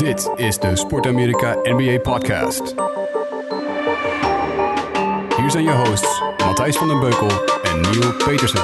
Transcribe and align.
Dit 0.00 0.30
is 0.36 0.58
de 0.58 0.76
Sport 0.76 1.06
Amerika 1.06 1.56
NBA 1.62 1.98
Podcast. 1.98 2.74
Hier 5.36 5.50
zijn 5.50 5.64
je 5.64 5.82
hosts 5.86 6.22
Matthijs 6.44 6.76
van 6.76 6.88
den 6.88 7.00
Beukel 7.00 7.28
en 7.62 7.80
Neil 7.80 8.12
Petersen. 8.24 8.60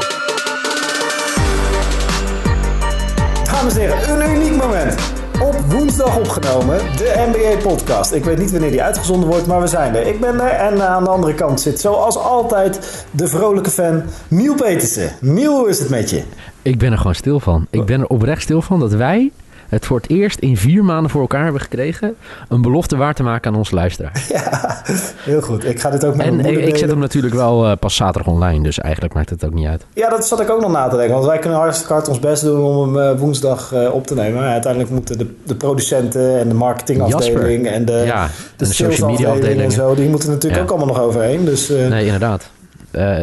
Dames 3.44 3.74
en 3.74 3.80
heren, 3.80 4.20
een 4.20 4.36
uniek 4.36 4.62
moment. 4.62 5.14
Op 5.42 5.54
woensdag 5.68 6.18
opgenomen, 6.18 6.78
de 6.78 7.24
NBA-podcast. 7.32 8.12
Ik 8.12 8.24
weet 8.24 8.38
niet 8.38 8.50
wanneer 8.50 8.70
die 8.70 8.82
uitgezonden 8.82 9.28
wordt, 9.28 9.46
maar 9.46 9.60
we 9.60 9.66
zijn 9.66 9.94
er. 9.94 10.06
Ik 10.06 10.20
ben 10.20 10.40
er 10.40 10.50
en 10.50 10.88
aan 10.88 11.04
de 11.04 11.10
andere 11.10 11.34
kant 11.34 11.60
zit 11.60 11.80
zoals 11.80 12.16
altijd 12.16 13.06
de 13.10 13.28
vrolijke 13.28 13.70
fan 13.70 14.02
Miel 14.28 14.54
Petersen. 14.54 15.12
Miel, 15.20 15.58
hoe 15.58 15.68
is 15.68 15.78
het 15.78 15.88
met 15.88 16.10
je? 16.10 16.22
Ik 16.62 16.78
ben 16.78 16.92
er 16.92 16.98
gewoon 16.98 17.14
stil 17.14 17.40
van. 17.40 17.66
Ik 17.70 17.84
ben 17.84 18.00
er 18.00 18.06
oprecht 18.06 18.42
stil 18.42 18.62
van 18.62 18.80
dat 18.80 18.92
wij 18.92 19.32
het 19.68 19.86
voor 19.86 19.96
het 19.96 20.10
eerst 20.10 20.38
in 20.38 20.56
vier 20.56 20.84
maanden 20.84 21.10
voor 21.10 21.20
elkaar 21.20 21.42
hebben 21.42 21.60
gekregen... 21.60 22.14
een 22.48 22.62
belofte 22.62 22.96
waar 22.96 23.14
te 23.14 23.22
maken 23.22 23.50
aan 23.50 23.56
onze 23.58 23.74
luisteraar. 23.74 24.24
Ja, 24.28 24.82
heel 25.20 25.40
goed. 25.40 25.64
Ik 25.64 25.80
ga 25.80 25.90
dit 25.90 26.04
ook 26.04 26.14
met 26.16 26.26
En 26.26 26.68
ik, 26.68 26.76
zet 26.76 26.90
hem 26.90 26.98
natuurlijk 26.98 27.34
wel 27.34 27.66
eh, 27.66 27.76
pas 27.78 27.96
zaterdag 27.96 28.32
online, 28.32 28.62
dus 28.62 28.78
eigenlijk 28.78 29.14
maakt 29.14 29.30
het 29.30 29.44
ook 29.44 29.54
niet 29.54 29.66
uit. 29.66 29.84
Ja, 29.94 30.08
dat 30.08 30.26
zat 30.26 30.40
ik 30.40 30.50
ook 30.50 30.60
nog 30.60 30.70
na 30.70 30.88
te 30.88 30.96
denken. 30.96 31.14
Want 31.14 31.26
wij 31.26 31.38
kunnen 31.38 31.58
hartstikke 31.58 31.92
hard 31.92 32.08
ons 32.08 32.18
best 32.18 32.42
doen 32.42 32.64
om 32.64 32.94
hem 32.94 33.12
eh, 33.14 33.20
woensdag 33.20 33.72
eh, 33.72 33.94
op 33.94 34.06
te 34.06 34.14
nemen. 34.14 34.40
Maar 34.40 34.50
uiteindelijk 34.52 34.92
moeten 34.92 35.18
de, 35.18 35.34
de 35.44 35.54
producenten 35.54 36.38
en 36.38 36.48
de 36.48 36.54
marketingafdeling 36.54 37.66
en 37.66 37.84
de, 37.84 38.02
ja, 38.06 38.26
de, 38.26 38.32
de 38.56 38.72
social 38.72 39.10
media 39.10 39.26
salesafdeling 39.26 39.60
en 39.60 39.70
zo, 39.70 39.94
die 39.94 40.08
moeten 40.08 40.28
natuurlijk 40.28 40.56
Ja. 40.56 40.62
ook 40.62 40.70
allemaal 40.70 40.94
nog 40.96 41.04
overheen. 41.04 41.44
Dus 41.44 41.68
Nee, 41.68 42.04
inderdaad. 42.04 42.50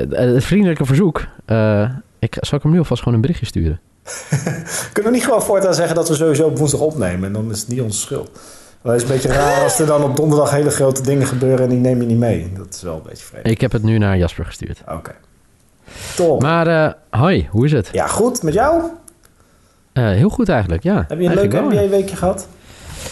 Het 0.10 0.44
vriendelijke 0.44 0.86
verzoek. 0.86 1.22
ik, 2.20 2.38
zal 2.40 2.58
ik 2.58 2.64
hem 2.64 2.72
nu 2.72 2.78
alvast 2.78 3.00
gewoon 3.02 3.16
een 3.16 3.22
berichtje 3.22 3.46
sturen? 3.46 3.80
kunnen 4.94 5.12
we 5.12 5.18
niet 5.18 5.26
gewoon 5.26 5.42
voortaan 5.42 5.74
zeggen 5.74 5.96
dat 5.96 6.08
we 6.08 6.16
sowieso 6.16 6.46
op 6.46 6.58
woensdag 6.58 6.80
opnemen. 6.80 7.24
En 7.28 7.34
dan 7.34 7.52
is 7.52 7.60
het 7.60 7.68
niet 7.68 7.82
onze 7.82 8.00
schuld. 8.00 8.30
Maar 8.82 8.94
het 8.94 9.02
is 9.02 9.10
een 9.10 9.16
beetje 9.16 9.32
raar 9.32 9.64
als 9.64 9.80
er 9.80 9.86
dan 9.86 10.04
op 10.04 10.16
donderdag 10.16 10.52
hele 10.52 10.70
grote 10.70 11.02
dingen 11.02 11.28
gebeuren 11.28 11.64
en 11.64 11.70
die 11.70 11.80
neem 11.80 12.02
je 12.02 12.08
niet 12.08 12.18
mee. 12.18 12.52
Dat 12.58 12.74
is 12.74 12.82
wel 12.82 12.96
een 12.96 13.02
beetje 13.10 13.26
vreemd. 13.26 13.48
Ik 13.48 13.62
heb 13.62 13.72
het 13.72 13.84
nu 13.84 13.98
naar 13.98 14.18
Jasper 14.18 14.46
gestuurd. 14.46 14.82
Oké. 14.92 15.12
Top. 16.16 16.42
Maar 16.42 16.68
eh 16.68 17.20
hoi, 17.20 17.48
hoe 17.52 17.66
is 17.66 17.72
het? 17.72 17.90
Ja, 17.92 18.08
goed. 18.08 18.44
Met 18.44 18.54
jou? 18.54 18.84
Eh, 19.94 20.04
heel 20.04 20.30
goed 20.30 20.50
eigenlijk, 20.50 20.84
ja. 20.84 21.06
Heb 21.08 21.10
je 21.10 21.14
een 21.16 21.20
leuk 21.20 21.28
Eigenlijk 21.28 21.54
wel, 21.54 21.72
ja. 21.72 21.82
NBA-weekje 21.82 22.16
gehad? 22.16 22.48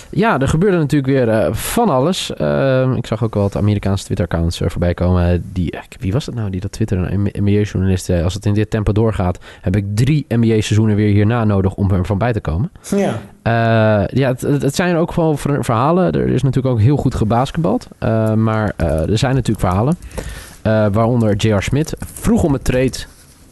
Ja, 0.10 0.40
er 0.40 0.48
gebeurde 0.48 0.78
natuurlijk 0.78 1.12
weer 1.14 1.30
eh, 1.30 1.54
van 1.54 1.90
alles. 1.90 2.34
Ehm, 2.34 2.94
ik 2.94 3.06
zag 3.06 3.24
ook 3.24 3.34
wel 3.34 3.44
wat 3.44 3.56
Amerikaanse 3.58 4.04
Twitter-accounts 4.06 4.62
eh, 4.62 4.70
voorbij 4.70 4.94
komen. 4.94 5.44
Die, 5.54 5.72
eh, 5.72 5.80
wie 6.00 6.12
was 6.12 6.26
het 6.26 6.36
nou 6.36 6.50
die 6.50 6.62
dat 6.62 6.72
Twitter 6.72 7.12
een 7.14 7.30
NBA-journalist 7.34 8.06
zei? 8.06 8.24
Als 8.24 8.34
het 8.34 8.46
in 8.46 8.54
dit 8.54 8.70
tempo 8.70 8.92
doorgaat, 8.92 9.40
heb 9.62 9.76
ik 9.76 9.86
drie 9.96 10.26
NBA-seizoenen 10.30 10.96
weer 10.96 11.14
hierna 11.14 11.44
nodig 11.44 11.74
om 11.76 11.92
er 11.92 12.06
van 12.06 12.18
bij 12.18 12.34
te 12.34 12.40
komen. 12.42 12.72
Ja. 12.96 13.20
Eh, 13.42 14.08
ja, 14.18 14.34
het, 14.40 14.76
zijn 14.76 14.96
ook 14.96 15.14
wel 15.14 15.38
ver- 15.38 15.64
verhalen. 15.64 16.12
Er 16.12 16.28
is 16.28 16.44
natuurlijk 16.44 16.74
ook 16.76 16.82
heel 16.82 16.98
goed 16.98 17.16
gebasketbald. 17.16 17.88
Eh, 17.98 18.34
maar 18.34 18.74
eh, 18.78 19.10
er 19.10 19.18
zijn 19.18 19.36
natuurlijk 19.36 19.68
verhalen. 19.68 19.96
Eh, 20.62 20.86
waaronder 20.92 21.36
J.R. 21.36 21.62
Smith 21.62 21.94
vroeg 22.14 22.44
om 22.44 22.54
het 22.54 22.64
trade. 22.64 22.92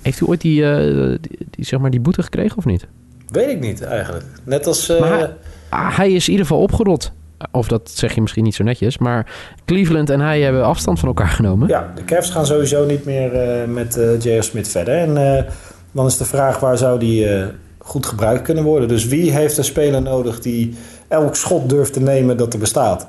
Heeft 0.01 0.21
u 0.21 0.25
ooit 0.27 0.41
die, 0.41 0.71
eh, 0.71 1.17
die, 1.21 1.37
die, 1.49 1.65
zeg 1.65 1.79
maar 1.79 1.89
die 1.91 1.99
boete 1.99 2.23
gekregen 2.23 2.57
of 2.57 2.65
niet? 2.65 2.87
Weet 3.31 3.49
ik 3.49 3.59
niet 3.59 3.81
eigenlijk. 3.83 4.25
Net 4.43 4.67
als... 4.67 4.89
eh, 4.89 4.99
Maar 4.99 5.09
hij, 5.17 5.33
ah, 5.69 5.97
hij 5.97 6.11
is 6.11 6.25
in 6.25 6.31
ieder 6.31 6.47
geval 6.47 6.61
opgerot. 6.63 7.11
Of 7.51 7.67
dat 7.67 7.89
zeg 7.93 8.15
je 8.15 8.21
misschien 8.21 8.43
niet 8.43 8.55
zo 8.55 8.63
netjes. 8.63 8.97
Maar 8.97 9.31
Cleveland 9.65 10.09
en 10.09 10.19
hij 10.19 10.41
hebben 10.41 10.65
afstand 10.65 10.99
van 10.99 11.07
elkaar 11.07 11.27
genomen. 11.27 11.67
Ja, 11.67 11.91
de 11.95 12.03
Cavs 12.03 12.29
gaan 12.29 12.45
sowieso 12.45 12.85
niet 12.85 13.05
meer 13.05 13.33
eh, 13.33 13.67
met 13.67 13.97
eh 13.97 14.19
J.R. 14.19 14.43
Smith 14.43 14.67
verder. 14.67 14.97
En 14.97 15.37
eh, 15.37 15.43
dan 15.91 16.05
is 16.05 16.17
de 16.17 16.25
vraag 16.25 16.59
waar 16.59 16.77
zou 16.77 16.99
die 16.99 17.27
eh, 17.29 17.45
goed 17.77 18.05
gebruikt 18.05 18.41
kunnen 18.41 18.63
worden. 18.63 18.87
Dus 18.87 19.05
wie 19.05 19.31
heeft 19.31 19.57
een 19.57 19.63
speler 19.63 20.01
nodig 20.01 20.39
die 20.39 20.75
elk 21.07 21.35
schot 21.35 21.69
durft 21.69 21.93
te 21.93 22.01
nemen 22.01 22.37
dat 22.37 22.53
er 22.53 22.59
bestaat? 22.59 23.07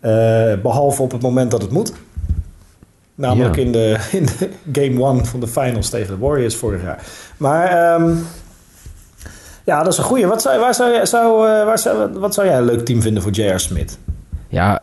Eh, 0.00 0.10
behalve 0.62 1.02
op 1.02 1.12
het 1.12 1.22
moment 1.22 1.50
dat 1.50 1.62
het 1.62 1.70
moet. 1.70 1.92
Namelijk 3.14 3.56
Ja. 3.56 3.62
in, 3.62 3.72
de, 3.72 3.96
in 4.18 4.26
de 4.26 4.50
game 4.82 5.02
one 5.04 5.24
van 5.24 5.40
de 5.40 5.46
finals 5.48 5.88
tegen 5.88 6.14
de 6.18 6.26
Warriors 6.26 6.56
vorig 6.56 6.82
jaar. 6.82 7.04
Maar 7.36 7.94
ehm, 7.94 8.14
ja, 9.64 9.82
dat 9.82 9.92
is 9.92 9.98
een 9.98 10.04
goeie. 10.04 10.26
Wat 10.26 10.42
zou, 10.42 10.60
waar 10.60 10.74
zou, 10.74 10.90
jij- 10.92 11.06
zou, 11.06 11.48
eh, 11.48 11.64
waar 11.64 11.78
zou, 11.78 12.18
wat 12.18 12.34
zou 12.34 12.46
jij 12.46 12.56
een 12.58 12.64
leuk 12.64 12.84
team 12.84 13.02
vinden 13.02 13.22
voor 13.22 13.32
J.R. 13.32 13.58
Smith? 13.58 13.98
Ja, 14.48 14.80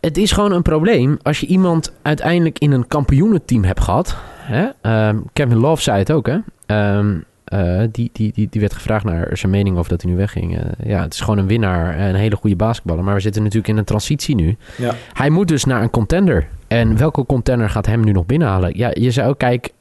het 0.00 0.16
is 0.16 0.32
gewoon 0.32 0.52
een 0.52 0.62
probleem 0.62 1.18
als 1.22 1.40
je 1.40 1.46
iemand 1.46 1.92
uiteindelijk 2.02 2.58
in 2.58 2.72
een 2.72 2.86
kampioenenteam 2.88 3.64
hebt 3.64 3.80
gehad. 3.80 4.16
Hè? 4.36 4.66
Ehm, 4.80 5.16
Kevin 5.32 5.56
Love 5.56 5.82
zei 5.82 5.98
het 5.98 6.12
ook, 6.12 6.26
hè? 6.26 6.38
Ehm, 6.66 7.14
eh, 7.44 7.80
die, 7.90 8.10
die, 8.12 8.32
die, 8.32 8.46
die 8.50 8.60
werd 8.60 8.72
gevraagd 8.72 9.04
naar 9.04 9.36
zijn 9.36 9.52
mening 9.52 9.76
over 9.78 9.90
dat 9.90 10.02
hij 10.02 10.10
nu 10.10 10.16
wegging. 10.16 10.56
Eh, 10.58 10.64
ja, 10.88 11.02
het 11.02 11.14
is 11.14 11.20
gewoon 11.20 11.38
een 11.38 11.46
winnaar, 11.46 12.00
een 12.00 12.14
hele 12.14 12.36
goede 12.36 12.56
basketballer. 12.56 13.04
Maar 13.04 13.14
we 13.14 13.20
zitten 13.20 13.42
natuurlijk 13.42 13.68
in 13.68 13.76
een 13.78 13.84
transitie 13.84 14.34
nu. 14.34 14.56
Ja. 14.76 14.94
Hij 15.12 15.30
moet 15.30 15.48
dus 15.48 15.64
naar 15.64 15.82
een 15.82 15.90
contender. 15.90 16.48
En 16.68 16.96
welke 16.96 17.26
contender 17.26 17.70
gaat 17.70 17.86
hem 17.86 18.04
nu 18.04 18.12
nog 18.12 18.26
binnenhalen? 18.26 18.76
Ja, 18.78 18.90
je 18.92 19.10
zou 19.10 19.28
ook 19.28 19.38
kijken... 19.38 19.72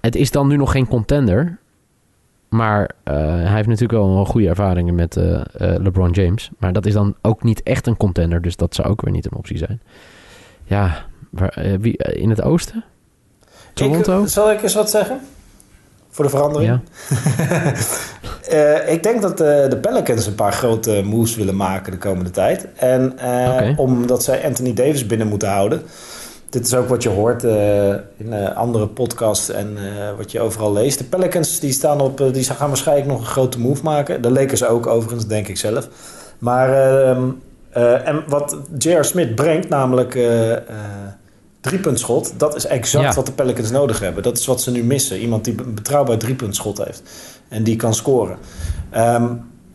Het 0.00 0.16
is 0.16 0.30
dan 0.30 0.48
nu 0.48 0.56
nog 0.56 0.72
geen 0.72 0.88
contender. 0.88 1.58
Maar 2.50 2.90
eh, 3.02 3.14
hij 3.14 3.54
heeft 3.54 3.68
natuurlijk 3.68 3.98
wel 4.02 4.16
een 4.16 4.26
goede 4.26 4.48
ervaringen 4.48 4.94
met 4.94 5.16
eh, 5.16 5.34
eh, 5.34 5.42
LeBron 5.82 6.10
James. 6.10 6.50
Maar 6.58 6.72
dat 6.72 6.86
is 6.86 6.92
dan 6.92 7.14
ook 7.22 7.42
niet 7.42 7.62
echt 7.62 7.86
een 7.86 7.96
contender. 7.96 8.42
Dus 8.42 8.56
dat 8.56 8.74
zou 8.74 8.88
ook 8.88 9.00
weer 9.00 9.12
niet 9.12 9.24
een 9.24 9.36
optie 9.36 9.58
zijn. 9.58 9.80
Ja, 10.64 11.04
waar, 11.30 11.76
wie, 11.80 11.96
in 11.96 12.30
het 12.30 12.42
oosten? 12.42 12.84
Toronto? 13.72 14.22
Ik, 14.22 14.28
zal 14.28 14.50
ik 14.50 14.62
eens 14.62 14.74
wat 14.74 14.90
zeggen? 14.90 15.20
Voor 16.08 16.24
de 16.24 16.30
verandering? 16.30 16.70
Ja. 16.70 16.80
Ik 18.86 19.02
denk 19.02 19.22
dat 19.22 19.38
de 19.38 19.78
Pelicans 19.80 20.26
een 20.26 20.34
paar 20.34 20.52
grote 20.52 21.02
moves 21.04 21.34
willen 21.34 21.56
maken 21.56 21.92
de 21.92 21.98
komende 21.98 22.30
tijd. 22.30 22.66
En 22.74 23.18
omdat 23.76 24.22
zij 24.24 24.44
Anthony 24.44 24.74
Davis 24.74 25.06
binnen 25.06 25.28
moeten 25.28 25.48
houden. 25.48 25.82
Dit 26.50 26.66
is 26.66 26.74
ook 26.74 26.88
wat 26.88 27.02
je 27.02 27.08
hoort 27.08 27.44
eh, 27.44 27.88
in 28.16 28.32
eh, 28.32 28.56
andere 28.56 28.86
podcasts 28.86 29.48
en 29.50 29.76
eh, 29.76 30.16
wat 30.16 30.32
je 30.32 30.40
overal 30.40 30.72
leest. 30.72 30.98
De 30.98 31.04
Pelicans 31.04 31.60
die 31.60 31.72
staan 31.72 32.00
op, 32.00 32.30
die 32.32 32.44
gaan 32.44 32.68
waarschijnlijk 32.68 33.08
nog 33.08 33.18
een 33.20 33.26
grote 33.26 33.60
move 33.60 33.82
maken. 33.82 34.22
De 34.22 34.30
Lakers 34.30 34.64
ook 34.64 34.86
overigens, 34.86 35.26
denk 35.26 35.48
ik 35.48 35.56
zelf. 35.56 35.88
Maar 36.38 36.68
ehm, 37.08 37.22
eh, 37.70 38.08
en 38.08 38.22
wat 38.28 38.56
J.R. 38.78 39.04
Smith 39.04 39.34
brengt, 39.34 39.68
namelijk 39.68 40.18
driepuntschot, 41.60 42.32
dat 42.36 42.54
is 42.56 42.66
exact 42.66 43.04
Ja. 43.04 43.12
wat 43.14 43.26
de 43.26 43.32
Pelicans 43.32 43.70
nodig 43.70 44.00
hebben. 44.00 44.22
Dat 44.22 44.38
is 44.38 44.46
wat 44.46 44.60
ze 44.62 44.70
nu 44.70 44.84
missen. 44.84 45.18
Iemand 45.18 45.44
die 45.44 45.54
een 45.64 45.74
betrouwbaar 45.74 46.18
driepuntschot 46.18 46.78
heeft 46.84 47.02
en 47.48 47.62
die 47.62 47.76
kan 47.76 47.94
scoren. 47.94 48.36
Ehm, 48.90 49.26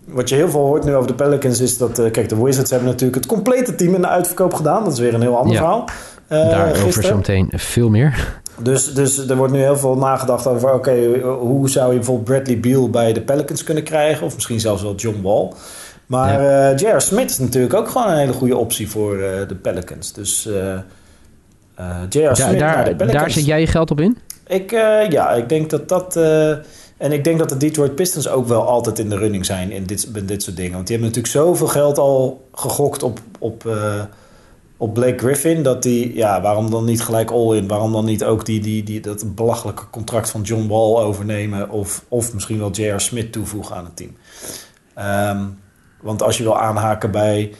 wat 0.05 0.29
je 0.29 0.35
heel 0.35 0.49
veel 0.49 0.59
hoort 0.65 0.83
nu 0.85 0.95
over 0.95 1.07
de 1.07 1.13
Pelicans 1.15 1.59
is 1.59 1.77
dat... 1.77 2.01
kijk, 2.11 2.29
de 2.29 2.43
Wizards 2.43 2.69
hebben 2.69 2.89
natuurlijk 2.89 3.15
het 3.23 3.25
complete 3.25 3.75
team 3.75 3.93
in 3.95 4.01
de 4.01 4.07
uitverkoop 4.07 4.53
gedaan. 4.53 4.83
Dat 4.83 4.93
is 4.93 4.99
weer 4.99 5.13
een 5.13 5.21
heel 5.21 5.37
ander 5.37 5.53
Ja. 5.53 5.59
verhaal. 5.59 5.85
Eh, 6.27 6.49
Daarover 6.49 6.83
gisteren. 6.83 7.09
zo 7.09 7.15
meteen 7.15 7.47
veel 7.51 7.89
meer. 7.89 8.41
Dus, 8.57 8.93
dus 8.93 9.17
er 9.29 9.35
wordt 9.35 9.53
nu 9.53 9.59
heel 9.59 9.77
veel 9.77 9.95
nagedacht 9.97 10.47
over... 10.47 10.73
oké, 10.73 11.19
hoe 11.21 11.69
zou 11.69 11.89
je 11.89 11.95
bijvoorbeeld 11.95 12.25
Bradley 12.27 12.59
Beal 12.59 12.89
bij 12.89 13.13
de 13.13 13.21
Pelicans 13.21 13.63
kunnen 13.63 13.83
krijgen? 13.83 14.25
Of 14.25 14.33
misschien 14.33 14.59
zelfs 14.59 14.81
wel 14.81 14.95
John 14.95 15.21
Wall. 15.21 15.51
Maar 16.05 16.39
eh 16.69 16.77
J.R. 16.77 17.01
Smith 17.01 17.29
is 17.29 17.37
natuurlijk 17.37 17.73
ook 17.73 17.89
gewoon 17.89 18.07
een 18.07 18.17
hele 18.17 18.33
goede 18.33 18.57
optie 18.57 18.89
voor 18.89 19.19
eh, 19.19 19.47
de 19.47 19.55
Pelicans. 19.55 20.13
Dus 20.13 20.47
eh 20.47 20.77
J.R. 22.09 22.35
Smith 22.35 22.49
de 22.49 22.57
daar, 22.57 22.83
Pelicans. 22.83 23.11
daar 23.11 23.31
zet 23.31 23.45
jij 23.45 23.59
je 23.59 23.67
geld 23.67 23.91
op 23.91 23.99
in? 23.99 24.17
Ik, 24.47 24.71
ja, 25.09 25.31
ik 25.31 25.49
denk 25.49 25.69
dat 25.69 25.89
dat... 25.89 26.15
en 26.97 27.11
ik 27.11 27.23
denk 27.23 27.39
dat 27.39 27.49
de 27.49 27.57
Detroit 27.57 27.95
Pistons 27.95 28.27
ook 28.27 28.47
wel 28.47 28.67
altijd 28.67 28.99
in 28.99 29.09
de 29.09 29.17
running 29.17 29.45
zijn 29.45 29.71
in 29.71 29.85
dit, 29.85 30.09
in 30.13 30.25
dit 30.25 30.43
soort 30.43 30.55
dingen. 30.55 30.73
Want 30.73 30.87
die 30.87 30.97
hebben 30.97 31.15
natuurlijk 31.15 31.45
zoveel 31.45 31.67
geld 31.67 31.97
al 31.97 32.47
gegokt 32.53 33.03
op, 33.03 33.19
op, 33.39 33.65
op 34.77 34.93
Blake 34.93 35.17
Griffin. 35.17 35.63
Dat 35.63 35.83
die, 35.83 36.15
ja, 36.15 36.41
waarom 36.41 36.71
dan 36.71 36.85
niet 36.85 37.01
gelijk 37.01 37.31
all-in? 37.31 37.67
Waarom 37.67 37.91
dan 37.91 38.05
niet 38.05 38.23
ook 38.23 38.45
die, 38.45 38.59
die, 38.59 38.83
die, 38.83 38.99
dat 38.99 39.35
belachelijke 39.35 39.89
contract 39.89 40.29
van 40.29 40.41
John 40.41 40.67
Wall 40.67 41.03
overnemen? 41.03 41.69
Of, 41.69 42.05
of 42.07 42.33
misschien 42.33 42.59
wel 42.59 42.71
J.R. 42.71 42.99
Smith 42.99 43.31
toevoegen 43.31 43.75
aan 43.75 43.85
het 43.85 43.95
team. 43.95 44.17
Ehm, 44.93 45.45
want 46.01 46.21
als 46.21 46.37
je 46.37 46.43
wil 46.43 46.59
aanhaken 46.59 47.11
bij 47.11 47.53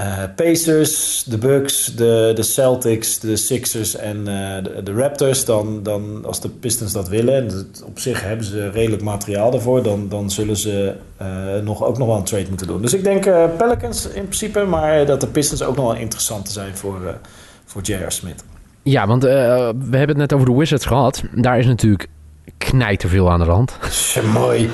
eh, 0.00 0.22
Pacers, 0.36 1.22
de 1.26 1.38
Bucks, 1.38 1.84
de, 1.96 2.32
de 2.34 2.42
Celtics, 2.42 3.18
de 3.18 3.36
Sixers 3.36 3.96
en 3.96 4.16
eh, 4.18 4.64
de, 4.64 4.82
de 4.82 4.92
Raptors, 4.92 5.44
dan, 5.44 5.82
dan 5.82 6.24
als 6.26 6.40
de 6.40 6.48
Pistons 6.48 6.92
dat 6.92 7.08
willen, 7.08 7.34
en 7.34 7.48
dat- 7.48 7.82
op 7.86 7.98
zich 7.98 8.22
hebben 8.22 8.46
ze 8.46 8.70
redelijk 8.70 9.02
materiaal 9.02 9.50
daarvoor, 9.50 9.82
dan, 9.82 10.08
dan 10.08 10.30
zullen 10.30 10.56
ze 10.56 10.94
eh, 11.16 11.26
nog, 11.62 11.84
ook 11.84 11.98
nog 11.98 12.06
wel 12.06 12.16
een 12.16 12.24
trade 12.24 12.48
moeten 12.48 12.66
doen. 12.66 12.82
Dus 12.82 12.94
ik 12.94 13.04
denk 13.04 13.22
Pelicans 13.56 14.06
in 14.06 14.22
principe, 14.22 14.64
maar 14.64 15.06
dat 15.06 15.20
de 15.20 15.26
Pistons 15.26 15.62
ook 15.62 15.76
nog 15.76 15.84
wel 15.86 16.00
interessant 16.00 16.44
te 16.44 16.52
zijn 16.52 16.76
voor, 16.76 17.18
voor 17.64 17.82
J.R. 17.82 18.10
Smith. 18.12 18.44
Ja, 18.82 19.06
want 19.06 19.22
we 19.22 19.28
hebben 19.90 20.08
het 20.08 20.16
net 20.16 20.32
over 20.32 20.46
de 20.46 20.54
Wizards 20.54 20.86
gehad. 20.86 21.22
Daar 21.34 21.58
is 21.58 21.66
natuurlijk 21.66 22.06
knijterveel 22.58 23.30
aan 23.30 23.40
de 23.40 23.44
hand. 23.50 23.76
Mooi. 24.32 24.70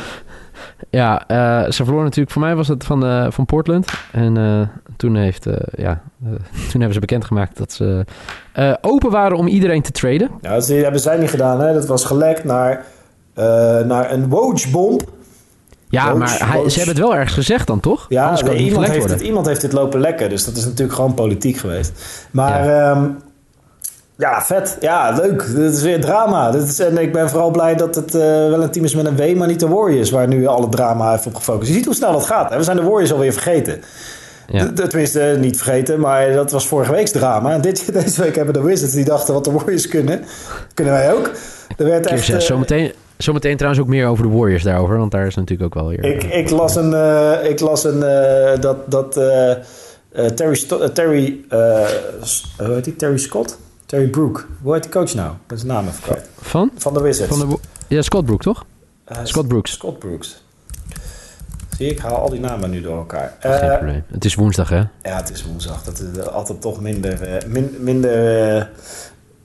Ja, 0.90 1.26
eh, 1.26 1.70
ze 1.70 1.84
verloren 1.84 2.04
natuurlijk, 2.04 2.30
voor 2.30 2.42
mij 2.42 2.54
was 2.54 2.68
het 2.68 2.84
van, 2.84 3.04
eh, 3.04 3.26
van 3.30 3.46
Portland. 3.46 3.86
En 4.12 4.36
eh, 4.36 4.60
toen, 4.96 5.16
heeft, 5.16 5.46
ja, 5.76 6.02
toen 6.70 6.80
hebben 6.80 6.92
ze 6.92 7.00
bekendgemaakt 7.00 7.56
dat 7.58 7.72
ze 7.72 8.04
open 8.80 9.10
waren 9.10 9.36
om 9.36 9.46
iedereen 9.46 9.82
te 9.82 9.92
traden. 9.92 10.30
Ja, 10.40 10.54
dat 10.54 10.66
hebben 10.66 11.00
zij 11.00 11.18
niet 11.18 11.30
gedaan. 11.30 11.60
Hè? 11.60 11.72
Dat 11.72 11.86
was 11.86 12.04
gelekt 12.04 12.44
naar, 12.44 12.84
naar 13.84 14.12
een 14.12 14.28
Woj-bomb. 14.28 15.02
Ja, 15.88 16.14
maar 16.14 16.28
hij, 16.28 16.68
ze 16.68 16.76
hebben 16.76 16.94
het 16.94 17.04
wel 17.04 17.14
ergens 17.14 17.34
gezegd 17.34 17.66
dan, 17.66 17.80
toch? 17.80 18.06
Ja, 18.08 18.42
iemand, 18.52 18.86
heeft 18.86 19.10
het, 19.10 19.20
iemand 19.20 19.46
heeft 19.46 19.60
dit 19.60 19.72
lopen 19.72 20.00
lekken. 20.00 20.28
Dus 20.28 20.44
dat 20.44 20.56
is 20.56 20.64
natuurlijk 20.64 20.92
gewoon 20.92 21.14
politiek 21.14 21.56
geweest. 21.56 21.92
Maar 22.30 22.66
ja, 22.66 23.16
ja 24.18 24.42
vet. 24.42 24.76
Ja, 24.80 25.10
leuk. 25.10 25.46
Dit 25.54 25.74
is 25.74 25.82
weer 25.82 26.00
drama. 26.00 26.50
Dit 26.50 26.62
is, 26.62 26.78
en 26.78 26.98
ik 26.98 27.12
ben 27.12 27.30
vooral 27.30 27.50
blij 27.50 27.74
dat 27.74 27.94
het 27.94 28.14
eh, 28.14 28.20
wel 28.22 28.62
een 28.62 28.70
team 28.70 28.84
is 28.84 28.94
met 28.94 29.06
een 29.06 29.16
W, 29.16 29.36
maar 29.36 29.48
niet 29.48 29.60
de 29.60 29.68
Warriors. 29.68 30.10
Waar 30.10 30.28
nu 30.28 30.46
alle 30.46 30.68
drama 30.68 31.10
heeft 31.10 31.26
op 31.26 31.34
gefocust. 31.34 31.68
Je 31.68 31.74
ziet 31.74 31.84
hoe 31.84 31.94
snel 31.94 32.12
dat 32.12 32.26
gaat. 32.26 32.50
Hè? 32.50 32.56
We 32.56 32.62
zijn 32.62 32.76
de 32.76 32.82
Warriors 32.82 33.12
alweer 33.12 33.32
vergeten. 33.32 33.80
Ja. 34.50 34.72
Tenminste, 34.72 35.36
niet 35.40 35.56
vergeten, 35.56 36.00
maar 36.00 36.32
dat 36.32 36.50
was 36.50 36.66
vorige 36.66 36.92
week's 36.92 37.10
drama. 37.10 37.52
En 37.52 37.60
dit, 37.60 37.92
deze 38.02 38.22
week 38.22 38.36
hebben 38.36 38.54
de 38.54 38.62
Wizards 38.62 38.94
die 38.94 39.04
dachten 39.04 39.34
wat 39.34 39.44
de 39.44 39.50
Warriors 39.52 39.88
kunnen. 39.88 40.24
Kunnen 40.74 40.94
wij 40.94 41.12
ook. 41.12 41.30
Er 41.76 41.84
werd 41.84 42.06
echt... 42.06 42.28
eh, 42.28 42.38
Zometeen, 42.38 42.92
zometeen 43.18 43.56
trouwens 43.56 43.82
ook 43.82 43.88
meer 43.88 44.06
over 44.06 44.24
de 44.30 44.36
Warriors 44.36 44.62
daarover. 44.62 44.98
Want 44.98 45.10
daar 45.10 45.26
is 45.26 45.34
natuurlijk 45.34 45.74
ook 45.76 45.82
wel 45.82 45.88
weer... 45.90 46.04
Ik, 46.04 46.24
ik 46.24 46.50
las 46.50 46.76
een. 46.76 46.94
eh, 46.94 47.50
ik 47.50 47.60
las 47.60 47.84
een. 47.84 48.00
dat. 48.60 48.90
dat 48.90 49.12
Terry. 50.36 50.66
Terry 50.92 51.40
hoe 51.48 52.74
heet 52.74 52.84
die? 52.84 52.96
Terry 52.96 53.18
Scott? 53.18 53.58
Terry 53.86 54.08
Brook. 54.08 54.46
Hoe 54.62 54.72
heet 54.74 54.82
die 54.82 54.92
coach 54.92 55.14
nou? 55.14 55.32
Dat 55.46 55.56
is 55.56 55.62
de 55.64 55.70
naam 55.70 55.86
even 55.86 56.02
kwijt. 56.02 56.28
Van? 56.40 56.70
Van 56.76 56.94
de 56.94 57.00
Wizards. 57.00 57.36
Van 57.38 57.48
de, 57.48 57.56
ja, 57.88 58.02
Scott 58.02 58.24
Brook, 58.26 58.42
toch? 58.42 58.64
Eh, 59.04 59.18
Scott 59.22 59.48
Brooks. 59.48 59.72
Scott 59.72 59.98
Brooks. 59.98 60.44
Zie 61.76 61.90
ik 61.90 61.98
haal 61.98 62.16
al 62.16 62.30
die 62.30 62.40
namen 62.40 62.70
nu 62.70 62.80
door 62.80 62.96
elkaar. 62.96 63.36
Geen 63.40 63.52
Eh, 63.52 63.76
probleem. 63.76 64.02
Het 64.12 64.24
is 64.24 64.34
woensdag, 64.34 64.68
hè? 64.68 64.76
ja, 65.02 65.16
het 65.16 65.30
is 65.30 65.44
woensdag. 65.46 65.82
Dat 65.82 65.98
is 66.14 66.26
altijd 66.26 66.60
toch 66.60 66.80
minder. 66.80 67.22
eh, 67.22 67.48
min- 67.48 67.76
minder 67.80 68.70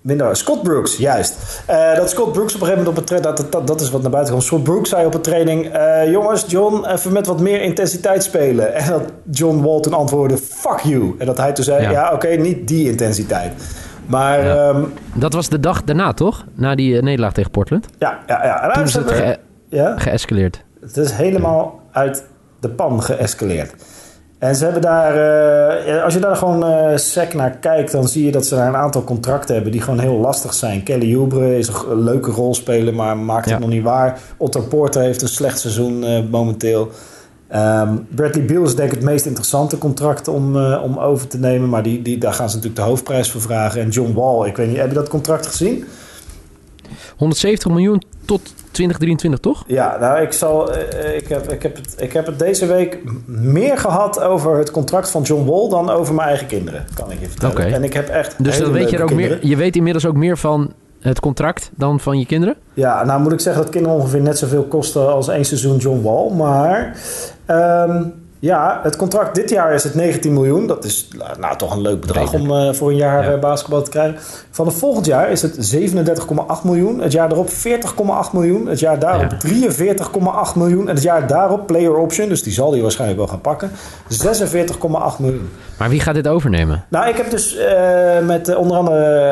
Minder, 0.03 0.35
Scott 0.35 0.63
Brooks, 0.63 0.97
juist. 0.97 1.61
Dat 1.95 2.09
Scott 2.09 2.31
Brooks 2.31 2.55
op 2.55 2.61
een 2.61 2.67
gegeven 2.67 2.77
moment 2.77 2.87
op 2.87 2.97
een 2.97 3.03
training... 3.05 3.35
Dat, 3.35 3.51
dat, 3.51 3.67
dat 3.67 3.81
is 3.81 3.89
wat 3.89 4.01
naar 4.01 4.11
buiten 4.11 4.33
kwam. 4.33 4.45
Scott 4.45 4.63
Brooks 4.63 4.89
zei 4.89 5.05
op 5.05 5.13
een 5.13 5.21
training... 5.21 5.71
jongens, 6.11 6.43
John, 6.47 6.85
even 6.85 7.13
met 7.13 7.27
wat 7.27 7.39
meer 7.39 7.61
intensiteit 7.61 8.23
spelen. 8.23 8.73
En 8.73 8.89
dat 8.89 9.03
John 9.31 9.61
Wall 9.63 9.79
toen 9.79 9.93
antwoordde... 9.93 10.37
Fuck 10.37 10.79
you. 10.79 11.15
En 11.17 11.25
dat 11.25 11.37
hij 11.37 11.51
toen 11.53 11.63
zei... 11.63 11.81
Ja. 11.81 11.91
Ja, 11.91 12.13
oké, 12.13 12.27
niet 12.27 12.67
die 12.67 12.89
intensiteit. 12.89 13.53
Maar 14.05 14.45
Ja. 14.45 14.53
ja, 14.69 14.83
Dat 15.13 15.33
was 15.33 15.49
de 15.49 15.59
dag 15.59 15.83
daarna, 15.83 16.13
toch? 16.13 16.45
Na 16.53 16.75
die 16.75 16.95
eh, 16.97 17.03
nederlaag 17.03 17.33
tegen 17.33 17.51
Portland. 17.51 17.85
ja, 17.99 18.19
ja. 18.27 18.45
ja. 18.45 18.63
En 18.67 18.73
Toen 18.73 18.83
is 18.83 18.93
het 18.93 19.09
heeft- 19.11 19.21
ge- 19.23 19.39
ja? 19.69 19.97
geëscaleerd. 19.97 20.63
Het 20.81 20.97
is 20.97 21.11
helemaal 21.11 21.79
uit 21.91 22.25
de 22.59 22.69
pan 22.69 23.03
geëscaleerd. 23.03 23.73
En 24.39 24.55
ze 24.55 24.63
hebben 24.63 24.81
daar, 24.81 25.15
eh, 25.85 26.03
als 26.03 26.13
je 26.13 26.19
daar 26.19 26.35
gewoon 26.35 26.63
eh 26.65 26.97
sec 26.97 27.33
naar 27.33 27.51
kijkt, 27.51 27.91
dan 27.91 28.07
zie 28.07 28.25
je 28.25 28.31
dat 28.31 28.45
ze 28.45 28.55
daar 28.55 28.67
een 28.67 28.75
aantal 28.75 29.03
contracten 29.03 29.53
hebben 29.53 29.71
die 29.71 29.81
gewoon 29.81 29.99
heel 29.99 30.15
lastig 30.17 30.53
zijn. 30.53 30.83
Kelly 30.83 31.15
Oubre 31.17 31.57
is 31.57 31.67
een 31.67 32.03
leuke 32.03 32.31
rolspeler, 32.31 32.93
maar 32.93 33.17
maakt 33.17 33.45
het 33.45 33.53
Ja. 33.53 33.59
nog 33.59 33.69
niet 33.69 33.83
waar. 33.83 34.19
Otto 34.37 34.61
Porter 34.61 35.01
heeft 35.01 35.21
een 35.21 35.27
slecht 35.27 35.59
seizoen 35.59 36.05
momenteel. 36.29 36.91
Ehm, 37.51 37.95
Bradley 38.09 38.45
Beal 38.45 38.63
is 38.63 38.75
denk 38.75 38.91
ik 38.91 38.95
het 38.95 39.05
meest 39.05 39.25
interessante 39.25 39.77
contract 39.77 40.27
om, 40.27 40.57
eh, 40.57 40.83
om 40.83 40.97
over 40.97 41.27
te 41.27 41.37
nemen. 41.37 41.69
Maar 41.69 41.83
die, 41.83 42.01
die, 42.01 42.17
daar 42.17 42.33
gaan 42.33 42.49
ze 42.49 42.55
natuurlijk 42.55 42.83
de 42.83 42.89
hoofdprijs 42.89 43.31
voor 43.31 43.41
vragen. 43.41 43.81
En 43.81 43.89
John 43.89 44.13
Wall, 44.13 44.47
ik 44.47 44.57
weet 44.57 44.67
niet, 44.67 44.77
heb 44.77 44.87
je 44.87 44.93
dat 44.93 45.09
contract 45.09 45.47
gezien? 45.47 45.85
170 47.17 47.71
miljoen 47.71 48.01
tot 48.25 48.41
2023, 48.71 49.39
toch? 49.39 49.63
Ja, 49.67 49.97
nou, 49.99 50.21
ik, 50.21 50.31
zal, 50.31 50.73
eh, 50.73 51.15
ik, 51.15 51.27
heb, 51.27 51.51
ik, 51.51 51.63
heb 51.63 51.75
het, 51.75 51.95
ik 51.97 52.13
heb 52.13 52.25
het 52.25 52.39
deze 52.39 52.65
week 52.65 52.97
meer 53.25 53.77
gehad 53.77 54.21
over 54.21 54.57
het 54.57 54.71
contract 54.71 55.09
van 55.09 55.21
John 55.21 55.45
Wall 55.45 55.69
dan 55.69 55.89
over 55.89 56.13
mijn 56.13 56.27
eigen 56.27 56.47
kinderen, 56.47 56.85
kan 56.93 57.11
ik 57.11 57.19
je 57.19 57.27
vertellen. 57.27 57.55
Oké. 57.55 57.65
En 57.65 57.83
ik 57.83 57.93
heb 57.93 58.09
echt. 58.09 58.43
Dus 58.43 58.59
dan 58.59 58.71
weet 58.71 58.89
je, 58.89 58.97
er 58.97 59.03
ook 59.03 59.13
meer, 59.13 59.45
je 59.45 59.55
weet 59.55 59.75
inmiddels 59.75 60.05
ook 60.05 60.15
meer 60.15 60.37
van 60.37 60.73
het 61.01 61.19
contract 61.19 61.71
dan 61.75 61.99
van 61.99 62.19
je 62.19 62.25
kinderen? 62.25 62.55
Ja, 62.73 63.03
nou 63.03 63.21
moet 63.21 63.31
ik 63.31 63.39
zeggen 63.39 63.63
dat 63.63 63.71
kinderen 63.71 63.97
ongeveer 63.97 64.21
net 64.21 64.37
zoveel 64.37 64.63
kosten 64.63 65.13
als 65.13 65.27
één 65.27 65.45
seizoen 65.45 65.77
John 65.77 66.01
Wall. 66.01 66.29
Maar 66.29 66.97
ehm, 67.45 68.03
ja, 68.41 68.79
het 68.83 68.95
contract 68.95 69.35
dit 69.35 69.49
jaar 69.49 69.73
is 69.73 69.83
het 69.83 69.95
19 69.95 70.33
miljoen. 70.33 70.67
Dat 70.67 70.83
is 70.85 71.07
nou 71.39 71.57
toch 71.57 71.71
een 71.75 71.81
leuk 71.81 71.99
bedrag 72.01 72.33
om 72.33 72.51
eh, 72.51 72.73
voor 72.73 72.89
een 72.89 72.95
jaar 72.95 73.23
Ja. 73.23 73.31
eh, 73.33 73.39
basketbal 73.39 73.81
te 73.81 73.89
krijgen. 73.89 74.15
Van 74.51 74.65
het 74.65 74.75
volgend 74.75 75.05
jaar 75.05 75.31
is 75.31 75.41
het 75.41 75.57
37,8 75.59 76.63
miljoen. 76.63 76.99
Het 76.99 77.11
jaar 77.11 77.27
daarop 77.29 77.49
40,8 77.49 78.33
miljoen. 78.33 78.67
Het 78.67 78.79
jaar 78.79 78.99
daarop 78.99 79.31
Ja. 79.31 79.37
43,8 79.37 80.55
miljoen. 80.55 80.87
En 80.89 80.93
het 80.93 81.03
jaar 81.03 81.27
daarop 81.27 81.67
player 81.67 81.95
option, 81.95 82.29
dus 82.29 82.43
die 82.43 82.53
zal 82.53 82.71
hij 82.71 82.81
waarschijnlijk 82.81 83.19
wel 83.19 83.27
gaan 83.29 83.41
pakken. 83.41 83.71
46,8 84.07 85.19
miljoen. 85.19 85.49
Maar 85.77 85.89
wie 85.89 85.99
gaat 85.99 86.13
dit 86.15 86.27
overnemen? 86.27 86.83
Nou, 86.89 87.09
ik 87.09 87.17
heb 87.17 87.29
dus 87.29 87.55
eh, 87.57 88.19
met 88.25 88.55
onder 88.55 88.77
andere 88.77 89.29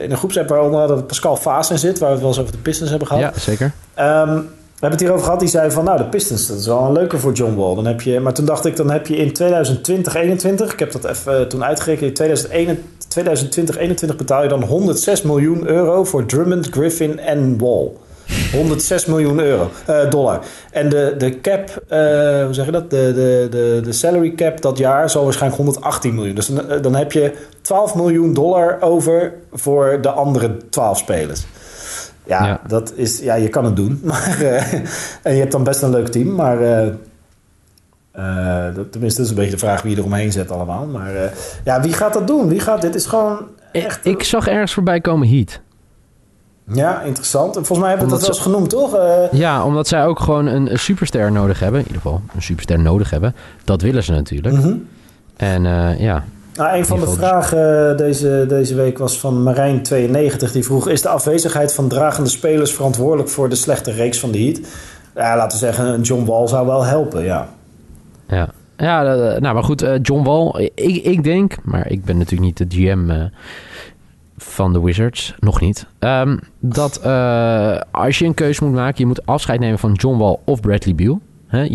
in 0.00 0.10
een 0.10 0.16
groepsapp 0.16 0.48
waar 0.48 0.60
onder 0.60 0.80
andere 0.80 1.02
Pascal 1.02 1.36
Vaas 1.36 1.70
in 1.70 1.78
zit, 1.78 1.98
waar 1.98 2.08
we 2.08 2.14
het 2.14 2.22
wel 2.22 2.30
eens 2.32 2.40
over 2.40 2.52
de 2.52 2.58
Pistons 2.58 2.90
hebben 2.90 3.08
gehad. 3.08 3.22
Ja, 3.22 3.40
zeker. 3.40 3.72
We 3.94 4.44
hebben 4.80 4.98
het 4.98 5.00
hierover 5.00 5.24
gehad. 5.24 5.40
Die 5.40 5.48
zei 5.48 5.70
van, 5.70 5.84
nou, 5.84 5.98
de 5.98 6.04
Pistons, 6.04 6.46
dat 6.46 6.58
is 6.58 6.66
wel 6.66 6.84
een 6.84 6.92
leuke 6.92 7.18
voor 7.18 7.32
John 7.32 7.54
Wall. 7.54 7.74
Dan 7.74 7.86
heb 7.86 8.00
je, 8.00 8.20
maar 8.20 8.34
toen 8.34 8.44
dacht 8.44 8.64
ik, 8.64 8.76
dan 8.76 8.90
heb 8.90 9.06
je 9.06 9.16
in 9.16 9.32
2020, 9.32 10.14
21, 10.14 10.72
ik 10.72 10.78
heb 10.78 10.92
dat 10.92 11.04
even 11.04 11.38
eh, 11.38 11.46
toen 11.46 11.64
uitgerekend, 11.64 12.08
in 12.08 12.14
2021, 12.14 13.06
2020, 13.08 13.76
21 13.76 14.16
betaal 14.16 14.42
je 14.42 14.48
dan 14.48 14.62
106 14.62 15.22
miljoen 15.22 15.66
euro 15.66 16.04
voor 16.04 16.26
Drummond, 16.26 16.68
Griffin 16.70 17.18
en 17.18 17.58
Wall. 17.58 17.90
106 18.52 19.06
miljoen 19.06 19.40
euro, 19.40 19.70
eh, 19.86 20.10
dollar. 20.10 20.40
En 20.70 20.88
de, 20.88 21.14
de 21.18 21.40
cap, 21.40 21.82
eh, 21.88 21.98
hoe 22.44 22.54
zeg 22.54 22.64
je 22.64 22.70
dat? 22.70 22.90
De, 22.90 23.12
de, 23.14 23.46
de, 23.50 23.80
de 23.84 23.92
salary 23.92 24.34
cap 24.34 24.60
dat 24.60 24.78
jaar 24.78 25.10
zal 25.10 25.24
waarschijnlijk 25.24 25.62
118 25.62 26.14
miljoen. 26.14 26.34
Dus 26.34 26.50
dan 26.82 26.94
heb 26.94 27.12
je 27.12 27.32
12 27.60 27.94
miljoen 27.94 28.34
dollar 28.34 28.76
over 28.80 29.34
voor 29.52 29.98
de 30.00 30.10
andere 30.10 30.56
12 30.70 30.98
spelers. 30.98 31.46
Ja, 32.26 32.46
Ja. 32.46 32.60
Dat 32.66 32.92
is, 32.94 33.18
ja, 33.18 33.34
je 33.34 33.48
kan 33.48 33.64
het 33.64 33.76
doen. 33.76 34.00
Maar, 34.04 34.40
eh, 34.40 34.72
en 35.22 35.34
je 35.34 35.40
hebt 35.40 35.52
dan 35.52 35.64
best 35.64 35.82
een 35.82 35.90
leuk 35.90 36.08
team. 36.08 36.34
Maar 36.34 36.60
eh, 36.60 36.86
eh, 38.10 38.74
tenminste, 38.90 39.20
dat 39.20 39.26
is 39.26 39.28
een 39.28 39.34
beetje 39.34 39.50
de 39.50 39.58
vraag 39.58 39.82
wie 39.82 39.90
je 39.90 39.98
eromheen 39.98 40.32
zet 40.32 40.50
allemaal. 40.50 40.86
Maar 40.86 41.12
ja, 41.64 41.80
wie 41.80 41.92
gaat 41.92 42.12
dat 42.12 42.26
doen? 42.26 42.48
Wie 42.48 42.60
gaat, 42.60 42.82
dit 42.82 42.94
is 42.94 43.06
gewoon 43.06 43.38
echt... 43.72 44.06
Ik 44.06 44.22
zag 44.22 44.48
ergens 44.48 44.72
voorbij 44.72 45.00
komen 45.00 45.28
Heat. 45.28 45.60
Ja, 46.72 47.02
interessant. 47.02 47.56
En 47.56 47.64
volgens 47.64 47.78
mij 47.78 47.88
hebben 47.88 48.06
we 48.06 48.12
dat 48.12 48.20
wel 48.20 48.30
eens 48.30 48.44
genoemd, 48.44 48.70
toch? 48.70 48.98
Ja, 49.30 49.64
omdat 49.64 49.88
zij 49.88 50.06
ook 50.06 50.20
gewoon 50.20 50.46
een, 50.46 50.70
een 50.70 50.78
superster 50.78 51.32
nodig 51.32 51.60
hebben. 51.60 51.80
In 51.80 51.86
ieder 51.86 52.02
geval 52.02 52.20
een 52.34 52.42
superster 52.42 52.78
nodig 52.78 53.10
hebben. 53.10 53.34
Dat 53.64 53.82
willen 53.82 54.02
ze 54.02 54.12
natuurlijk. 54.12 54.54
mhm. 54.54 54.74
En 55.36 55.62
ja, 55.98 56.24
Nou, 56.56 56.76
een 56.76 56.86
van 56.86 57.00
de 57.00 57.10
vragen 57.10 57.90
eh, 57.90 57.96
deze, 57.96 58.44
deze 58.48 58.74
week 58.74 58.98
was 58.98 59.20
van 59.20 59.54
Marijn92. 59.54 60.52
Die 60.52 60.64
vroeg: 60.64 60.88
Is 60.88 61.02
de 61.02 61.08
afwezigheid 61.08 61.74
van 61.74 61.88
dragende 61.88 62.30
spelers 62.30 62.72
verantwoordelijk 62.72 63.28
voor 63.28 63.48
de 63.48 63.54
slechte 63.54 63.90
reeks 63.90 64.18
van 64.18 64.30
de 64.30 64.38
Heat? 64.38 64.60
Ja, 65.14 65.36
laten 65.36 65.58
we 65.58 65.64
zeggen, 65.64 65.86
een 65.86 66.00
John 66.00 66.24
Wall 66.24 66.46
zou 66.46 66.66
wel 66.66 66.84
helpen, 66.84 67.24
ja. 67.24 67.48
ja. 68.28 68.48
Ja, 68.76 69.04
eh, 69.04 69.40
nou 69.40 69.54
maar 69.54 69.64
goed, 69.64 69.82
eh, 69.82 69.94
John 70.02 70.24
Wall. 70.24 70.70
Ik, 70.74 71.04
ik 71.04 71.24
denk, 71.24 71.56
maar 71.62 71.90
ik 71.90 72.04
ben 72.04 72.18
natuurlijk 72.18 72.58
niet 72.58 72.70
de 72.70 72.76
GM 72.76 73.10
eh, 73.10 73.24
van 74.36 74.72
de 74.72 74.80
Wizards. 74.80 75.34
Nog 75.38 75.60
niet. 75.60 75.86
ehm, 75.98 76.36
dat 76.60 77.00
eh, 77.00 77.80
als 77.90 78.18
je 78.18 78.24
een 78.24 78.34
keuze 78.34 78.64
moet 78.64 78.74
maken, 78.74 78.94
je 78.98 79.06
moet 79.06 79.26
afscheid 79.26 79.60
nemen 79.60 79.78
van 79.78 79.92
John 79.92 80.18
Wall 80.18 80.36
of 80.44 80.60
Bradley 80.60 80.94
Beal. 80.94 81.20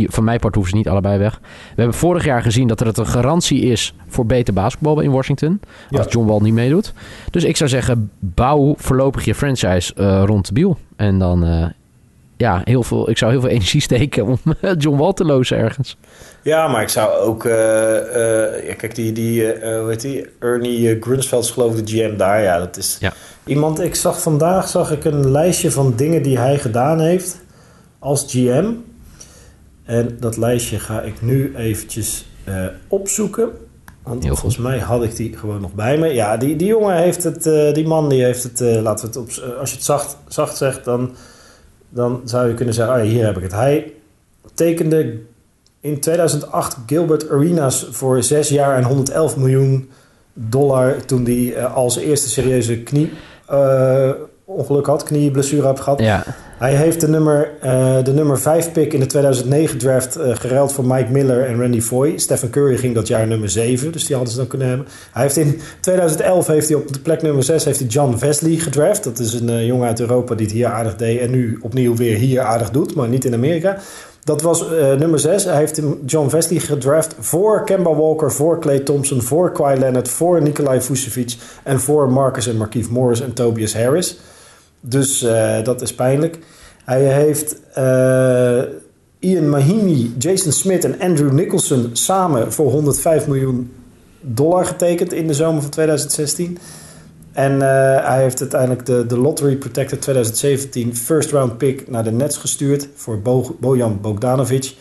Van 0.07 0.23
mijn 0.23 0.39
part 0.39 0.53
hoeven 0.55 0.71
ze 0.71 0.77
niet 0.77 0.87
allebei 0.89 1.17
weg. 1.17 1.39
We 1.41 1.81
hebben 1.81 1.93
vorig 1.95 2.25
jaar 2.25 2.41
gezien 2.41 2.67
dat 2.67 2.79
er 2.79 2.85
het 2.85 2.97
een 2.97 3.07
garantie 3.07 3.61
is 3.61 3.93
voor 4.07 4.25
beter 4.25 4.53
basketbal 4.53 4.99
in 4.99 5.11
Washington. 5.11 5.59
Als 5.91 6.05
Ja. 6.05 6.09
John 6.11 6.27
Wall 6.27 6.39
niet 6.41 6.53
meedoet. 6.53 6.93
Dus 7.31 7.43
ik 7.43 7.57
zou 7.57 7.69
zeggen, 7.69 8.11
bouw 8.19 8.73
voorlopig 8.77 9.25
je 9.25 9.35
franchise 9.35 9.93
eh, 9.93 10.23
rond 10.25 10.51
Beal. 10.53 10.77
En 10.95 11.19
dan, 11.19 11.45
eh, 11.45 11.65
ja, 12.37 12.61
heel 12.63 12.83
veel, 12.83 13.09
ik 13.09 13.17
zou 13.17 13.31
heel 13.31 13.41
veel 13.41 13.49
energie 13.59 13.81
steken 13.81 14.25
om 14.25 14.37
John 14.77 14.97
Wall 14.97 15.13
te 15.13 15.25
lozen 15.25 15.57
ergens. 15.57 15.97
Ja, 16.43 16.67
maar 16.67 16.81
ik 16.81 16.89
zou 16.89 17.13
ook. 17.15 17.45
eh, 17.45 17.97
eh, 18.55 18.67
ja, 18.67 18.73
kijk, 18.73 18.95
die, 18.95 19.11
die 19.11 19.51
eh, 19.53 19.79
hoe 19.79 19.89
heet 19.89 20.01
die? 20.01 20.25
Ernie 20.39 20.89
eh, 20.89 21.01
Grunsveld 21.01 21.43
is 21.43 21.49
geloof 21.49 21.77
ik 21.77 21.87
de 21.87 21.91
GM 21.91 22.17
daar. 22.17 22.41
Ja, 22.41 22.59
dat 22.59 22.77
is 22.77 22.97
Ja. 22.99 23.13
iemand. 23.45 23.79
Ik 23.81 23.95
zag 23.95 24.21
vandaag 24.21 24.67
zag 24.67 24.91
ik 24.91 25.03
een 25.05 25.31
lijstje 25.31 25.71
van 25.71 25.93
dingen 25.95 26.23
die 26.23 26.37
hij 26.37 26.57
gedaan 26.57 26.99
heeft 26.99 27.41
als 27.99 28.25
GM. 28.27 28.65
En 29.91 30.17
dat 30.19 30.37
lijstje 30.37 30.79
ga 30.79 31.01
ik 31.01 31.21
nu 31.21 31.55
eventjes 31.55 32.25
eh, 32.43 32.65
opzoeken. 32.87 33.49
Want 34.03 34.27
volgens 34.27 34.57
mij 34.57 34.79
had 34.79 35.03
ik 35.03 35.15
die 35.15 35.37
gewoon 35.37 35.61
nog 35.61 35.73
bij 35.73 35.97
me. 35.97 36.07
Ja, 36.07 36.37
die, 36.37 36.55
die 36.55 36.67
jongen 36.67 36.95
heeft 36.95 37.23
het. 37.23 37.45
eh, 37.45 37.73
die 37.73 37.87
man 37.87 38.09
die 38.09 38.23
heeft 38.23 38.43
het. 38.43 38.61
eh, 38.61 38.81
laten 38.81 39.11
we 39.11 39.19
het 39.19 39.41
op. 39.41 39.57
als 39.59 39.69
je 39.69 39.75
het 39.75 39.85
zacht, 39.85 40.17
zacht 40.27 40.57
zegt, 40.57 40.85
dan, 40.85 41.11
dan 41.89 42.21
zou 42.25 42.47
je 42.47 42.53
kunnen 42.53 42.73
zeggen: 42.73 42.97
ja, 42.97 43.03
hier 43.11 43.25
heb 43.25 43.37
ik 43.37 43.43
het. 43.43 43.51
Hij 43.51 43.93
tekende 44.53 45.19
in 45.79 45.99
2008 45.99 46.77
Gilbert 46.85 47.29
Arenas 47.29 47.87
voor 47.91 48.23
6 48.23 48.49
jaar 48.49 48.77
en 48.77 48.83
111 48.83 49.37
miljoen 49.37 49.89
dollar. 50.33 51.05
Toen 51.05 51.25
hij 51.25 51.65
als 51.65 51.97
eerste 51.97 52.29
serieuze 52.29 52.79
knie. 52.83 53.11
ongeluk 54.45 54.85
had, 54.85 55.03
knieblessure 55.03 55.65
had 55.65 55.79
gehad. 55.79 55.99
Ja, 55.99 56.23
Hij 56.61 56.75
heeft 56.75 57.01
de 57.01 57.07
nummer, 57.07 57.51
uh, 57.63 58.03
de 58.03 58.13
nummer 58.13 58.39
5 58.39 58.71
pick 58.71 58.93
in 58.93 58.99
de 58.99 59.05
2009 59.05 59.77
draft 59.77 60.17
uh, 60.17 60.35
geruild 60.35 60.73
voor 60.73 60.85
Mike 60.85 61.11
Miller 61.11 61.45
en 61.45 61.59
Randy 61.59 61.81
Foy. 61.81 62.17
Stephen 62.17 62.49
Curry 62.49 62.77
ging 62.77 62.95
dat 62.95 63.07
jaar 63.07 63.27
nummer 63.27 63.49
7, 63.49 63.91
dus 63.91 64.05
die 64.05 64.15
hadden 64.15 64.33
ze 64.33 64.39
dan 64.39 64.47
kunnen 64.47 64.67
hebben. 64.67 64.87
Hij 65.11 65.21
heeft 65.21 65.37
in 65.37 65.61
2011 65.79 66.47
heeft 66.47 66.67
hij 66.67 66.77
op 66.77 66.93
de 66.93 66.99
plek 66.99 67.21
nummer 67.21 67.43
6 67.43 67.65
heeft 67.65 67.79
hij 67.79 67.87
John 67.87 68.17
Wesley 68.19 68.55
gedraft. 68.55 69.03
Dat 69.03 69.19
is 69.19 69.33
een 69.33 69.49
uh, 69.49 69.65
jongen 69.65 69.87
uit 69.87 69.99
Europa 69.99 70.35
die 70.35 70.45
het 70.45 70.55
hier 70.55 70.67
aardig 70.67 70.95
deed 70.95 71.19
en 71.19 71.31
nu 71.31 71.59
opnieuw 71.61 71.95
weer 71.95 72.17
hier 72.17 72.41
aardig 72.41 72.71
doet, 72.71 72.95
maar 72.95 73.07
niet 73.07 73.25
in 73.25 73.33
Amerika. 73.33 73.77
Dat 74.23 74.41
was 74.41 74.65
nummer 74.97 75.19
6. 75.19 75.43
Hij 75.43 75.57
heeft 75.57 75.81
John 76.05 76.29
Wesley 76.29 76.59
gedraft 76.59 77.15
voor 77.19 77.63
Kemba 77.65 77.95
Walker, 77.95 78.31
voor 78.31 78.59
Clay 78.59 78.79
Thompson, 78.79 79.21
voor 79.21 79.51
Kawhi 79.51 79.79
Leonard, 79.79 80.09
voor 80.09 80.41
Nikolai 80.41 80.81
Vucevic 80.81 81.35
en 81.63 81.79
voor 81.79 82.11
Marcus 82.11 82.47
en 82.47 82.57
Markieff 82.57 82.89
Morris 82.89 83.21
en 83.21 83.33
Tobias 83.33 83.73
Harris. 83.73 84.17
Dus 84.81 85.23
uh, 85.23 85.63
dat 85.63 85.81
is 85.81 85.95
pijnlijk. 85.95 86.39
Hij 86.85 87.01
heeft 87.01 87.55
uh, 87.77 88.61
Ian 89.19 89.49
Mahimi, 89.49 90.13
Jason 90.17 90.51
Smith 90.51 90.83
en 90.83 90.99
Andrew 90.99 91.31
Nicholson 91.31 91.89
samen 91.93 92.53
voor 92.53 92.71
105 92.71 93.27
miljoen 93.27 93.73
dollar 94.21 94.65
getekend 94.65 95.13
in 95.13 95.27
de 95.27 95.33
zomer 95.33 95.61
van 95.61 95.71
2016. 95.71 96.57
En 97.31 97.51
uh, 97.51 97.59
hij 98.07 98.21
heeft 98.21 98.39
uiteindelijk 98.39 98.85
de, 98.85 99.05
de 99.05 99.17
Lottery 99.17 99.55
Protected 99.55 100.01
2017 100.01 100.95
first 100.95 101.31
round 101.31 101.57
pick 101.57 101.89
naar 101.89 102.03
de 102.03 102.11
Nets 102.11 102.37
gestuurd 102.37 102.87
voor 102.95 103.21
Bo 103.21 103.55
Bojan 103.59 104.01
Bogdanovic. 104.01 104.75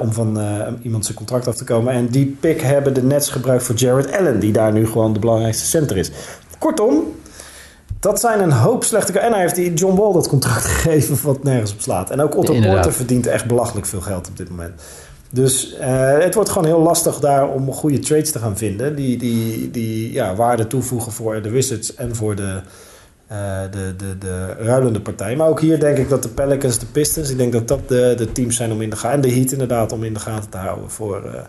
Om 0.00 0.12
van 0.12 0.38
iemand 0.82 1.04
zijn 1.04 1.16
contract 1.16 1.48
af 1.48 1.56
te 1.56 1.64
komen. 1.64 1.92
En 1.92 2.06
die 2.06 2.36
pick 2.40 2.60
hebben 2.60 2.94
de 2.94 3.02
Nets 3.02 3.30
gebruikt 3.30 3.62
voor 3.62 3.74
Jared 3.74 4.12
Allen, 4.12 4.40
die 4.40 4.52
daar 4.52 4.72
nu 4.72 4.86
gewoon 4.86 5.12
de 5.12 5.18
belangrijkste 5.18 5.66
center 5.66 5.96
is. 5.96 6.10
Kortom, 6.58 7.14
dat 8.00 8.20
zijn 8.20 8.40
een 8.40 8.52
hoop 8.52 8.84
slechte... 8.84 9.18
En 9.18 9.32
hij 9.32 9.40
heeft 9.40 9.54
die 9.54 9.74
John 9.74 9.96
Wall 9.96 10.12
dat 10.12 10.28
contract 10.28 10.64
gegeven 10.74 11.26
wat 11.26 11.42
nergens 11.42 11.72
op 11.72 11.80
slaat. 11.80 12.10
En 12.10 12.20
ook 12.20 12.36
Otto 12.36 12.52
Inderdaad. 12.52 12.80
Porter 12.80 12.92
verdient 12.98 13.26
echt 13.26 13.46
belachelijk 13.46 13.86
veel 13.86 14.00
geld 14.00 14.28
op 14.28 14.36
dit 14.36 14.48
moment. 14.48 14.82
Dus 15.30 15.76
uh, 15.80 16.18
het 16.18 16.34
wordt 16.34 16.50
gewoon 16.50 16.66
heel 16.66 16.80
lastig 16.80 17.18
daar 17.18 17.48
om 17.48 17.72
goede 17.72 17.98
trades 17.98 18.32
te 18.32 18.38
gaan 18.38 18.56
vinden. 18.56 18.96
Die, 18.96 19.18
die, 19.18 19.70
die 19.70 20.12
ja, 20.12 20.34
waarde 20.34 20.66
toevoegen 20.66 21.12
voor 21.12 21.42
de 21.42 21.50
Wizards 21.50 21.94
en 21.94 22.16
voor 22.16 22.36
de, 22.36 22.60
uh, 23.32 23.60
de, 23.70 23.94
de, 23.96 24.18
de 24.18 24.46
ruilende 24.58 25.00
partij. 25.00 25.36
Maar 25.36 25.48
ook 25.48 25.60
hier 25.60 25.80
denk 25.80 25.98
ik 25.98 26.08
dat 26.08 26.22
de 26.22 26.28
Pelicans, 26.28 26.78
de 26.78 26.86
Pistons... 26.86 27.30
ik 27.30 27.36
denk 27.36 27.52
dat 27.52 27.68
dat 27.68 27.88
de, 27.88 28.14
de 28.16 28.32
teams 28.32 28.56
zijn 28.56 28.72
om 28.72 28.82
in 28.82 28.90
de 28.90 28.96
gaten... 28.96 29.22
en 29.22 29.28
de 29.28 29.34
Heat 29.34 29.52
inderdaad 29.52 29.92
om 29.92 30.04
in 30.04 30.14
de 30.14 30.20
gaten 30.20 30.50
te 30.50 30.56
houden 30.56 30.90
voor... 30.90 31.22
Uh, 31.24 31.40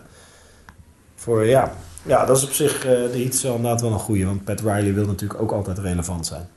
voor 1.14 1.46
ja, 1.46 1.72
ja, 2.02 2.24
dat 2.24 2.36
is 2.36 2.44
op 2.44 2.52
zich 2.52 2.86
uh, 2.86 2.90
de 2.90 3.22
iets 3.24 3.44
inderdaad 3.44 3.80
wel 3.80 3.92
een 3.92 3.98
goede. 3.98 4.24
Want 4.24 4.44
Pat 4.44 4.60
Riley 4.60 4.94
wil 4.94 5.06
natuurlijk 5.06 5.42
ook 5.42 5.52
altijd 5.52 5.78
relevant 5.78 6.26
zijn. 6.26 6.48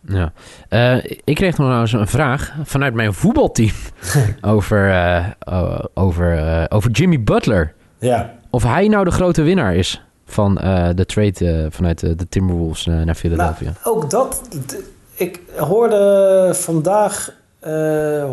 Ja. 0.00 0.32
Uh, 0.70 1.04
ik 1.24 1.34
kreeg 1.34 1.58
nog 1.58 1.68
nou 1.68 1.80
eens 1.80 1.92
een 1.92 2.06
vraag 2.06 2.54
vanuit 2.64 2.94
mijn 2.94 3.14
voetbalteam 3.14 3.72
over, 4.40 4.88
uh, 4.88 5.26
over, 5.94 6.66
over 6.70 6.90
Jimmy 6.90 7.22
Butler. 7.22 7.74
Ja. 7.98 8.34
Of 8.50 8.62
hij 8.62 8.88
nou 8.88 9.04
de 9.04 9.10
grote 9.10 9.42
winnaar 9.42 9.74
is 9.74 10.02
van 10.24 10.54
de 10.94 11.04
trade 11.06 11.68
vanuit 11.70 12.00
de 12.00 12.28
Timberwolves 12.28 12.84
naar 12.84 13.14
Philadelphia. 13.14 13.72
Nou, 13.84 13.96
ook 13.96 14.10
dat. 14.10 14.42
Ik 15.14 15.40
hoorde 15.56 16.50
vandaag 16.54 17.32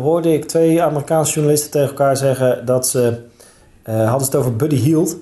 hoorde 0.02 0.32
ik 0.32 0.44
twee 0.44 0.82
Amerikaanse 0.82 1.32
journalisten 1.32 1.70
tegen 1.70 1.88
elkaar 1.88 2.16
zeggen 2.16 2.66
dat 2.66 2.86
ze 2.86 3.20
hadden 3.84 4.22
het 4.22 4.34
over 4.34 4.56
Buddy 4.56 4.76
Hield. 4.76 5.16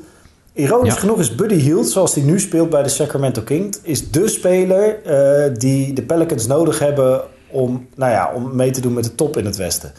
Ironisch 0.57 0.95
ja. 0.95 1.01
genoeg 1.01 1.19
is 1.19 1.35
Buddy 1.35 1.55
Hield, 1.55 1.89
zoals 1.89 2.15
hij 2.15 2.23
nu 2.23 2.41
speelt 2.41 2.71
bij 2.71 2.83
de 2.83 2.89
Sacramento 2.89 3.43
Kings, 3.43 3.79
is 3.83 4.11
de 4.11 4.29
speler 4.29 4.99
uh, 5.07 5.55
die 5.59 5.93
de 5.93 6.03
Pelicans 6.03 6.47
nodig 6.47 6.79
hebben 6.79 7.23
om, 7.51 7.87
nou 7.95 8.13
ja, 8.13 8.33
om 8.35 8.57
mee 8.57 8.71
te 8.71 8.81
doen 8.81 8.93
met 8.93 9.05
de 9.05 9.15
top 9.15 9.37
in 9.37 9.45
het 9.45 9.57
Westen. 9.57 9.93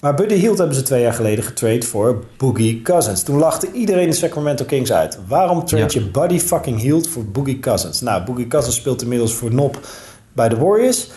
Maar 0.00 0.14
Buddy 0.14 0.34
Hield 0.34 0.58
hebben 0.58 0.76
ze 0.76 0.82
twee 0.82 1.02
jaar 1.02 1.12
geleden 1.12 1.44
getrade 1.44 1.82
voor 1.82 2.24
Boogie 2.36 2.82
Cousins. 2.82 3.22
Toen 3.22 3.38
lachte 3.38 3.68
iedereen 3.72 4.10
de 4.10 4.16
Sacramento 4.16 4.64
Kings 4.64 4.92
uit. 4.92 5.18
Waarom 5.28 5.64
trade 5.64 5.94
je 5.98 6.10
Buddy 6.10 6.38
fucking 6.38 6.80
Hield 6.80 7.08
voor 7.08 7.24
Boogie 7.24 7.58
Cousins? 7.58 8.00
Nou, 8.00 8.24
Boogie 8.24 8.46
Cousins 8.46 8.76
speelt 8.76 9.02
inmiddels 9.02 9.34
voor 9.34 9.54
Nop 9.54 9.80
bij 10.32 10.48
de 10.48 10.56
Warriors. 10.56 11.10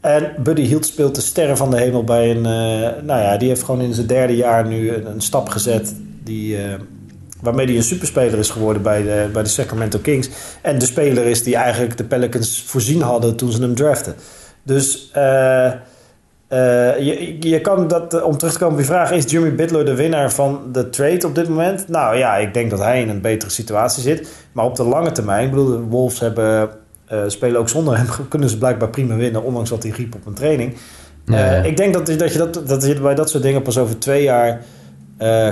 En 0.00 0.32
Buddy 0.42 0.62
Hield 0.62 0.86
speelt 0.86 1.14
de 1.14 1.20
sterren 1.20 1.56
van 1.56 1.70
de 1.70 1.76
hemel 1.76 2.04
bij 2.04 2.30
een... 2.30 2.36
Uh, 2.36 3.02
nou 3.02 3.22
ja, 3.22 3.36
die 3.36 3.48
heeft 3.48 3.62
gewoon 3.62 3.80
in 3.80 3.94
zijn 3.94 4.06
derde 4.06 4.36
jaar 4.36 4.66
nu 4.66 4.92
een, 4.92 5.06
een 5.06 5.20
stap 5.20 5.48
gezet... 5.48 5.94
die, 6.24 6.56
uh, 6.56 6.74
waarmee 7.44 7.66
hij 7.66 7.76
een 7.76 7.82
superspeler 7.82 8.38
is 8.38 8.50
geworden 8.50 8.82
bij 8.82 9.02
de, 9.02 9.28
bij 9.32 9.42
de 9.42 9.48
Sacramento 9.48 9.98
Kings. 9.98 10.28
En 10.62 10.78
de 10.78 10.86
speler 10.86 11.26
is 11.26 11.42
die 11.42 11.56
eigenlijk 11.56 11.96
de 11.96 12.04
Pelicans 12.04 12.62
voorzien 12.66 13.02
hadden 13.02 13.36
toen 13.36 13.52
ze 13.52 13.60
hem 13.60 13.74
draften. 13.74 14.14
Dus 14.62 15.10
uh, 15.16 15.72
uh, 16.48 16.98
je, 16.98 17.36
je 17.40 17.60
kan 17.60 17.88
dat, 17.88 18.22
om 18.22 18.38
terug 18.38 18.52
te 18.52 18.58
komen 18.58 18.74
op 18.74 18.80
je 18.80 18.86
vraag, 18.86 19.10
is 19.10 19.30
Jimmy 19.30 19.54
Butler 19.54 19.84
de 19.84 19.94
winnaar 19.94 20.32
van 20.32 20.60
de 20.72 20.90
trade 20.90 21.26
op 21.26 21.34
dit 21.34 21.48
moment? 21.48 21.88
Nou 21.88 22.16
ja, 22.16 22.36
ik 22.36 22.54
denk 22.54 22.70
dat 22.70 22.78
hij 22.78 23.00
in 23.00 23.08
een 23.08 23.20
betere 23.20 23.50
situatie 23.50 24.02
zit. 24.02 24.28
Maar 24.52 24.64
op 24.64 24.76
de 24.76 24.84
lange 24.84 25.12
termijn, 25.12 25.44
ik 25.44 25.50
bedoel, 25.50 25.66
de 25.66 25.78
Wolves 25.78 26.20
hebben, 26.20 26.70
uh, 27.12 27.22
spelen 27.26 27.60
ook 27.60 27.68
zonder 27.68 27.96
hem, 27.96 28.06
kunnen 28.28 28.48
ze 28.48 28.58
blijkbaar 28.58 28.88
prima 28.88 29.16
winnen, 29.16 29.42
ondanks 29.42 29.70
dat 29.70 29.82
hij 29.82 29.92
riep 29.92 30.14
op 30.14 30.26
een 30.26 30.34
training. 30.34 30.76
Ik 31.62 31.76
denk 31.76 31.92
dat, 31.92 32.06
dat, 32.06 32.32
je 32.32 32.38
dat, 32.38 32.68
dat 32.68 32.86
je 32.86 33.00
bij 33.00 33.14
dat 33.14 33.30
soort 33.30 33.42
dingen 33.42 33.62
pas 33.62 33.78
over 33.78 33.98
twee 33.98 34.22
jaar 34.22 34.64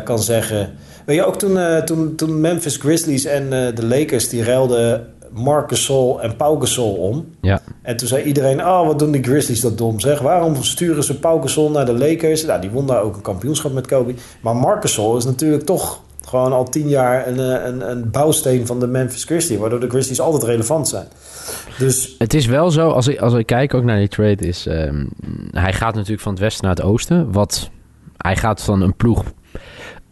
kan 0.04 0.18
zeggen. 0.18 0.72
Weet 1.06 1.16
je, 1.16 1.25
ook 1.25 1.38
toen, 1.38 1.56
uh, 1.56 1.76
toen, 1.78 2.14
toen 2.14 2.40
Memphis 2.40 2.76
Grizzlies 2.76 3.25
en 3.25 3.42
uh, 3.42 3.50
de 3.50 3.87
Lakers... 3.87 4.28
die 4.28 4.44
ruilden 4.44 5.06
Marc 5.30 5.68
Gasol 5.68 6.23
en 6.23 6.37
Pau 6.37 6.61
Gasol 6.61 6.94
om. 6.94 7.26
Ja. 7.40 7.61
En 7.82 7.97
toen 7.97 8.09
zei 8.09 8.23
iedereen... 8.23 8.61
oh, 8.61 8.87
wat 8.87 8.99
doen 8.99 9.11
die 9.11 9.23
Grizzlies 9.23 9.61
dat 9.61 9.78
dom, 9.78 10.00
zeg. 10.00 10.18
Waarom 10.18 10.62
sturen 10.62 11.04
ze 11.04 11.18
Pau 11.18 11.42
Gasol 11.42 11.71
naar 11.71 11.87
de 11.87 11.99
Lakers? 11.99 12.44
Nou, 12.44 12.61
die 12.61 12.71
won 12.71 12.87
daar 12.87 13.02
ook 13.02 13.16
een 13.16 13.23
kampioenschap 13.23 13.73
met 13.73 13.87
Kobe. 13.87 14.14
Maar 14.40 14.56
Marc 14.56 14.82
Gasol 14.82 15.16
is 15.16 15.25
natuurlijk 15.25 15.64
toch 15.64 16.00
gewoon 16.28 16.52
al 16.52 16.64
tien 16.64 16.88
jaar... 16.88 17.26
een, 17.26 17.38
een, 17.38 17.90
een 17.90 18.11
bouwsteen 18.11 18.66
van 18.66 18.80
de 18.80 18.87
Memphis 18.87 19.25
Grizzlies... 19.25 19.59
waardoor 19.59 19.80
de 19.80 19.88
Grizzlies 19.88 20.21
altijd 20.21 20.42
relevant 20.42 20.88
zijn. 20.88 21.06
Dus... 21.78 22.14
Het 22.18 22.35
is 22.35 22.47
wel 22.47 22.71
zo, 22.71 22.88
als 22.88 23.06
ik, 23.06 23.21
als 23.21 23.35
ik 23.35 23.47
kijk 23.47 23.75
ook 23.75 23.85
naar 23.85 23.99
die 23.99 24.09
trade... 24.09 24.47
is 24.47 24.66
um, 24.66 25.09
hij 25.50 25.73
gaat 25.73 25.94
natuurlijk 25.94 26.23
van 26.23 26.32
het 26.32 26.42
westen 26.42 26.64
naar 26.64 26.75
het 26.75 26.85
oosten... 26.85 27.32
wat... 27.32 27.71
Hij 28.16 28.37
gaat 28.37 28.62
van 28.62 28.80
een 28.80 28.97
ploeg 28.97 29.25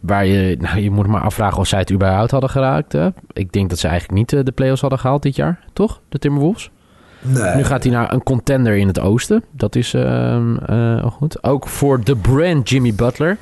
Waar 0.01 0.25
je, 0.25 0.57
nou, 0.59 0.79
je 0.79 0.91
moet 0.91 1.07
maar 1.07 1.21
afvragen 1.21 1.57
of 1.57 1.67
zij 1.67 1.79
het 1.79 1.91
überhaupt 1.91 2.31
hadden 2.31 2.49
geraakt. 2.49 2.91
Hè? 2.91 3.09
Ik 3.33 3.51
denk 3.51 3.69
dat 3.69 3.79
ze 3.79 3.87
eigenlijk 3.87 4.17
niet 4.17 4.31
uh, 4.31 4.43
de 4.43 4.51
play-offs 4.51 4.81
hadden 4.81 4.99
gehaald 4.99 5.23
dit 5.23 5.35
jaar, 5.35 5.59
toch? 5.73 6.01
De 6.09 6.19
Timberwolves. 6.19 6.69
Nee. 7.21 7.55
Nu 7.55 7.63
gaat 7.63 7.83
hij 7.83 7.91
naar 7.91 8.13
een 8.13 8.23
contender 8.23 8.77
in 8.77 8.87
het 8.87 8.99
oosten. 8.99 9.43
Dat 9.51 9.75
is 9.75 9.93
uh, 9.93 10.37
uh, 10.69 11.05
goed. 11.05 11.43
Ook 11.43 11.67
voor 11.67 12.03
de 12.03 12.15
brand 12.15 12.69
Jimmy 12.69 12.93
Butler. 12.93 13.29
En 13.29 13.37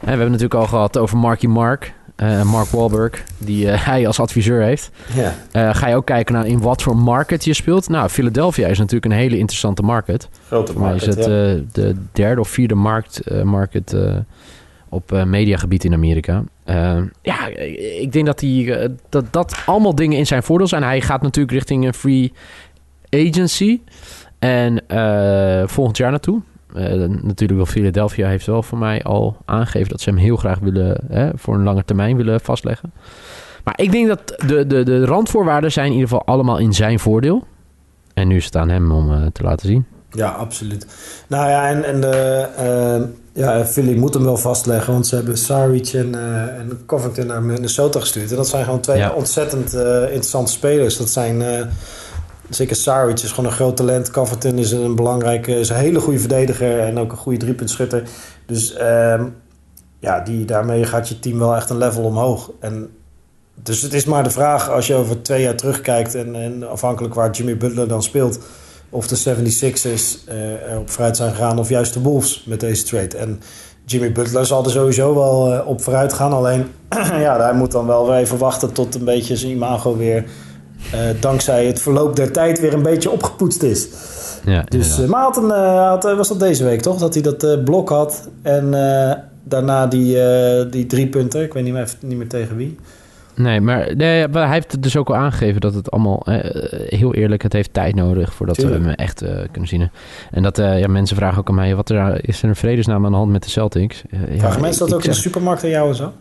we 0.00 0.06
hebben 0.06 0.20
het 0.20 0.30
natuurlijk 0.30 0.60
al 0.60 0.66
gehad 0.66 0.98
over 0.98 1.18
Marky 1.18 1.46
Mark. 1.46 1.92
Mark 2.44 2.68
Wahlberg, 2.68 3.24
die 3.38 3.66
hij 3.90 4.06
als 4.06 4.20
adviseur 4.20 4.62
heeft. 4.62 4.90
Ja. 5.52 5.72
ga 5.72 5.88
je 5.88 5.94
ook 5.94 6.06
kijken 6.06 6.34
naar 6.34 6.46
in 6.46 6.60
wat 6.60 6.82
voor 6.82 6.96
market 6.96 7.44
je 7.44 7.54
speelt. 7.54 7.88
Nou, 7.88 8.08
Philadelphia 8.08 8.68
is 8.68 8.78
natuurlijk 8.78 9.04
een 9.04 9.18
hele 9.18 9.38
interessante 9.38 9.82
market. 9.82 10.28
Grote 10.46 10.78
market, 10.78 11.00
is 11.00 11.06
het 11.06 11.24
ja. 11.24 11.62
de 11.72 11.96
derde 12.12 12.40
of 12.40 12.48
vierde 12.48 12.74
markt, 12.74 13.44
market 13.44 13.94
op 14.90 15.12
uh, 15.12 15.24
mediagebied 15.24 15.84
in 15.84 15.92
Amerika. 15.92 16.44
Uh, 16.66 17.02
ja, 17.22 17.46
ik 18.00 18.12
denk 18.12 18.26
dat, 18.26 18.40
hij, 18.40 18.50
uh, 18.50 18.88
dat 19.08 19.24
dat 19.30 19.62
allemaal 19.66 19.94
dingen 19.94 20.18
in 20.18 20.26
zijn 20.26 20.42
voordeel 20.42 20.66
zijn. 20.66 20.82
Hij 20.82 21.00
gaat 21.00 21.22
natuurlijk 21.22 21.54
richting 21.54 21.86
een 21.86 21.94
free 21.94 22.32
agency. 23.10 23.80
En 24.38 24.84
volgend 25.68 25.96
jaar 25.96 26.10
naartoe. 26.10 26.40
natuurlijk 27.22 27.50
wel 27.50 27.66
Philadelphia 27.66 28.28
heeft 28.28 28.46
wel 28.46 28.62
voor 28.62 28.78
mij 28.78 29.02
al 29.02 29.36
aangegeven... 29.44 29.88
dat 29.88 30.00
ze 30.00 30.10
hem 30.10 30.18
heel 30.18 30.36
graag 30.36 30.58
willen 30.58 31.00
voor 31.34 31.54
een 31.54 31.62
lange 31.62 31.84
termijn 31.84 32.16
willen 32.16 32.40
vastleggen. 32.40 32.92
Maar 33.64 33.80
ik 33.80 33.92
denk 33.92 34.08
dat 34.08 34.42
de, 34.46 34.66
de, 34.66 34.82
de 34.82 35.04
randvoorwaarden 35.04 35.72
zijn 35.72 35.86
in 35.86 35.92
ieder 35.92 36.08
geval 36.08 36.26
allemaal 36.26 36.58
in 36.58 36.72
zijn 36.72 36.98
voordeel. 36.98 37.46
En 38.14 38.28
nu 38.28 38.36
is 38.36 38.44
het 38.44 38.56
aan 38.56 38.68
hem 38.68 38.92
om 38.92 39.32
te 39.32 39.42
laten 39.42 39.66
zien. 39.66 39.86
Ja, 40.10 40.28
absoluut. 40.28 40.86
Nou 41.28 41.48
ja, 41.48 41.68
en, 41.68 41.84
en 41.84 42.00
de, 42.00 43.08
ja, 43.32 43.66
Philly 43.66 43.96
moet 43.96 44.14
hem 44.14 44.24
wel 44.24 44.36
vastleggen, 44.36 44.92
want 44.92 45.06
ze 45.06 45.14
hebben 45.14 45.38
Saric 45.38 45.88
en, 45.92 46.12
uh, 46.14 46.42
en 46.42 46.80
Covington 46.86 47.26
naar 47.26 47.42
Minnesota 47.42 48.00
gestuurd. 48.00 48.30
En 48.30 48.36
dat 48.36 48.48
zijn 48.48 48.64
gewoon 48.64 48.80
twee 48.80 48.98
ja. 48.98 49.12
ontzettend 49.12 49.74
uh, 49.74 50.02
interessante 50.02 50.52
spelers. 50.52 50.96
Dat 50.96 51.08
zijn, 51.08 51.40
uh, 51.40 51.60
zeker 52.48 52.76
Saric 52.76 53.20
is 53.20 53.30
gewoon 53.30 53.50
een 53.50 53.56
groot 53.56 53.76
talent. 53.76 54.10
Covington 54.10 54.58
is 54.58 54.72
een 54.72 54.94
belangrijke, 54.94 55.58
is 55.58 55.68
een 55.68 55.76
hele 55.76 56.00
goede 56.00 56.18
verdediger 56.18 56.80
en 56.80 56.98
ook 56.98 57.12
een 57.12 57.18
goede 57.18 57.38
driepuntschutter. 57.38 58.02
Dus 58.46 58.74
um, 58.80 59.34
ja, 59.98 60.20
die, 60.20 60.44
daarmee 60.44 60.84
gaat 60.84 61.08
je 61.08 61.18
team 61.18 61.38
wel 61.38 61.56
echt 61.56 61.70
een 61.70 61.78
level 61.78 62.04
omhoog. 62.04 62.50
En 62.60 62.90
dus 63.62 63.82
het 63.82 63.92
is 63.92 64.04
maar 64.04 64.22
de 64.22 64.30
vraag, 64.30 64.70
als 64.70 64.86
je 64.86 64.94
over 64.94 65.22
twee 65.22 65.42
jaar 65.42 65.56
terugkijkt 65.56 66.14
en, 66.14 66.34
en 66.34 66.68
afhankelijk 66.68 67.14
waar 67.14 67.30
Jimmy 67.30 67.56
Butler 67.56 67.88
dan 67.88 68.02
speelt 68.02 68.38
of 68.90 69.06
de 69.06 69.16
76ers 69.18 70.28
uh, 70.28 70.70
erop 70.72 70.90
vooruit 70.90 71.16
zijn 71.16 71.30
gegaan 71.30 71.58
of 71.58 71.68
juist 71.68 71.94
de 71.94 72.00
Wolves 72.00 72.44
met 72.46 72.60
deze 72.60 72.84
trade. 72.84 73.16
En 73.16 73.40
Jimmy 73.84 74.12
Butler 74.12 74.46
zal 74.46 74.64
er 74.64 74.70
sowieso 74.70 75.14
wel 75.14 75.52
uh, 75.52 75.66
op 75.66 75.82
vooruit 75.82 76.12
gaan. 76.12 76.32
Alleen, 76.32 76.66
ja, 77.26 77.40
hij 77.40 77.54
moet 77.54 77.72
dan 77.72 77.86
wel 77.86 78.06
weer 78.06 78.16
even 78.16 78.38
wachten 78.38 78.72
tot 78.72 78.94
een 78.94 79.04
beetje 79.04 79.36
zijn 79.36 79.52
imago 79.52 79.96
weer... 79.96 80.24
Uh, 80.94 81.00
dankzij 81.20 81.66
het 81.66 81.80
verloop 81.82 82.16
der 82.16 82.32
tijd 82.32 82.60
weer 82.60 82.72
een 82.74 82.82
beetje 82.82 83.10
opgepoetst 83.10 83.62
is. 83.62 83.88
Ja, 84.44 84.64
Dus, 84.68 84.72
inderdaad. 84.72 84.98
eh, 85.04 85.10
maar 85.10 85.22
had 85.22 85.36
een, 85.36 85.50
eh, 85.50 85.88
had, 85.88 86.04
eh, 86.04 86.16
was 86.16 86.28
dat 86.28 86.40
deze 86.40 86.64
week 86.64 86.80
toch? 86.82 86.98
Dat 86.98 87.14
hij 87.14 87.22
dat 87.22 87.42
eh, 87.44 87.62
blok 87.64 87.88
had. 87.88 88.28
En 88.42 88.74
eh, 88.74 89.16
daarna 89.44 89.86
die, 89.86 90.22
eh, 90.22 90.70
die 90.70 90.86
drie 90.86 91.08
punten. 91.08 91.42
Ik 91.42 91.52
weet 91.52 91.64
niet 91.64 91.72
meer, 91.72 91.94
niet 92.00 92.18
meer 92.18 92.28
tegen 92.28 92.56
wie. 92.56 92.76
Nee, 93.40 93.60
maar, 93.60 93.96
nee, 93.96 94.28
maar 94.28 94.44
hij 94.44 94.54
heeft 94.54 94.72
het 94.72 94.82
dus 94.82 94.96
ook 94.96 95.08
al 95.08 95.16
aangegeven 95.16 95.60
dat 95.60 95.74
het 95.74 95.90
allemaal, 95.90 96.22
eh, 96.26 96.38
heel 96.88 97.14
eerlijk, 97.14 97.42
het 97.42 97.52
heeft 97.52 97.72
tijd 97.72 97.94
nodig 97.94 98.32
voordat 98.32 98.54
Tuurlijk. 98.54 98.80
we 98.80 98.86
hem 98.86 98.94
echt 98.94 99.22
eh, 99.22 99.38
kunnen 99.50 99.68
zien. 99.68 99.90
En 100.30 100.42
dat 100.42 100.58
eh, 100.58 100.78
ja, 100.78 100.88
mensen 100.88 101.16
vragen 101.16 101.38
ook 101.38 101.48
aan 101.48 101.54
mij, 101.54 101.74
wat 101.74 101.90
er, 101.90 102.28
is 102.28 102.42
er 102.42 102.48
een 102.48 102.56
vredesnaam 102.56 103.04
aan 103.04 103.10
de 103.10 103.16
hand 103.16 103.32
met 103.32 103.42
de 103.42 103.50
Celtics? 103.50 104.02
Ja, 104.10 104.38
Vragen 104.38 104.60
mensen 104.60 104.80
dat 104.80 104.88
ik 104.88 104.94
ook 104.94 105.04
in 105.04 105.10
de 105.10 105.16
supermarkt 105.16 105.64
aan 105.64 105.70
jou 105.70 105.88
en 105.88 105.94
zo? 105.94 106.12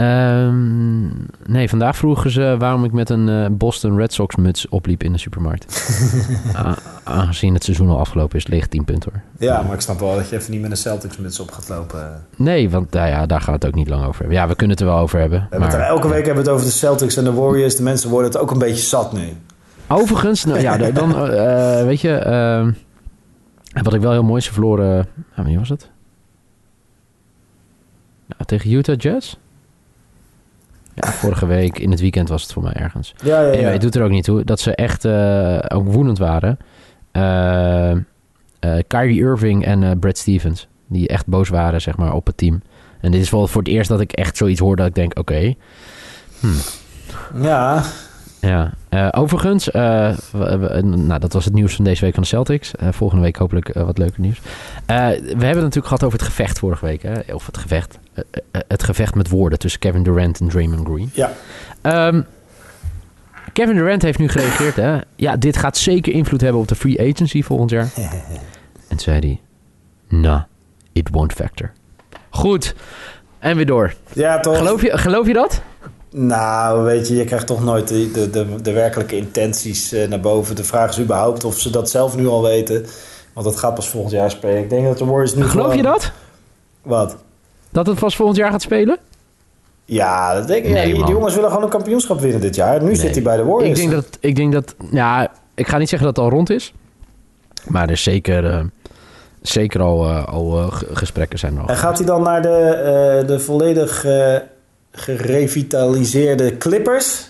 Ehm, 0.00 1.06
nee, 1.52 1.68
vandaag 1.68 1.96
vroegen 1.96 2.30
ze 2.30 2.54
waarom 2.58 2.84
ik 2.84 2.92
met 2.92 3.10
een 3.10 3.28
eh, 3.28 3.46
Boston 3.50 3.96
Red 3.96 4.12
Sox 4.12 4.36
muts 4.36 4.68
opliep 4.68 5.02
in 5.02 5.12
de 5.12 5.18
supermarkt. 5.18 5.92
Aangezien 7.04 7.54
het 7.54 7.64
seizoen 7.64 7.88
al 7.88 7.98
afgelopen 7.98 8.38
is, 8.38 8.46
leeg 8.46 8.66
10 8.66 8.84
punten 8.84 9.12
hoor. 9.12 9.22
Ja, 9.48 9.62
maar 9.62 9.74
ik 9.74 9.80
snap 9.80 10.00
wel 10.00 10.14
dat 10.14 10.28
je 10.28 10.36
even 10.36 10.50
niet 10.50 10.60
met 10.60 10.70
een 10.70 10.76
Celtics 10.76 11.16
muts 11.16 11.40
op 11.40 11.50
gaat 11.50 11.68
lopen. 11.68 12.24
Nee, 12.36 12.70
want 12.70 12.90
nou 12.90 13.08
ja, 13.08 13.26
daar 13.26 13.40
gaan 13.40 13.54
we 13.54 13.58
het 13.60 13.66
ook 13.66 13.74
niet 13.74 13.88
lang 13.88 14.04
over 14.04 14.18
hebben. 14.20 14.36
Ja, 14.36 14.48
we 14.48 14.54
kunnen 14.54 14.76
het 14.76 14.86
er 14.86 14.92
wel 14.92 15.00
over 15.02 15.18
hebben. 15.20 15.38
We 15.38 15.46
hebben 15.50 15.68
het 15.68 15.72
er, 15.76 15.82
maar- 15.82 15.88
elke 15.88 16.08
week 16.08 16.24
hebben 16.26 16.44
we 16.44 16.50
het 16.50 16.58
over 16.58 16.66
de 16.66 16.72
Celtics 16.72 17.16
en 17.16 17.24
de 17.24 17.32
Warriors. 17.32 17.76
De 17.76 17.82
mensen 17.82 18.10
worden 18.10 18.30
het 18.30 18.40
ook 18.40 18.50
een 18.50 18.58
beetje 18.58 18.82
zat 18.82 19.12
nu. 19.12 19.28
Overigens, 19.88 20.44
nou, 20.44 20.60
ja, 20.60 20.76
dan 20.90 21.28
eh, 21.28 21.84
weet 21.84 22.00
je, 22.00 22.12
ehm, 22.14 22.72
wat 23.82 23.94
ik 23.94 24.00
wel 24.00 24.12
heel 24.12 24.22
mooi 24.22 24.38
is, 24.38 24.44
ze 24.44 24.52
verloren, 24.52 25.06
ah, 25.36 25.44
wie 25.44 25.58
was 25.58 25.68
het? 25.68 25.90
Nou, 28.26 28.44
tegen 28.44 28.72
Utah 28.72 28.96
Jazz? 28.98 29.34
Ja, 31.00 31.12
vorige 31.12 31.46
week 31.46 31.78
in 31.78 31.90
het 31.90 32.00
weekend 32.00 32.28
was 32.28 32.42
het 32.42 32.52
voor 32.52 32.62
mij 32.62 32.72
ergens. 32.72 33.14
Ja, 33.22 33.40
ja, 33.40 33.46
ja. 33.46 33.52
Anyway, 33.52 33.72
het 33.72 33.80
doet 33.80 33.94
er 33.94 34.02
ook 34.02 34.10
niet 34.10 34.24
toe 34.24 34.44
dat 34.44 34.60
ze 34.60 34.74
echt 34.74 35.04
eh, 35.04 35.58
ook 35.68 35.86
woedend 35.86 36.18
waren. 36.18 36.58
Eh, 37.12 37.90
eh, 37.90 37.98
Kyrie 38.86 39.20
Irving 39.20 39.64
en 39.64 39.98
Brad 39.98 40.18
Stevens, 40.18 40.68
die 40.86 41.08
echt 41.08 41.26
boos 41.26 41.48
waren 41.48 41.80
zeg 41.80 41.96
maar, 41.96 42.12
op 42.12 42.26
het 42.26 42.36
team. 42.36 42.62
En 43.00 43.10
dit 43.10 43.20
is 43.20 43.30
wel 43.30 43.46
voor 43.46 43.62
het 43.62 43.70
eerst 43.70 43.88
dat 43.88 44.00
ik 44.00 44.12
echt 44.12 44.36
zoiets 44.36 44.60
hoor 44.60 44.76
dat 44.76 44.86
ik 44.86 44.94
denk, 44.94 45.18
oké, 45.18 45.54
ja. 47.42 47.82
Ja, 48.40 48.72
eh, 48.88 49.08
overigens, 49.10 49.70
eh, 49.70 50.16
we- 50.32 50.58
we- 50.58 50.80
nou, 50.82 51.20
dat 51.20 51.32
was 51.32 51.44
het 51.44 51.54
nieuws 51.54 51.74
van 51.74 51.84
deze 51.84 52.04
week 52.04 52.14
van 52.14 52.22
de 52.22 52.28
Celtics. 52.28 52.74
Eh, 52.76 52.88
volgende 52.92 53.22
week 53.24 53.36
hopelijk 53.36 53.68
eh, 53.68 53.82
wat 53.84 53.98
leuker 53.98 54.20
nieuws. 54.20 54.38
Eh, 54.86 54.96
we 55.06 55.22
hebben 55.24 55.38
het 55.40 55.54
natuurlijk 55.54 55.86
gehad 55.86 56.04
over 56.04 56.18
het 56.18 56.28
gevecht 56.28 56.58
vorige 56.58 56.84
week. 56.86 57.02
Hè? 57.02 57.34
Of 57.34 57.46
het 57.46 57.58
gevecht. 57.58 57.98
eh, 58.14 58.22
eh, 58.50 58.60
het 58.68 58.82
gevecht 58.82 59.14
met 59.14 59.28
woorden 59.28 59.58
tussen 59.58 59.80
Kevin 59.80 60.02
Durant 60.02 60.40
en 60.40 60.48
Draymond 60.48 60.86
Green. 60.86 61.10
Ja. 61.12 61.32
Ehm, 61.82 62.22
Kevin 63.52 63.74
Durant 63.76 64.02
heeft 64.02 64.18
nu 64.18 64.28
gereageerd. 64.28 64.76
Hè? 64.76 64.98
Ja, 65.16 65.36
dit 65.36 65.56
gaat 65.56 65.76
zeker 65.76 66.12
invloed 66.12 66.40
hebben 66.40 66.60
op 66.60 66.68
de 66.68 66.74
free 66.74 67.00
agency 67.12 67.42
volgend 67.42 67.70
jaar. 67.70 67.88
en 68.88 68.98
zei 68.98 69.18
hij... 69.18 69.40
Nah, 70.20 70.40
it 70.92 71.08
won't 71.12 71.32
factor. 71.32 71.70
Goed. 72.30 72.74
En 73.38 73.56
weer 73.56 73.66
door. 73.66 73.94
Ja, 74.12 74.40
toch? 74.40 74.56
Geloof 74.56 74.82
je, 74.82 74.98
geloof 74.98 75.26
je 75.26 75.32
dat? 75.32 75.62
Nou, 76.12 76.84
weet 76.84 77.08
je, 77.08 77.16
je 77.16 77.24
krijgt 77.24 77.46
toch 77.46 77.64
nooit 77.64 77.88
de, 77.88 78.10
de, 78.10 78.30
de, 78.30 78.46
de 78.62 78.72
werkelijke 78.72 79.16
intenties 79.16 79.92
eh, 79.92 80.08
naar 80.08 80.20
boven. 80.20 80.56
De 80.56 80.64
vraag 80.64 80.90
is 80.90 81.00
überhaupt 81.00 81.44
of 81.44 81.58
ze 81.58 81.70
dat 81.70 81.90
zelf 81.90 82.16
nu 82.16 82.26
al 82.26 82.42
weten. 82.42 82.86
Want 83.32 83.46
dat 83.46 83.56
gaat 83.56 83.74
pas 83.74 83.88
volgend 83.88 84.12
jaar 84.12 84.30
spelen. 84.30 84.58
Ik 84.58 84.70
denk 84.70 84.86
dat 84.86 84.98
de 84.98 85.04
Warriors 85.04 85.34
nu 85.34 85.44
Geloof 85.44 85.74
je 85.74 85.82
dat? 85.82 86.12
Wat? 86.82 87.16
Dat 87.70 87.86
het 87.86 87.98
pas 87.98 88.16
volgend 88.16 88.36
jaar 88.36 88.50
gaat 88.50 88.62
spelen? 88.62 88.98
Ja, 89.84 90.34
dat 90.34 90.46
denk 90.46 90.64
ik. 90.64 90.72
Nee, 90.72 90.94
die 90.94 91.06
jongens 91.06 91.34
willen 91.34 91.48
gewoon 91.48 91.64
een 91.64 91.70
kampioenschap 91.70 92.20
winnen 92.20 92.40
dit 92.40 92.54
jaar. 92.54 92.82
Nu 92.82 92.94
zit 92.94 93.14
hij 93.14 93.22
bij 93.22 93.36
de 93.36 93.44
Warriors. 93.44 93.80
Ik 93.80 93.90
denk 93.90 94.02
dat, 94.02 94.18
ik 94.20 94.36
denk 94.36 94.52
dat, 94.52 94.74
ja, 94.90 95.32
ik 95.54 95.68
ga 95.68 95.78
niet 95.78 95.88
zeggen 95.88 96.06
dat 96.06 96.16
het 96.16 96.24
al 96.24 96.30
rond 96.30 96.50
is. 96.50 96.72
Maar 97.66 97.82
er 97.82 97.90
is 97.90 98.02
zeker, 98.02 98.46
eh, 98.46 98.60
zeker 99.42 99.80
al, 99.80 100.08
eh, 100.08 100.24
al 100.24 100.70
gesprekken 100.92 101.38
zijn 101.38 101.54
er 101.54 101.62
al. 101.62 101.68
En 101.68 101.76
gaat 101.76 101.98
hij 101.98 102.06
dan 102.06 102.22
naar 102.22 102.42
de, 102.42 103.22
de 103.26 103.38
volledig 103.38 104.04
gerevitaliseerde 104.92 106.58
Clippers? 106.58 107.28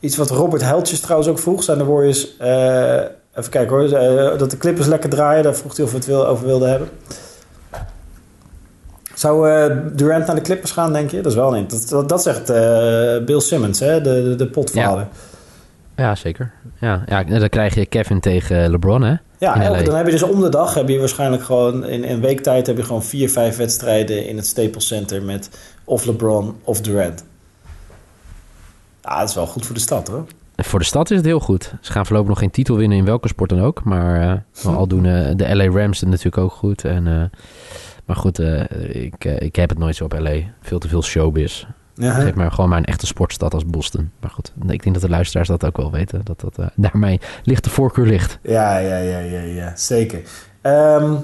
Iets 0.00 0.16
wat 0.16 0.30
Robert 0.30 0.62
Heltjes 0.62 1.00
trouwens 1.00 1.28
ook 1.30 1.38
vroeg. 1.38 1.62
Zijn 1.62 1.78
de 1.78 1.84
Warriors... 1.84 2.36
eh, 2.36 2.94
even 3.34 3.50
kijken 3.50 3.76
hoor. 3.76 3.92
eh, 3.92 4.38
dat 4.38 4.50
de 4.50 4.56
Clippers 4.56 4.86
lekker 4.86 5.10
draaien. 5.10 5.42
Daar 5.42 5.54
vroeg 5.54 5.76
hij 5.76 5.84
of 5.84 5.90
we 5.90 5.96
het 5.96 6.06
wil, 6.06 6.26
over 6.26 6.46
wilden 6.46 6.70
hebben. 6.70 6.88
Zou 9.14 9.50
eh, 9.50 9.76
Durant 9.92 10.26
naar 10.26 10.36
de 10.36 10.42
Clippers 10.42 10.70
gaan, 10.70 10.92
denk 10.92 11.10
je? 11.10 11.16
Dat 11.20 11.32
is 11.32 11.38
wel 11.38 11.56
een... 11.56 11.68
Dat, 11.68 11.86
dat, 11.88 12.08
dat 12.08 12.22
zegt 12.22 12.46
Bill 13.24 13.40
Simmons, 13.40 13.80
hè? 13.80 14.00
De, 14.00 14.22
de, 14.22 14.34
de 14.34 14.46
potvader. 14.46 15.06
Ja, 15.96 16.14
zeker. 16.14 16.52
Ja, 16.80 17.02
ja, 17.06 17.24
dan 17.24 17.48
krijg 17.48 17.74
je 17.74 17.86
Kevin 17.86 18.20
tegen 18.20 18.70
LeBron, 18.70 19.02
hè? 19.02 19.14
Ja, 19.38 19.60
elke- 19.62 19.82
dan 19.82 19.94
heb 19.94 20.06
je 20.06 20.12
dus 20.12 20.22
om 20.22 20.40
de 20.40 20.48
dag 20.48 20.74
heb 20.74 20.88
je 20.88 20.98
waarschijnlijk 20.98 21.42
gewoon 21.42 21.84
in 21.84 22.04
een 22.04 22.20
week 22.20 22.40
tijd 22.40 22.66
heb 22.66 22.76
je 22.76 22.82
gewoon 22.82 23.02
vier, 23.02 23.30
vijf 23.30 23.56
wedstrijden 23.56 24.26
in 24.26 24.36
het 24.36 24.46
Staples 24.46 24.86
Center 24.86 25.22
met 25.22 25.50
of 25.86 26.04
LeBron 26.04 26.54
of 26.62 26.80
Durant. 26.80 27.24
Ja, 29.02 29.18
dat 29.18 29.28
is 29.28 29.34
wel 29.34 29.46
goed 29.46 29.66
voor 29.66 29.74
de 29.74 29.80
stad 29.80 30.08
hoor. 30.08 30.26
Voor 30.56 30.78
de 30.78 30.84
stad 30.84 31.10
is 31.10 31.16
het 31.16 31.26
heel 31.26 31.40
goed. 31.40 31.74
Ze 31.80 31.92
gaan 31.92 32.06
voorlopig 32.06 32.28
nog 32.28 32.38
geen 32.38 32.50
titel 32.50 32.76
winnen 32.76 32.98
in 32.98 33.04
welke 33.04 33.28
sport 33.28 33.50
dan 33.50 33.60
ook. 33.60 33.84
Maar 33.84 34.20
eh, 34.20 34.64
wel 34.64 34.76
al 34.76 34.86
doen 34.86 35.04
eh, 35.04 35.30
de 35.36 35.56
LA 35.56 35.80
Rams 35.80 36.00
het 36.00 36.08
natuurlijk 36.08 36.38
ook 36.38 36.52
goed. 36.52 36.84
En, 36.84 37.06
eh, 37.06 37.38
maar 38.04 38.16
goed, 38.16 38.38
ik, 38.88 39.24
ik 39.24 39.56
heb 39.56 39.68
het 39.68 39.78
nooit 39.78 39.96
zo 39.96 40.04
op 40.04 40.18
LA. 40.18 40.36
Veel 40.60 40.78
te 40.78 40.88
veel 40.88 41.02
showbiz. 41.02 41.66
Ja, 41.94 42.12
Geef 42.12 42.34
maar 42.34 42.50
gewoon 42.50 42.68
maar 42.68 42.78
een 42.78 42.84
echte 42.84 43.06
sportstad 43.06 43.54
als 43.54 43.66
Boston. 43.66 44.10
Maar 44.20 44.30
goed, 44.30 44.52
ik 44.68 44.82
denk 44.82 44.92
dat 44.92 45.02
de 45.02 45.08
luisteraars 45.08 45.48
dat 45.48 45.64
ook 45.64 45.76
wel 45.76 45.90
weten. 45.90 46.20
Dat 46.24 46.40
dat 46.40 46.70
daarmee 46.74 47.20
ligt 47.44 47.64
de 47.64 47.70
voorkeur 47.70 48.06
ligt. 48.06 48.38
ja, 48.42 48.78
ja, 48.78 48.96
ja, 48.96 49.18
ja, 49.18 49.40
ja 49.40 49.76
zeker. 49.76 50.20
Ehm, 50.60 51.14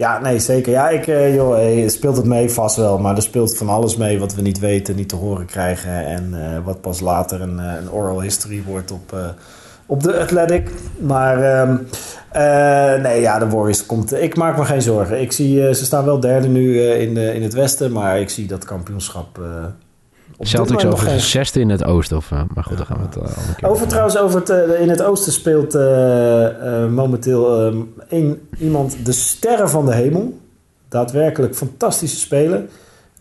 ja, 0.00 0.20
nee, 0.20 0.38
zeker. 0.38 0.72
Ja, 0.72 0.88
ik, 0.88 1.06
eh, 1.06 1.34
joh, 1.34 1.82
eh, 1.82 1.88
speelt 1.88 2.16
het 2.16 2.26
mee 2.26 2.50
vast 2.50 2.76
wel. 2.76 2.98
Maar 2.98 3.16
er 3.16 3.22
speelt 3.22 3.56
van 3.56 3.68
alles 3.68 3.96
mee 3.96 4.18
wat 4.18 4.34
we 4.34 4.42
niet 4.42 4.58
weten, 4.58 4.96
niet 4.96 5.08
te 5.08 5.16
horen 5.16 5.46
krijgen. 5.46 6.06
En 6.06 6.34
eh, 6.34 6.64
wat 6.64 6.80
pas 6.80 7.00
later 7.00 7.40
een, 7.40 7.58
een 7.58 7.90
oral 7.90 8.22
history 8.22 8.62
wordt 8.66 8.90
op, 8.90 9.12
eh, 9.12 9.28
op 9.86 10.02
de 10.02 10.18
Athletic. 10.20 10.70
Maar 11.00 11.42
ehm, 11.42 11.76
eh, 12.30 13.02
nee, 13.02 13.20
ja, 13.20 13.38
de 13.38 13.48
Warriors 13.48 13.86
komt... 13.86 14.12
Ik 14.12 14.36
maak 14.36 14.58
me 14.58 14.64
geen 14.64 14.82
zorgen. 14.82 15.20
Ik 15.20 15.32
zie, 15.32 15.74
ze 15.74 15.84
staan 15.84 16.04
wel 16.04 16.20
derde 16.20 16.48
nu 16.48 16.80
in, 16.80 17.14
de, 17.14 17.34
in 17.34 17.42
het 17.42 17.54
westen. 17.54 17.92
Maar 17.92 18.20
ik 18.20 18.30
zie 18.30 18.46
dat 18.46 18.64
kampioenschap... 18.64 19.38
Celtics 20.40 20.84
geen- 21.02 21.20
zesde 21.20 21.60
in 21.60 21.70
het 21.70 21.84
oosten. 21.84 22.16
Of, 22.16 22.30
eh, 22.32 22.42
maar 22.54 22.64
goed, 22.64 22.76
daar 22.76 22.86
gaan 22.86 22.96
we 22.98 23.02
het 23.04 23.16
uh, 23.16 23.22
andere 23.22 23.54
keer 23.56 23.68
over 23.68 23.86
trouwens, 23.86 24.18
over 24.18 24.38
het, 24.40 24.48
eh, 24.50 24.80
in 24.80 24.88
het 24.88 25.02
oosten 25.02 25.32
speelt 25.32 25.74
momenteel 26.90 27.66
eh, 27.66 27.76
één, 28.08 28.40
iemand 28.58 28.96
de 29.04 29.12
sterren 29.12 29.70
van 29.70 29.86
de 29.86 29.94
hemel. 29.94 30.38
Daadwerkelijk 30.88 31.54
fantastische 31.54 32.16
speler. 32.18 32.62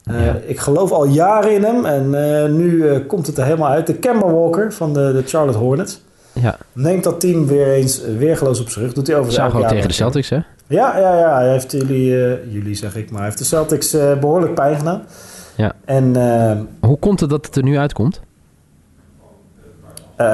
Eh, 0.04 0.26
Ja. 0.26 0.36
Ik 0.46 0.60
geloof 0.60 0.92
al 0.92 1.06
jaren 1.06 1.54
in 1.54 1.64
hem 1.64 1.86
en 1.86 2.14
eh, 2.44 2.50
nu 2.52 2.88
eh, 2.90 3.00
komt 3.08 3.28
het 3.28 3.38
er 3.38 3.44
helemaal 3.44 3.70
uit. 3.70 3.88
De 3.88 3.94
Kemba 3.94 4.32
Walker 4.32 4.74
van 4.74 4.94
de, 4.94 5.12
de 5.14 5.24
Charlotte 5.26 5.58
Hornets. 5.60 6.02
Ja, 6.34 6.58
Neemt 6.74 7.04
dat 7.04 7.20
team 7.20 7.48
weer 7.48 7.68
eens 7.74 8.02
weergeloos 8.18 8.60
op 8.62 8.70
zijn 8.70 8.86
rug. 8.86 8.94
Doet 8.94 9.08
hij 9.08 9.16
over 9.18 9.32
zagen 9.32 9.46
elk 9.46 9.56
ook 9.56 9.62
jaar 9.62 9.72
tegen 9.72 9.88
de. 9.88 9.94
Celtics, 9.94 10.30
hè? 10.30 10.36
Ja, 10.68 10.98
ja, 11.00 11.18
ja. 11.20 11.36
Hij 11.36 11.52
heeft 11.52 11.72
jullie, 11.72 12.26
eh, 12.26 12.52
jullie 12.54 12.76
zeg 12.76 12.96
ik 12.96 13.08
maar, 13.10 13.18
hij 13.20 13.26
heeft 13.28 13.38
de 13.38 13.46
Celtics 13.46 13.94
eh, 13.94 14.20
behoorlijk 14.20 14.54
pijn 14.54 14.78
gedaan. 14.78 15.02
Ja. 15.60 15.74
En 15.86 16.16
eh, 16.16 16.58
Hoe 16.80 17.00
komt 17.00 17.20
het 17.20 17.30
dat 17.30 17.46
het 17.46 17.56
er 17.56 17.64
nu 17.64 17.78
uitkomt? 17.78 18.22
Eh, 20.16 20.26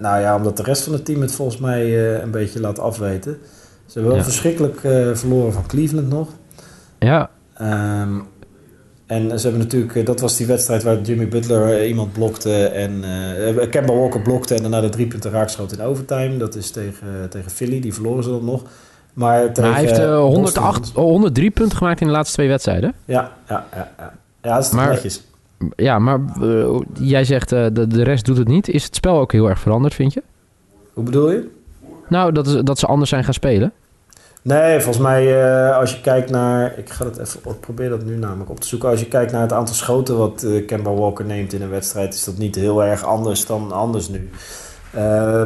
nou 0.00 0.20
ja, 0.20 0.36
omdat 0.36 0.56
de 0.56 0.62
rest 0.62 0.82
van 0.82 0.92
het 0.92 1.04
team 1.04 1.20
het 1.20 1.32
volgens 1.32 1.58
mij 1.58 1.82
eh, 1.82 2.22
een 2.22 2.30
beetje 2.30 2.60
laat 2.60 2.78
afweten. 2.78 3.38
Ze 3.86 3.92
hebben 3.92 4.08
wel 4.10 4.20
Ja. 4.20 4.24
verschrikkelijk 4.26 4.76
eh, 4.84 5.14
verloren 5.14 5.52
van 5.52 5.66
Cleveland 5.66 6.08
nog. 6.08 6.28
Ja, 6.98 7.30
Ehm, 7.54 8.18
en 9.06 9.38
ze 9.40 9.48
hebben 9.48 9.66
natuurlijk, 9.66 10.06
dat 10.06 10.20
was 10.20 10.36
die 10.36 10.46
wedstrijd 10.46 10.82
waar 10.82 11.00
Jimmy 11.00 11.28
Butler 11.28 11.86
iemand 11.86 12.12
blokte 12.12 12.64
en 12.66 13.04
eh 13.04 13.70
Kemba 13.70 13.92
Walker 13.94 14.20
blokte 14.22 14.54
en 14.54 14.60
daarna 14.62 14.80
de 14.80 14.88
drie 14.88 15.06
punten 15.06 15.30
raakschoot 15.30 15.72
in 15.72 15.80
overtime. 15.82 16.36
Dat 16.36 16.54
is 16.54 16.70
tegen, 16.70 17.06
tegen 17.30 17.50
Philly, 17.50 17.80
die 17.80 17.94
verloren 17.94 18.24
ze 18.24 18.30
dan 18.30 18.44
nog. 18.44 18.62
Maar, 19.14 19.52
tegen, 19.52 19.72
hij 19.72 19.80
heeft 19.80 19.98
eh, 19.98 20.04
eh, 20.04 20.18
108, 20.20 20.78
Boston- 20.80 21.02
oh, 21.02 21.10
103 21.10 21.50
punten 21.50 21.76
gemaakt 21.78 22.00
in 22.00 22.06
de 22.06 22.12
laatste 22.12 22.34
twee 22.34 22.48
wedstrijden. 22.48 22.94
Ja, 23.04 23.32
ja, 23.48 23.64
ja, 23.74 23.88
ja. 23.98 24.12
Ja, 24.42 24.54
dat 24.54 24.64
is 24.64 24.70
Maar- 24.70 24.88
netjes. 24.88 25.22
Ja, 25.76 25.98
maar 25.98 26.20
eh, 26.42 26.80
jij 26.92 27.24
zegt 27.24 27.52
eh, 27.52 27.66
de, 27.72 27.86
de 27.86 28.02
rest 28.02 28.24
doet 28.24 28.36
het 28.36 28.48
niet. 28.48 28.68
Is 28.68 28.84
het 28.84 28.94
spel 28.94 29.18
ook 29.18 29.32
heel 29.32 29.48
erg 29.48 29.58
veranderd, 29.58 29.94
vind 29.94 30.12
je? 30.12 30.22
Hoe 30.92 31.04
bedoel 31.04 31.30
je? 31.30 31.48
Nou, 32.08 32.32
dat, 32.32 32.46
is, 32.46 32.54
dat 32.62 32.78
ze 32.78 32.86
anders 32.86 33.10
zijn 33.10 33.24
gaan 33.24 33.34
spelen. 33.34 33.72
Nee, 34.42 34.80
volgens 34.80 35.04
mij 35.04 35.42
eh, 35.44 35.76
als 35.76 35.92
je 35.92 36.00
kijkt 36.00 36.30
naar... 36.30 36.78
Ik 36.78 36.90
ga 36.90 37.04
het 37.04 37.18
even 37.18 37.40
ik 37.50 37.60
probeer 37.60 37.88
dat 37.88 38.04
nu 38.04 38.16
namelijk 38.16 38.50
op 38.50 38.60
te 38.60 38.66
zoeken. 38.66 38.88
Als 38.88 39.00
je 39.00 39.06
kijkt 39.06 39.32
naar 39.32 39.40
het 39.42 39.52
aantal 39.52 39.74
schoten 39.74 40.16
wat 40.18 40.46
Kemba 40.66 40.90
Walker 40.92 41.24
neemt 41.24 41.52
in 41.52 41.62
een 41.62 41.70
wedstrijd... 41.70 42.14
is 42.14 42.24
dat 42.24 42.38
niet 42.38 42.54
heel 42.54 42.84
erg 42.84 43.04
anders 43.04 43.46
dan 43.46 43.72
anders 43.72 44.08
nu. 44.08 44.30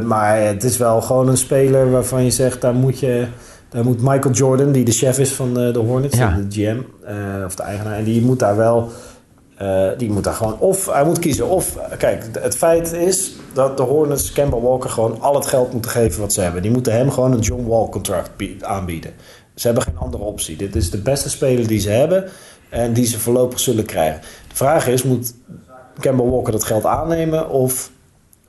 Maar 0.04 0.40
het 0.40 0.64
is 0.64 0.76
wel 0.76 1.00
gewoon 1.00 1.28
een 1.28 1.36
speler 1.36 1.90
waarvan 1.90 2.24
je 2.24 2.30
zegt... 2.30 2.60
daar 2.60 2.74
moet, 2.74 2.98
je, 3.00 3.26
daar 3.74 3.84
moet 3.84 4.02
Michael 4.02 4.34
Jordan, 4.34 4.72
die 4.72 4.84
de 4.84 4.92
chef 4.92 5.18
is 5.18 5.32
van 5.32 5.60
eh, 5.60 5.72
de 5.72 5.78
Hornets, 5.78 6.16
Ja. 6.18 6.38
de 6.48 6.60
GM... 6.62 6.78
eh, 7.04 7.44
of 7.46 7.54
de 7.54 7.62
eigenaar... 7.62 7.96
en 7.98 8.04
die 8.04 8.22
moet 8.22 8.38
daar 8.38 8.56
wel 8.56 8.88
Eh, 9.54 9.88
die 9.98 10.10
moet 10.10 10.24
daar 10.24 10.34
gewoon... 10.34 10.58
Of 10.58 10.86
hij 10.92 11.04
moet 11.04 11.18
kiezen. 11.18 11.48
Of, 11.48 11.78
kijk, 11.98 12.24
het 12.40 12.56
feit 12.56 12.92
is 12.92 13.32
dat 13.52 13.76
de 13.76 13.82
Hornets 13.82 14.32
Kemba 14.32 14.60
Walker 14.60 14.90
gewoon 14.90 15.20
al 15.20 15.34
het 15.34 15.46
geld 15.46 15.72
moeten 15.72 15.90
geven 15.90 16.20
wat 16.20 16.32
ze 16.32 16.40
hebben. 16.40 16.62
Die 16.62 16.70
moeten 16.70 16.92
hem 16.92 17.10
gewoon 17.10 17.32
een 17.32 17.38
John 17.40 17.66
Wall 17.66 17.88
contract 17.88 18.30
aanbieden. 18.60 19.10
Ze 19.54 19.66
hebben 19.66 19.84
geen 19.84 19.98
andere 19.98 20.22
optie. 20.22 20.56
Dit 20.56 20.76
is 20.76 20.90
de 20.90 20.98
beste 20.98 21.30
speler 21.30 21.66
die 21.66 21.78
ze 21.78 21.90
hebben 21.90 22.24
en 22.68 22.92
die 22.92 23.06
ze 23.06 23.18
voorlopig 23.18 23.60
zullen 23.60 23.84
krijgen. 23.84 24.20
De 24.48 24.56
vraag 24.56 24.86
is, 24.88 25.02
moet 25.02 25.34
Kemba 26.00 26.24
Walker 26.24 26.52
dat 26.52 26.64
geld 26.64 26.84
aannemen 26.84 27.50
of 27.50 27.90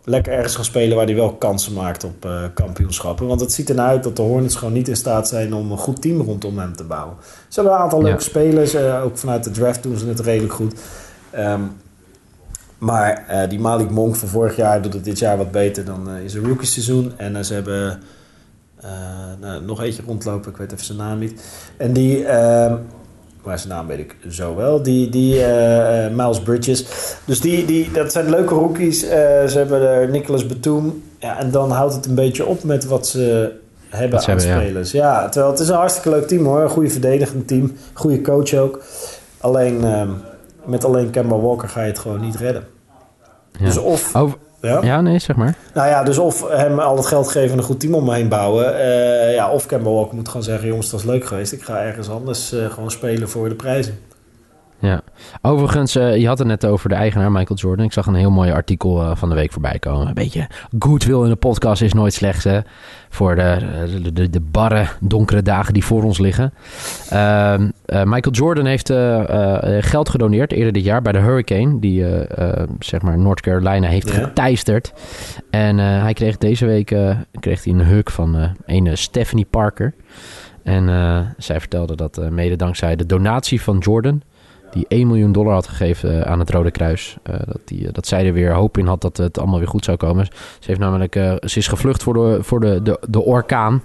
lekker 0.06 0.34
ergens 0.34 0.56
gaan 0.56 0.66
spelen 0.66 0.98
waar 0.98 1.06
hij 1.06 1.16
wel 1.16 1.34
kansen 1.34 1.74
maakt 1.74 2.04
op 2.04 2.26
uh, 2.26 2.44
kampioenschappen. 2.54 3.28
Want 3.28 3.40
het 3.40 3.54
ziet 3.54 3.70
ernaar 3.70 3.88
uit 3.88 4.04
dat 4.04 4.16
de 4.16 4.22
Hornets 4.22 4.56
gewoon 4.56 4.74
niet 4.74 4.88
in 4.88 4.96
staat 4.96 5.28
zijn 5.28 5.54
om 5.54 5.72
een 5.72 5.78
goed 5.78 6.02
team 6.02 6.22
rondom 6.22 6.58
hem 6.58 6.76
te 6.76 6.84
bouwen. 6.84 7.16
Ze 7.48 7.60
hebben 7.60 7.74
een 7.74 7.84
aantal 7.84 8.02
leuke 8.02 8.22
spelers, 8.22 8.76
uh, 8.76 9.04
ook 9.04 9.18
vanuit 9.18 9.44
de 9.44 9.52
draft 9.52 9.84
doen 9.84 9.98
ze 9.98 10.08
het 10.08 10.20
redelijk 10.20 10.54
goed. 10.54 10.80
Um, 11.38 11.72
maar 12.78 13.26
uh, 13.30 13.50
die 13.50 13.60
Malik 13.60 13.90
Monk 13.90 14.16
van 14.16 14.28
vorig 14.28 14.56
jaar 14.56 14.82
doet 14.82 14.94
het 14.94 15.04
dit 15.04 15.20
jaar 15.20 15.38
wat 15.38 15.52
beter 15.52 15.86
dan 15.86 16.10
is 16.10 16.34
een 16.34 16.48
rookie 16.48 16.68
seizoen. 16.68 17.14
En 17.18 17.46
ze 17.46 17.54
hebben 17.54 18.02
nou, 19.40 19.64
nog 19.64 19.82
eentje 19.82 20.04
rondlopen, 20.06 20.52
ik 20.52 20.58
weet 20.58 20.72
even 20.72 20.86
zijn 20.86 20.98
naam 20.98 21.20
niet. 21.20 21.42
En 21.78 21.94
die... 21.94 22.26
Ehm, 23.46 23.50
maar 23.50 23.60
zijn 23.60 23.74
naam 23.74 23.88
weet 23.88 24.00
ik 24.00 24.16
zo 24.30 24.56
wel. 24.56 24.84
Die, 24.84 25.10
die 25.10 25.40
uh, 25.40 26.08
Miles 26.12 26.42
Bridges. 26.42 26.86
Dus 27.26 27.42
die, 27.42 27.66
die, 27.66 27.92
dat 27.92 28.12
zijn 28.12 28.30
leuke 28.30 28.54
rookies. 28.54 29.04
Uh, 29.04 29.10
ze 29.10 29.54
hebben 29.54 29.82
er 29.82 30.10
Nicholas 30.10 30.46
Batum. 30.46 31.04
Ja, 31.20 31.40
en 31.40 31.52
dan 31.52 31.72
houdt 31.72 31.94
het 31.94 32.06
een 32.06 32.16
beetje 32.16 32.46
op 32.46 32.64
met 32.64 32.86
wat 32.86 33.08
ze 33.08 33.52
hebben 33.90 34.28
aan 34.28 34.40
spelers. 34.40 34.92
Ja. 34.92 35.22
ja. 35.22 35.30
terwijl 35.30 35.52
het 35.52 35.62
is 35.62 35.68
een 35.68 35.76
hartstikke 35.76 36.10
leuk 36.10 36.28
team 36.28 36.46
hoor. 36.46 36.62
Een 36.62 36.70
goede 36.70 36.90
verdedigend 36.90 37.48
team. 37.48 37.72
Goede 37.94 38.22
coach 38.22 38.54
ook. 38.54 38.82
Alleen 39.38 39.84
uh, 39.84 40.02
met 40.66 40.86
alleen 40.86 41.10
Kemba 41.10 41.40
Walker 41.40 41.70
ga 41.70 41.82
je 41.82 41.88
het 41.88 42.00
gewoon 42.00 42.22
niet 42.22 42.36
redden. 42.36 42.64
Ja. 43.52 43.66
Dus 43.66 43.78
of... 43.78 44.16
Over, 44.16 44.38
ja? 44.66 44.80
ja, 44.82 45.02
nee, 45.02 45.20
zeg 45.20 45.36
maar. 45.36 45.56
Nou 45.74 45.88
ja, 45.88 46.04
dus 46.04 46.18
of 46.18 46.50
hem 46.50 46.80
al 46.80 46.98
het 46.98 47.06
geld 47.06 47.28
geven 47.28 47.52
en 47.52 47.58
een 47.58 47.64
goed 47.64 47.80
team 47.80 47.94
om 47.94 48.06
me 48.06 48.14
heen 48.14 48.30
bouwen. 48.30 48.74
Uh, 48.74 49.34
ja, 49.34 49.52
of 49.52 49.66
Kemba 49.66 49.90
Walker 49.90 50.16
moet 50.16 50.28
gewoon 50.28 50.44
zeggen... 50.44 50.68
jongens, 50.68 50.90
dat 50.90 51.00
is 51.00 51.06
leuk 51.06 51.26
geweest. 51.26 51.52
Ik 51.52 51.64
ga 51.64 51.82
ergens 51.82 52.10
anders 52.10 52.54
uh, 52.54 52.66
gewoon 52.72 52.92
spelen 52.92 53.30
voor 53.30 53.50
de 53.50 53.56
prijzen. 53.56 53.98
Overigens, 55.42 55.96
uh, 55.96 56.18
je 56.18 56.28
had 56.28 56.38
het 56.38 56.48
net 56.48 56.66
over 56.66 56.90
de 56.90 56.96
eigenaar 56.96 57.32
Michael 57.32 57.60
Jordan. 57.60 57.86
Ik 57.86 57.94
zag 57.94 58.06
een 58.06 58.16
heel 58.16 58.32
mooi 58.32 58.52
artikel 58.52 59.02
uh, 59.02 59.16
van 59.16 59.30
de 59.30 59.36
week 59.36 59.52
voorbij 59.52 59.80
komen. 59.80 60.08
Een 60.08 60.14
beetje 60.14 60.48
goodwill 60.80 61.24
in 61.24 61.30
de 61.30 61.36
podcast 61.36 61.82
is 61.82 61.94
nooit 61.94 62.14
slecht, 62.14 62.44
hè? 62.44 62.60
Voor 63.10 63.36
de, 63.36 63.58
de, 64.02 64.14
de, 64.14 64.30
de 64.30 64.42
barre, 64.42 64.86
donkere 65.00 65.42
dagen 65.42 65.74
die 65.74 65.86
voor 65.86 66.04
ons 66.04 66.18
liggen. 66.18 66.54
Uh, 67.14 67.56
Michael 67.86 68.36
Jordan 68.36 68.66
heeft 68.66 68.94
geld 69.86 70.10
gedoneerd 70.10 70.52
eerder 70.52 70.74
dit 70.74 70.84
jaar 70.84 71.02
bij 71.02 71.12
de 71.12 71.20
Hurricane. 71.20 71.80
Die, 71.80 72.06
zeg 72.80 73.02
maar, 73.02 73.18
North 73.18 73.42
Carolina 73.42 73.88
heeft 73.88 74.10
ja. 74.10 74.14
geteisterd. 74.14 74.94
En 75.50 75.78
hij 75.78 76.14
kreeg 76.14 76.38
deze 76.38 76.66
week 76.66 76.96
kreeg 77.40 77.64
hij 77.64 77.74
een 77.74 77.86
huk 77.86 78.12
van 78.12 78.56
een 78.66 78.98
Stephanie 78.98 79.48
Parker. 79.50 79.94
En 80.64 80.88
zij 81.38 81.60
vertelde 81.60 81.96
dat 81.96 82.30
mede 82.30 82.56
dankzij 82.56 82.96
de 82.96 83.06
donatie 83.06 83.62
van 83.62 83.78
Jordan 83.78 84.22
die 84.76 84.86
1 84.88 85.08
miljoen 85.08 85.32
dollar 85.32 85.54
had 85.54 85.68
gegeven 85.68 86.24
eh, 86.24 86.32
aan 86.32 86.40
het 86.40 86.50
Rode 86.50 86.72
Kruis. 86.72 87.18
Uh, 87.30 87.36
dat, 87.46 87.60
die, 87.66 87.92
dat 87.92 88.08
zij 88.08 88.26
er 88.26 88.34
weer 88.34 88.54
hoop 88.54 88.78
in 88.78 88.88
had 88.88 89.02
dat 89.02 89.18
het 89.18 89.40
allemaal 89.40 89.60
weer 89.60 89.68
goed 89.68 89.86
zou 89.86 89.98
komen. 89.98 90.26
Ze, 90.60 90.66
heeft 90.66 90.80
namelijk, 90.80 91.14
ze 91.46 91.58
is 91.58 91.68
gevlucht 91.68 92.04
voor 92.04 92.14
de, 92.14 92.38
voor 92.42 92.60
de, 92.60 92.82
de, 92.84 93.00
de 93.10 93.22
orkaan. 93.22 93.82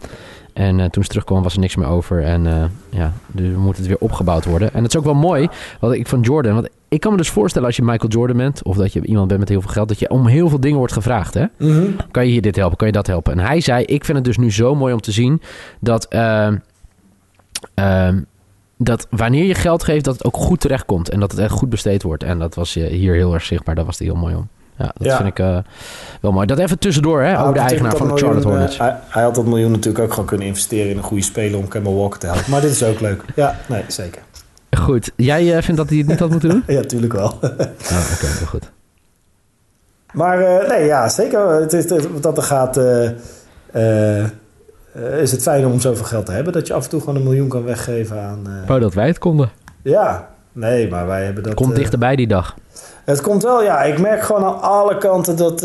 En 0.52 0.78
uh, 0.78 0.84
toen 0.84 1.02
ze 1.02 1.08
terugkwam 1.08 1.42
was 1.42 1.54
er 1.54 1.60
niks 1.60 1.76
meer 1.76 1.88
over. 1.88 2.22
En 2.22 2.44
uh, 2.44 2.64
ja, 2.88 3.12
dus 3.26 3.54
moet 3.56 3.76
het 3.76 3.86
weer 3.86 3.98
opgebouwd 3.98 4.44
worden. 4.44 4.72
En 4.72 4.82
het 4.82 4.92
is 4.92 4.98
ook 4.98 5.04
wel 5.04 5.14
mooi, 5.14 5.48
wat 5.80 5.92
ik 5.92 6.06
van 6.06 6.20
Jordan... 6.20 6.54
Want 6.54 6.68
ik 6.88 7.00
kan 7.00 7.10
me 7.10 7.16
dus 7.16 7.30
voorstellen 7.30 7.66
als 7.66 7.76
je 7.76 7.82
Michael 7.82 8.10
Jordan 8.10 8.36
bent... 8.36 8.62
of 8.62 8.76
dat 8.76 8.92
je 8.92 9.06
iemand 9.06 9.28
bent 9.28 9.40
met 9.40 9.48
heel 9.48 9.60
veel 9.60 9.70
geld... 9.70 9.88
dat 9.88 9.98
je 9.98 10.10
om 10.10 10.26
heel 10.26 10.48
veel 10.48 10.60
dingen 10.60 10.78
wordt 10.78 10.92
gevraagd. 10.92 11.34
Hè? 11.34 11.44
Mm 11.58 11.70
-hmm. 11.70 11.96
Kan 12.10 12.24
je 12.24 12.30
hier 12.30 12.42
dit 12.42 12.56
helpen? 12.56 12.76
Kan 12.76 12.86
je 12.86 12.92
dat 12.92 13.06
helpen? 13.06 13.32
En 13.32 13.38
hij 13.38 13.60
zei, 13.60 13.84
ik 13.84 14.04
vind 14.04 14.16
het 14.16 14.26
dus 14.26 14.36
nu 14.36 14.52
zo 14.52 14.74
mooi 14.74 14.92
om 14.92 15.00
te 15.00 15.12
zien... 15.12 15.42
dat... 15.80 16.14
Uh, 16.14 16.48
dat 18.82 19.06
wanneer 19.10 19.44
je 19.44 19.54
geld 19.54 19.84
geeft, 19.84 20.04
dat 20.04 20.14
het 20.14 20.24
ook 20.24 20.36
goed 20.36 20.60
terechtkomt. 20.60 21.08
En 21.08 21.20
dat 21.20 21.30
het 21.30 21.40
echt 21.40 21.52
goed 21.52 21.68
besteed 21.68 22.02
wordt. 22.02 22.22
En 22.22 22.38
dat 22.38 22.54
was 22.54 22.74
hier 22.74 23.14
heel 23.14 23.34
erg 23.34 23.44
zichtbaar. 23.44 23.74
Daar 23.74 23.84
was 23.84 23.98
heel 23.98 24.14
mooi 24.14 24.34
om. 24.34 24.48
Ja, 24.78 24.92
dat 24.96 25.06
ja. 25.06 25.16
vind 25.16 25.28
ik 25.28 25.38
uh, 25.38 25.58
wel 26.20 26.32
mooi. 26.32 26.46
Dat 26.46 26.58
even 26.58 26.78
tussendoor, 26.78 27.22
hè, 27.22 27.40
over 27.40 27.54
de 27.54 27.60
eigenaar 27.60 27.96
van 27.96 28.08
de 28.08 28.16
Charlotte 28.16 28.48
Hornets. 28.48 28.74
Uh, 28.74 28.80
hij, 28.80 28.96
hij, 29.08 29.22
had 29.22 29.34
dat 29.34 29.46
miljoen 29.46 29.70
natuurlijk 29.70 30.04
ook 30.04 30.10
gewoon 30.10 30.26
kunnen 30.26 30.46
investeren 30.46 30.90
in 30.90 30.96
een 30.96 31.02
goede 31.02 31.22
speler 31.22 31.58
om 31.58 31.68
Kemba 31.68 31.90
Walker 31.90 32.18
te 32.18 32.26
helpen. 32.26 32.50
Maar 32.50 32.60
dit 32.60 32.70
is 32.70 32.82
ook 32.82 33.00
leuk. 33.00 33.24
Ja, 33.34 33.56
nee, 33.68 33.84
zeker. 33.86 34.22
Goed. 34.78 35.12
Jij 35.16 35.56
uh, 35.56 35.62
vindt 35.62 35.76
dat 35.76 35.88
hij 35.88 35.98
het 35.98 36.06
niet 36.06 36.18
had 36.18 36.30
moeten 36.30 36.48
doen? 36.48 36.62
ja, 36.76 36.82
tuurlijk 36.82 37.12
wel. 37.12 37.28
oh, 37.28 37.42
Oké, 37.42 37.52
okay, 37.52 38.30
heel 38.38 38.46
goed. 38.46 38.70
Maar 40.12 40.66
nee, 40.68 40.84
ja, 40.84 41.08
zeker. 41.08 41.48
Het 41.48 41.72
is, 41.72 41.86
dat 42.20 42.36
er 42.36 42.42
gaat... 42.42 42.80
Uh, 44.96 45.20
is 45.20 45.32
het 45.32 45.42
fijn 45.42 45.66
om 45.66 45.80
zoveel 45.80 46.04
geld 46.04 46.26
te 46.26 46.32
hebben 46.32 46.52
dat 46.52 46.66
je 46.66 46.72
af 46.72 46.84
en 46.84 46.90
toe 46.90 47.00
gewoon 47.00 47.16
een 47.16 47.22
miljoen 47.22 47.48
kan 47.48 47.64
weggeven 47.64 48.20
aan. 48.20 48.44
Uh... 48.68 48.80
Dat 48.80 48.94
wij 48.94 49.06
het 49.06 49.18
konden? 49.18 49.50
Ja, 49.82 50.28
nee, 50.52 50.88
maar 50.88 51.06
wij 51.06 51.24
hebben 51.24 51.42
dat. 51.42 51.54
Komt 51.54 51.70
uh... 51.70 51.76
dichterbij 51.76 52.16
die 52.16 52.26
dag. 52.26 52.56
Het 53.04 53.20
komt 53.20 53.42
wel, 53.42 53.62
ja. 53.62 53.82
Ik 53.82 53.98
merk 53.98 54.22
gewoon 54.22 54.44
aan 54.44 54.60
alle 54.60 54.98
kanten 54.98 55.36
dat 55.36 55.58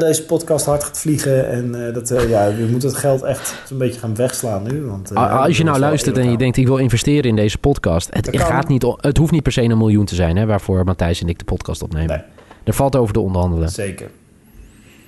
deze 0.00 0.24
podcast 0.26 0.66
hard 0.66 0.84
gaat 0.84 0.98
vliegen. 0.98 1.48
En 1.48 1.92
dat 1.92 2.08
ja, 2.28 2.46
je 2.46 2.68
moet 2.70 2.82
het 2.82 2.94
geld 2.94 3.22
echt 3.22 3.54
een 3.70 3.78
beetje 3.78 4.00
gaan 4.00 4.14
wegslaan 4.14 4.62
nu. 4.62 4.84
Want, 4.84 5.14
Als 5.14 5.56
je 5.56 5.64
nou 5.64 5.78
luistert 5.78 6.18
en 6.18 6.30
je 6.30 6.36
denkt, 6.36 6.56
ik 6.56 6.66
wil 6.66 6.76
investeren 6.76 7.30
in 7.30 7.36
deze 7.36 7.58
podcast. 7.58 8.08
Het, 8.12 8.28
gaat 8.32 8.68
niet, 8.68 8.86
het 8.96 9.16
hoeft 9.16 9.32
niet 9.32 9.42
per 9.42 9.52
se 9.52 9.62
een 9.62 9.78
miljoen 9.78 10.04
te 10.04 10.14
zijn, 10.14 10.36
hè, 10.36 10.46
waarvoor 10.46 10.84
Matthijs 10.84 11.20
en 11.20 11.28
ik 11.28 11.38
de 11.38 11.44
podcast 11.44 11.82
opnemen. 11.82 12.08
Nee. 12.08 12.22
Er 12.64 12.72
valt 12.74 12.96
over 12.96 13.14
te 13.14 13.20
onderhandelen. 13.20 13.68
Zeker. 13.68 14.10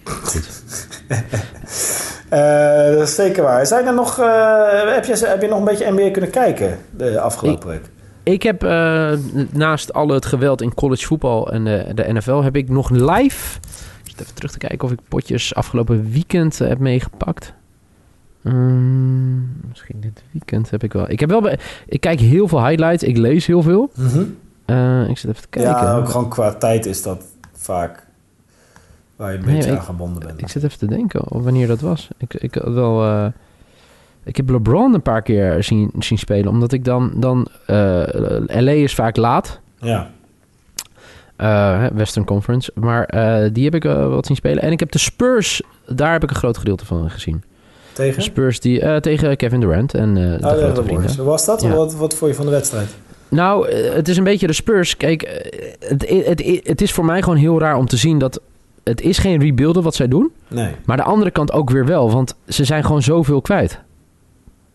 Goed. 0.04 0.62
Uh, 2.34 2.96
dat 2.96 3.08
is 3.08 3.14
zeker 3.14 3.42
waar. 3.42 3.66
Zijn 3.66 3.86
er 3.86 3.94
nog, 3.94 4.20
uh, 4.20 4.94
heb, 4.94 5.04
je, 5.04 5.26
heb 5.26 5.42
je 5.42 5.48
nog 5.48 5.58
een 5.58 5.64
beetje 5.64 5.90
NBA 5.90 6.10
kunnen 6.10 6.30
kijken 6.30 6.78
de 6.90 7.20
afgelopen 7.20 7.68
week? 7.68 7.90
Ik 8.22 8.42
heb 8.42 8.64
uh, 8.64 9.12
naast 9.50 9.92
al 9.92 10.08
het 10.08 10.26
geweld 10.26 10.62
in 10.62 10.74
college 10.74 11.06
voetbal 11.06 11.52
en 11.52 11.64
de, 11.64 11.86
de, 11.94 12.12
NFL... 12.12 12.42
heb 12.42 12.56
ik 12.56 12.68
nog 12.68 12.90
live... 12.90 13.58
Ik 14.02 14.10
zit 14.10 14.20
even 14.20 14.34
terug 14.34 14.50
te 14.50 14.58
kijken 14.58 14.86
of 14.86 14.92
ik 14.92 14.98
potjes 15.08 15.54
afgelopen 15.54 16.10
weekend 16.10 16.58
heb 16.58 16.78
meegepakt. 16.78 17.52
Um, 18.42 19.60
misschien 19.68 20.00
dit 20.00 20.22
weekend 20.30 20.70
heb 20.70 20.82
ik 20.82 20.92
wel... 20.92 21.10
Ik, 21.10 21.20
heb 21.20 21.28
wel 21.28 21.40
bij, 21.40 21.58
ik 21.86 22.00
kijk 22.00 22.20
heel 22.20 22.48
veel 22.48 22.66
highlights. 22.66 23.02
Ik 23.02 23.16
lees 23.16 23.46
heel 23.46 23.62
veel. 23.62 23.90
Mm 23.94 24.08
-hmm. 24.66 25.08
ik 25.08 25.18
zit 25.18 25.30
even 25.30 25.42
te 25.42 25.48
kijken. 25.48 25.72
Ja, 25.72 25.96
ook 25.96 26.08
gewoon 26.08 26.28
qua 26.28 26.54
tijd 26.54 26.86
is 26.86 27.02
dat 27.02 27.24
vaak 27.52 28.03
waar 29.16 29.32
je 29.32 29.38
een 29.38 29.44
beetje 29.44 29.70
nee, 29.70 29.78
aan 29.78 29.84
gebonden 29.84 30.22
bent. 30.26 30.40
Ik 30.40 30.48
zit 30.48 30.62
even 30.62 30.78
te 30.78 30.86
denken 30.86 31.22
wanneer 31.28 31.66
dat 31.66 31.80
was. 31.80 32.08
Ik, 32.18 32.34
ik 32.34 32.54
had 32.54 32.72
wel... 32.72 33.04
Uh, 33.04 33.26
ik 34.24 34.36
heb 34.36 34.50
LeBron 34.50 34.94
een 34.94 35.02
paar 35.02 35.22
keer 35.22 35.62
zien, 35.62 35.90
zien 35.98 36.18
spelen, 36.18 36.50
omdat 36.50 36.72
ik 36.72 36.84
dan... 36.84 37.12
dan 37.14 37.48
uh, 37.66 38.02
LA 38.46 38.70
is 38.70 38.94
vaak 38.94 39.16
laat. 39.16 39.60
Ja. 39.78 40.10
Uh, 41.38 41.86
Western 41.94 42.24
Conference. 42.24 42.70
Maar 42.74 43.06
die 43.52 43.64
heb 43.64 43.74
ik 43.74 43.82
wat 43.82 44.26
zien 44.26 44.36
spelen. 44.36 44.62
En 44.62 44.72
ik 44.72 44.80
heb 44.80 44.90
de 44.90 44.98
Spurs, 44.98 45.62
daar 45.88 46.12
heb 46.12 46.22
ik 46.22 46.30
een 46.30 46.36
groot 46.36 46.58
gedeelte 46.58 46.86
van 46.86 47.10
gezien. 47.10 47.42
Tegen? 47.92 48.22
Spurs 48.22 48.60
die, 48.60 49.00
tegen 49.00 49.36
Kevin 49.36 49.60
Durant 49.60 49.94
en 49.94 50.14
de 50.14 50.38
oh, 50.40 50.50
grote 50.50 50.80
ja, 50.80 50.86
vrienden. 50.86 51.16
Hoe 51.16 51.24
was 51.24 51.44
dat? 51.44 51.62
Ja. 51.62 51.74
Wat, 51.74 51.94
wat 51.94 52.14
vond 52.14 52.30
je 52.30 52.36
van 52.36 52.46
de 52.46 52.52
wedstrijd? 52.52 52.88
Nou, 53.28 53.70
het 53.72 54.08
is 54.08 54.16
een 54.16 54.24
beetje 54.24 54.46
de 54.46 54.52
Spurs. 54.52 54.96
Kijk, 54.96 55.22
het, 55.78 56.08
het, 56.08 56.26
het, 56.26 56.60
het 56.62 56.80
is 56.80 56.92
voor 56.92 57.04
mij 57.04 57.22
gewoon 57.22 57.38
heel 57.38 57.58
raar 57.58 57.76
om 57.76 57.86
te 57.86 57.96
zien 57.96 58.18
dat 58.18 58.40
het 58.84 59.00
is 59.00 59.18
geen 59.18 59.40
rebuilden 59.40 59.82
wat 59.82 59.94
zij 59.94 60.08
doen. 60.08 60.32
Nee. 60.48 60.74
Maar 60.84 60.96
de 60.96 61.02
andere 61.02 61.30
kant 61.30 61.52
ook 61.52 61.70
weer 61.70 61.86
wel, 61.86 62.10
want 62.10 62.36
ze 62.48 62.64
zijn 62.64 62.84
gewoon 62.84 63.02
zoveel 63.02 63.40
kwijt. 63.40 63.80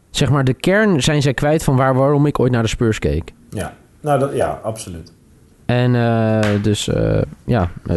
Zeg 0.10 0.30
maar, 0.30 0.44
de 0.44 0.54
kern 0.54 1.04
zijn 1.04 1.22
zij 1.22 1.34
kwijt 1.34 1.64
van 1.64 1.76
waar, 1.76 1.96
waarom 1.96 2.26
ik 2.26 2.40
ooit 2.40 2.52
naar 2.52 2.64
de 2.64 2.70
Spurs 2.70 3.00
keek. 3.00 3.34
Ja, 3.50 3.74
nou 4.02 4.20
dat, 4.20 4.34
ja, 4.34 4.60
absoluut. 4.64 5.14
En 5.66 5.94
uh, 5.94 6.40
dus, 6.62 6.88
uh, 6.88 7.22
ja, 7.46 7.72
uh, 7.86 7.96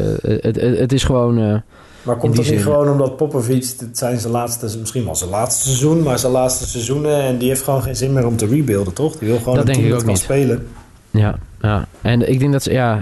het, 0.78 0.92
is 0.92 1.04
gewoon... 1.04 1.62
maar 2.02 2.16
komt 2.16 2.36
dat 2.36 2.50
niet 2.50 2.62
gewoon 2.62 2.88
omdat 2.88 3.16
Popovic, 3.16 3.74
het 3.78 3.98
zijn 3.98 4.18
zijn 4.18 4.32
laatste, 4.32 4.78
misschien 4.78 5.04
wel 5.04 5.14
zijn 5.14 5.30
laatste 5.30 5.62
seizoen, 5.62 6.02
maar 6.02 6.18
zijn 6.18 6.32
laatste 6.32 6.66
seizoenen 6.66 7.22
en 7.22 7.38
die 7.38 7.48
heeft 7.48 7.62
gewoon 7.62 7.82
geen 7.82 7.96
zin 7.96 8.12
meer 8.12 8.26
om 8.26 8.36
te 8.36 8.46
rebuilden, 8.46 8.92
toch? 8.92 9.16
Die 9.16 9.28
wil 9.28 9.38
gewoon 9.38 9.54
dat 9.54 9.68
een 9.68 9.72
denk 9.72 9.86
team 9.86 9.96
ik 9.96 10.00
ook 10.00 10.08
niet. 10.08 10.18
spelen. 10.18 10.68
Ja, 11.12 11.38
ja, 11.60 11.86
en 12.00 12.30
ik 12.30 12.38
denk 12.38 12.52
dat 12.52 12.62
ze, 12.62 12.72
ja, 12.72 13.00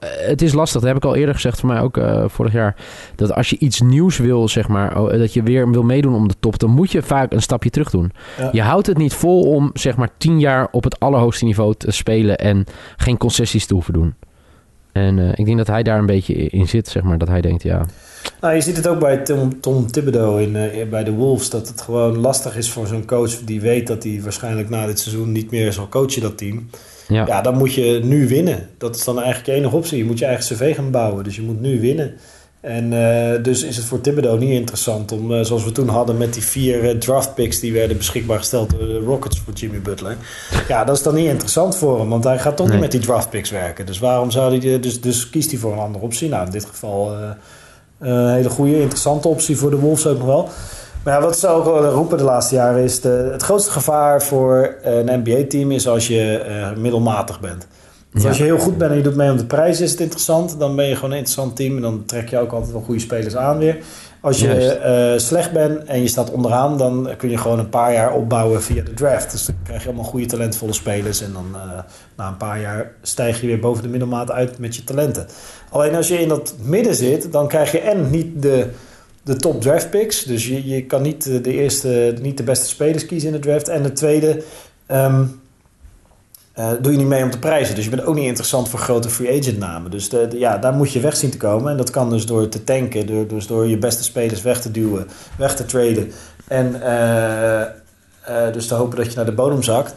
het 0.00 0.42
is 0.42 0.52
lastig. 0.52 0.80
Dat 0.80 0.88
heb 0.88 0.96
ik 0.96 1.04
al 1.04 1.14
eerder 1.14 1.34
gezegd 1.34 1.60
voor 1.60 1.68
mij 1.68 1.80
ook 1.80 1.96
uh, 1.96 2.24
vorig 2.26 2.52
jaar. 2.52 2.76
Dat 3.14 3.32
als 3.32 3.50
je 3.50 3.58
iets 3.58 3.80
nieuws 3.80 4.18
wil, 4.18 4.48
zeg 4.48 4.68
maar, 4.68 5.00
oh, 5.00 5.10
dat 5.10 5.32
je 5.32 5.42
weer 5.42 5.70
wil 5.70 5.82
meedoen 5.82 6.14
om 6.14 6.28
de 6.28 6.34
top, 6.40 6.58
dan 6.58 6.70
moet 6.70 6.92
je 6.92 7.02
vaak 7.02 7.32
een 7.32 7.42
stapje 7.42 7.70
terug 7.70 7.90
doen. 7.90 8.12
Ja. 8.38 8.48
Je 8.52 8.62
houdt 8.62 8.86
het 8.86 8.98
niet 8.98 9.14
vol 9.14 9.42
om, 9.54 9.70
zeg 9.74 9.96
maar, 9.96 10.08
tien 10.16 10.40
jaar 10.40 10.68
op 10.70 10.84
het 10.84 11.00
allerhoogste 11.00 11.44
niveau 11.44 11.74
te 11.74 11.90
spelen 11.90 12.38
en 12.38 12.64
geen 12.96 13.16
concessies 13.16 13.66
te 13.66 13.74
hoeven 13.74 13.92
doen. 13.92 14.14
En 14.94 15.18
eh, 15.18 15.28
ik 15.34 15.44
denk 15.44 15.56
dat 15.56 15.66
hij 15.66 15.82
daar 15.82 15.98
een 15.98 16.06
beetje 16.06 16.34
in 16.34 16.68
zit, 16.68 16.88
zeg 16.88 17.02
maar. 17.02 17.18
Dat 17.18 17.28
hij 17.28 17.40
denkt, 17.40 17.62
ja, 17.62 17.86
Nou, 18.40 18.54
je 18.54 18.60
ziet 18.60 18.76
het 18.76 18.86
ook 18.86 18.98
bij 18.98 19.16
Tom, 19.16 19.60
Tom 19.60 19.90
Thibodeau 19.90 20.42
in, 20.42 20.56
eh, 20.56 20.88
bij 20.88 21.04
de 21.04 21.12
Wolves. 21.12 21.50
Dat 21.50 21.68
het 21.68 21.80
gewoon 21.80 22.18
lastig 22.18 22.56
is 22.56 22.70
voor 22.70 22.86
zo'n 22.86 23.04
coach 23.04 23.38
die 23.44 23.60
weet 23.60 23.86
dat 23.86 24.02
hij 24.02 24.20
waarschijnlijk 24.22 24.68
na 24.68 24.86
dit 24.86 24.98
seizoen 24.98 25.32
niet 25.32 25.50
meer 25.50 25.72
zal 25.72 25.88
coachen 25.88 26.22
dat 26.22 26.38
team. 26.38 26.68
ja. 27.08 27.26
Ja, 27.26 27.40
dan 27.40 27.56
moet 27.56 27.74
je 27.74 28.00
nu 28.02 28.28
winnen. 28.28 28.68
Dat 28.78 28.96
is 28.96 29.04
dan 29.04 29.16
eigenlijk 29.16 29.46
je 29.46 29.52
enige 29.52 29.76
optie. 29.76 29.98
Je 29.98 30.04
moet 30.04 30.18
je 30.18 30.24
eigen 30.24 30.56
cv 30.56 30.74
gaan 30.74 30.90
bouwen. 30.90 31.24
Dus 31.24 31.36
je 31.36 31.42
moet 31.42 31.60
nu 31.60 31.80
winnen. 31.80 32.14
En 32.64 32.92
eh, 32.92 33.42
dus 33.42 33.62
is 33.62 33.76
het 33.76 33.86
voor 33.86 34.00
Thibodeau 34.00 34.38
niet 34.38 34.50
interessant 34.50 35.12
om, 35.12 35.34
eh, 35.34 35.44
zoals 35.44 35.64
we 35.64 35.72
toen 35.72 35.88
hadden 35.88 36.16
met 36.16 36.34
die 36.34 36.42
vier 36.42 36.88
eh, 36.88 36.96
draft 36.96 37.34
picks 37.34 37.60
die 37.60 37.72
werden 37.72 37.96
beschikbaar 37.96 38.38
gesteld 38.38 38.70
door 38.70 38.78
de 38.78 38.98
Rockets 38.98 39.40
voor 39.40 39.52
Jimmy 39.52 39.80
Butler. 39.80 40.16
Ja, 40.68 40.84
dat 40.84 40.96
is 40.96 41.02
dan 41.02 41.14
niet 41.14 41.28
interessant 41.28 41.76
voor 41.76 41.98
hem, 41.98 42.08
want 42.08 42.24
hij 42.24 42.38
gaat 42.38 42.56
toch 42.56 42.66
Nee. 42.66 42.74
niet 42.74 42.84
met 42.84 42.92
die 42.92 43.00
draft 43.00 43.30
picks 43.30 43.50
werken. 43.50 43.86
Dus 43.86 43.98
waarom 43.98 44.30
zou 44.30 44.58
hij, 44.58 44.80
dus, 44.80 45.00
dus 45.00 45.30
kiest 45.30 45.50
hij 45.50 45.60
voor 45.60 45.72
een 45.72 45.78
andere 45.78 46.04
optie? 46.04 46.28
Nou, 46.28 46.44
in 46.44 46.50
dit 46.50 46.64
geval 46.64 47.12
een 47.98 48.28
hele 48.30 48.48
goede, 48.50 48.80
interessante 48.80 49.28
optie 49.28 49.56
voor 49.56 49.70
de 49.70 49.76
Wolves 49.76 50.06
ook 50.06 50.18
nog 50.18 50.26
wel. 50.26 50.48
Maar 51.02 51.14
ja, 51.14 51.20
wat 51.20 51.38
ze 51.38 51.48
ook 51.48 51.64
wel 51.64 51.84
roepen 51.84 52.18
de 52.18 52.24
laatste 52.24 52.54
jaren 52.54 52.82
is... 52.82 53.00
De, 53.00 53.28
het 53.32 53.42
grootste 53.42 53.70
gevaar 53.70 54.22
voor 54.22 54.76
een 54.82 55.22
NBA-team 55.22 55.70
is 55.70 55.88
als 55.88 56.06
je 56.08 56.72
middelmatig 56.76 57.40
bent. 57.40 57.66
Dus 58.14 58.22
Ja. 58.22 58.28
als 58.28 58.38
je 58.38 58.44
heel 58.44 58.58
goed 58.58 58.78
bent 58.78 58.90
en 58.90 58.96
je 58.96 59.02
doet 59.02 59.16
mee 59.16 59.30
om 59.30 59.36
de 59.36 59.44
prijs, 59.44 59.80
is 59.80 59.90
het 59.90 60.00
interessant. 60.00 60.58
Dan 60.58 60.76
ben 60.76 60.86
je 60.86 60.94
gewoon 60.94 61.10
een 61.10 61.16
interessant 61.16 61.56
team 61.56 61.76
en 61.76 61.82
dan 61.82 62.04
trek 62.04 62.28
je 62.28 62.38
ook 62.38 62.52
altijd 62.52 62.72
wel 62.72 62.80
goede 62.80 63.00
spelers 63.00 63.36
aan 63.36 63.58
weer. 63.58 63.78
Als 64.20 64.40
je 64.40 64.54
eh, 64.54 65.18
slecht 65.18 65.52
bent 65.52 65.84
en 65.84 66.00
je 66.00 66.08
staat 66.08 66.30
onderaan, 66.30 66.78
dan 66.78 67.08
kun 67.16 67.30
je 67.30 67.36
gewoon 67.38 67.58
een 67.58 67.68
paar 67.68 67.92
jaar 67.92 68.12
opbouwen 68.14 68.62
via 68.62 68.82
de 68.82 68.94
draft. 68.94 69.30
Dus 69.30 69.44
dan 69.46 69.54
krijg 69.64 69.80
je 69.82 69.86
allemaal 69.88 70.04
goede 70.04 70.26
talentvolle 70.26 70.72
spelers. 70.72 71.20
En 71.22 71.32
dan 71.32 71.46
eh, 71.54 71.78
na 72.16 72.28
een 72.28 72.36
paar 72.36 72.60
jaar 72.60 72.90
stijg 73.02 73.40
je 73.40 73.46
weer 73.46 73.58
boven 73.58 73.82
de 73.82 73.88
middelmaat 73.88 74.30
uit 74.30 74.58
met 74.58 74.76
je 74.76 74.84
talenten. 74.84 75.26
Alleen 75.70 75.94
als 75.94 76.08
je 76.08 76.20
in 76.20 76.28
dat 76.28 76.54
midden 76.62 76.94
zit, 76.94 77.32
dan 77.32 77.48
krijg 77.48 77.72
je 77.72 77.78
en 77.80 78.10
niet 78.10 78.42
de, 78.42 78.66
de 79.22 79.36
top 79.36 79.60
draft 79.60 79.90
picks. 79.90 80.22
Dus 80.24 80.46
je, 80.48 80.68
je 80.68 80.84
kan 80.86 81.02
niet 81.02 81.26
eh, 81.26 81.42
de 81.42 81.52
eerste, 81.52 82.14
niet 82.22 82.36
de 82.36 82.42
beste 82.42 82.66
spelers 82.66 83.06
kiezen 83.06 83.28
in 83.28 83.34
de 83.34 83.40
draft. 83.40 83.68
En 83.68 83.82
de 83.82 83.92
tweede. 83.92 84.42
ehm, 84.86 85.24
eh, 86.54 86.70
doe 86.80 86.92
je 86.92 86.98
niet 86.98 87.06
mee 87.06 87.22
om 87.22 87.30
te 87.30 87.38
prijzen. 87.38 87.74
Dus 87.74 87.84
je 87.84 87.90
bent 87.90 88.04
ook 88.04 88.14
niet 88.14 88.24
interessant 88.26 88.68
voor 88.68 88.78
grote 88.78 89.08
free 89.10 89.40
agent 89.40 89.58
namen. 89.58 89.90
Dus 89.90 90.08
de, 90.08 90.28
de- 90.28 90.38
ja, 90.38 90.58
daar 90.58 90.72
moet 90.72 90.92
je 90.92 91.00
weg 91.00 91.16
zien 91.16 91.30
te 91.30 91.36
komen. 91.36 91.70
En 91.70 91.76
dat 91.76 91.90
kan 91.90 92.10
dus 92.10 92.26
door 92.26 92.48
te 92.48 92.64
tanken. 92.64 93.06
Door, 93.06 93.26
dus 93.26 93.46
door 93.46 93.66
je 93.66 93.78
beste 93.78 94.02
spelers 94.04 94.42
weg 94.42 94.60
te 94.60 94.70
duwen. 94.70 95.06
Weg 95.38 95.56
te 95.56 95.64
traden. 95.66 96.12
En 96.48 96.82
eh, 96.82 97.60
eh, 97.60 97.68
dus 98.52 98.66
te 98.66 98.74
hopen 98.74 98.96
dat 98.96 99.06
je 99.10 99.16
naar 99.16 99.24
de 99.24 99.32
bodem 99.32 99.62
zakt. 99.62 99.94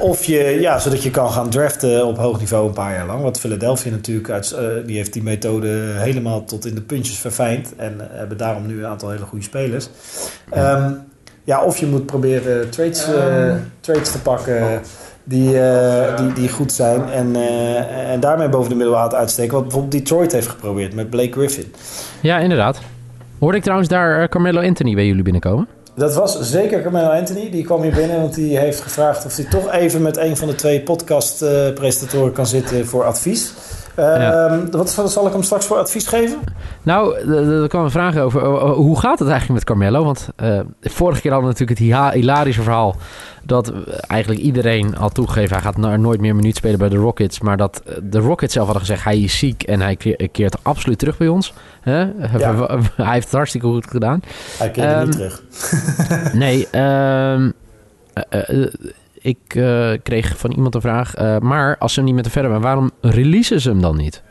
Of 0.00 0.24
je, 0.24 0.56
ja, 0.60 0.78
zodat 0.78 1.02
je 1.02 1.10
kan 1.10 1.30
gaan 1.30 1.48
draften 1.50 2.06
op 2.06 2.16
hoog 2.18 2.38
niveau 2.38 2.66
een 2.66 2.72
paar 2.74 2.94
jaar 2.94 3.06
lang. 3.06 3.22
Want 3.22 3.40
Philadelphia 3.40 3.90
natuurlijk, 3.90 4.30
uit, 4.30 4.56
die 4.86 4.96
heeft 4.96 5.12
die 5.12 5.22
methode 5.22 5.68
helemaal 5.96 6.44
tot 6.44 6.66
in 6.66 6.74
de 6.74 6.80
puntjes 6.80 7.18
verfijnd. 7.18 7.76
En 7.76 7.94
hebben 7.98 8.36
daarom 8.36 8.66
nu 8.66 8.78
een 8.78 8.86
aantal 8.90 9.10
hele 9.10 9.24
goede 9.24 9.44
spelers. 9.44 9.88
Ehm, 10.50 10.92
ja, 11.44 11.62
of 11.62 11.76
je 11.76 11.86
moet 11.86 12.06
proberen 12.06 12.70
trades, 12.70 13.04
eh, 13.14 13.54
trades 13.80 14.10
te 14.12 14.18
pakken 14.20 14.80
die, 15.24 15.60
eh, 15.60 16.16
die, 16.16 16.32
die 16.32 16.48
goed 16.48 16.72
zijn. 16.72 17.10
En, 17.10 17.36
eh, 17.36 18.10
en 18.12 18.20
daarmee 18.20 18.48
boven 18.48 18.70
de 18.70 18.76
middelwaard 18.76 19.14
uitsteken. 19.14 19.52
Wat 19.52 19.62
bijvoorbeeld 19.62 19.92
Detroit 19.92 20.32
heeft 20.32 20.48
geprobeerd 20.48 20.94
met 20.94 21.10
Blake 21.10 21.32
Griffin. 21.32 21.72
ja, 22.20 22.38
inderdaad. 22.38 22.80
Hoorde 23.38 23.56
ik 23.56 23.62
trouwens 23.62 23.88
daar 23.88 24.22
eh, 24.22 24.28
Carmelo 24.28 24.60
Anthony 24.60 24.94
bij 24.94 25.06
jullie 25.06 25.22
binnenkomen? 25.22 25.68
Dat 25.94 26.14
was 26.14 26.40
zeker 26.40 26.82
Carmelo 26.82 27.08
Anthony. 27.08 27.50
Die 27.50 27.64
kwam 27.64 27.82
hier 27.82 27.94
binnen, 27.94 28.20
want 28.20 28.34
die 28.34 28.58
heeft 28.58 28.80
gevraagd 28.80 29.24
of 29.24 29.36
hij 29.36 29.44
toch 29.44 29.72
even 29.72 30.02
met 30.02 30.16
een 30.16 30.36
van 30.36 30.48
de 30.48 30.54
twee 30.54 30.80
podcast-presentatoren 30.80 32.32
kan 32.32 32.46
zitten 32.46 32.86
voor 32.86 33.04
advies. 33.04 33.52
Ehm, 33.94 34.70
wat, 34.70 34.90
zal 35.06 35.26
ik 35.26 35.32
hem 35.32 35.42
straks 35.42 35.66
voor 35.66 35.76
advies 35.78 36.06
geven? 36.06 36.38
Nou, 36.82 37.16
er 37.62 37.68
kwam 37.68 37.84
een 37.84 37.90
vraag 37.90 38.16
over. 38.16 38.46
hoe 38.70 38.98
gaat 39.00 39.18
het 39.18 39.28
eigenlijk 39.28 39.58
met 39.58 39.64
Carmelo? 39.64 40.04
Want 40.04 40.28
eh, 40.36 40.60
vorige 40.80 41.20
keer 41.20 41.32
hadden 41.32 41.50
we 41.52 41.58
natuurlijk 41.58 41.96
het 42.02 42.14
hilarische 42.14 42.62
verhaal. 42.62 42.96
Dat 43.44 43.72
eigenlijk 44.06 44.40
iedereen 44.40 44.96
al 44.98 45.08
toegegeven. 45.08 45.52
Hij 45.52 45.64
gaat 45.64 45.76
no- 45.76 45.96
nooit 45.96 46.20
meer 46.20 46.34
minuut 46.36 46.56
spelen 46.56 46.78
bij 46.78 46.88
de 46.88 46.96
Rockets. 46.96 47.40
Maar 47.40 47.56
dat 47.56 47.82
eh, 47.86 47.94
de 48.02 48.18
Rockets 48.18 48.52
zelf 48.52 48.66
hadden 48.66 48.84
gezegd. 48.86 49.04
Hij 49.04 49.20
is 49.20 49.38
ziek 49.38 49.62
en 49.62 49.80
hij 49.80 49.96
keer- 49.96 50.28
keert 50.32 50.56
absoluut 50.62 50.98
terug 50.98 51.16
bij 51.16 51.28
ons. 51.28 51.52
Hij 51.82 52.12
heeft 52.96 53.24
het 53.24 53.32
hartstikke 53.34 53.66
goed 53.66 53.86
gedaan. 53.86 54.20
Hij 54.58 54.70
keerde 54.70 54.92
Ehm, 54.92 55.04
niet 55.04 55.12
terug. 55.12 55.42
Nee, 56.32 56.68
ehm, 56.70 57.50
eh, 58.28 58.66
ik 59.22 59.38
eh, 59.54 59.90
kreeg 60.02 60.38
van 60.38 60.50
iemand 60.52 60.74
een 60.74 60.80
vraag. 60.80 61.14
eh, 61.14 61.38
maar 61.38 61.78
als 61.78 61.92
ze 61.92 61.98
hem 61.98 62.06
niet 62.08 62.14
met 62.16 62.24
de 62.24 62.30
verder 62.30 62.50
zijn, 62.50 62.62
waarom 62.62 62.90
releasen 63.00 63.60
ze 63.60 63.68
hem 63.68 63.80
dan 63.80 63.96
niet? 63.96 64.22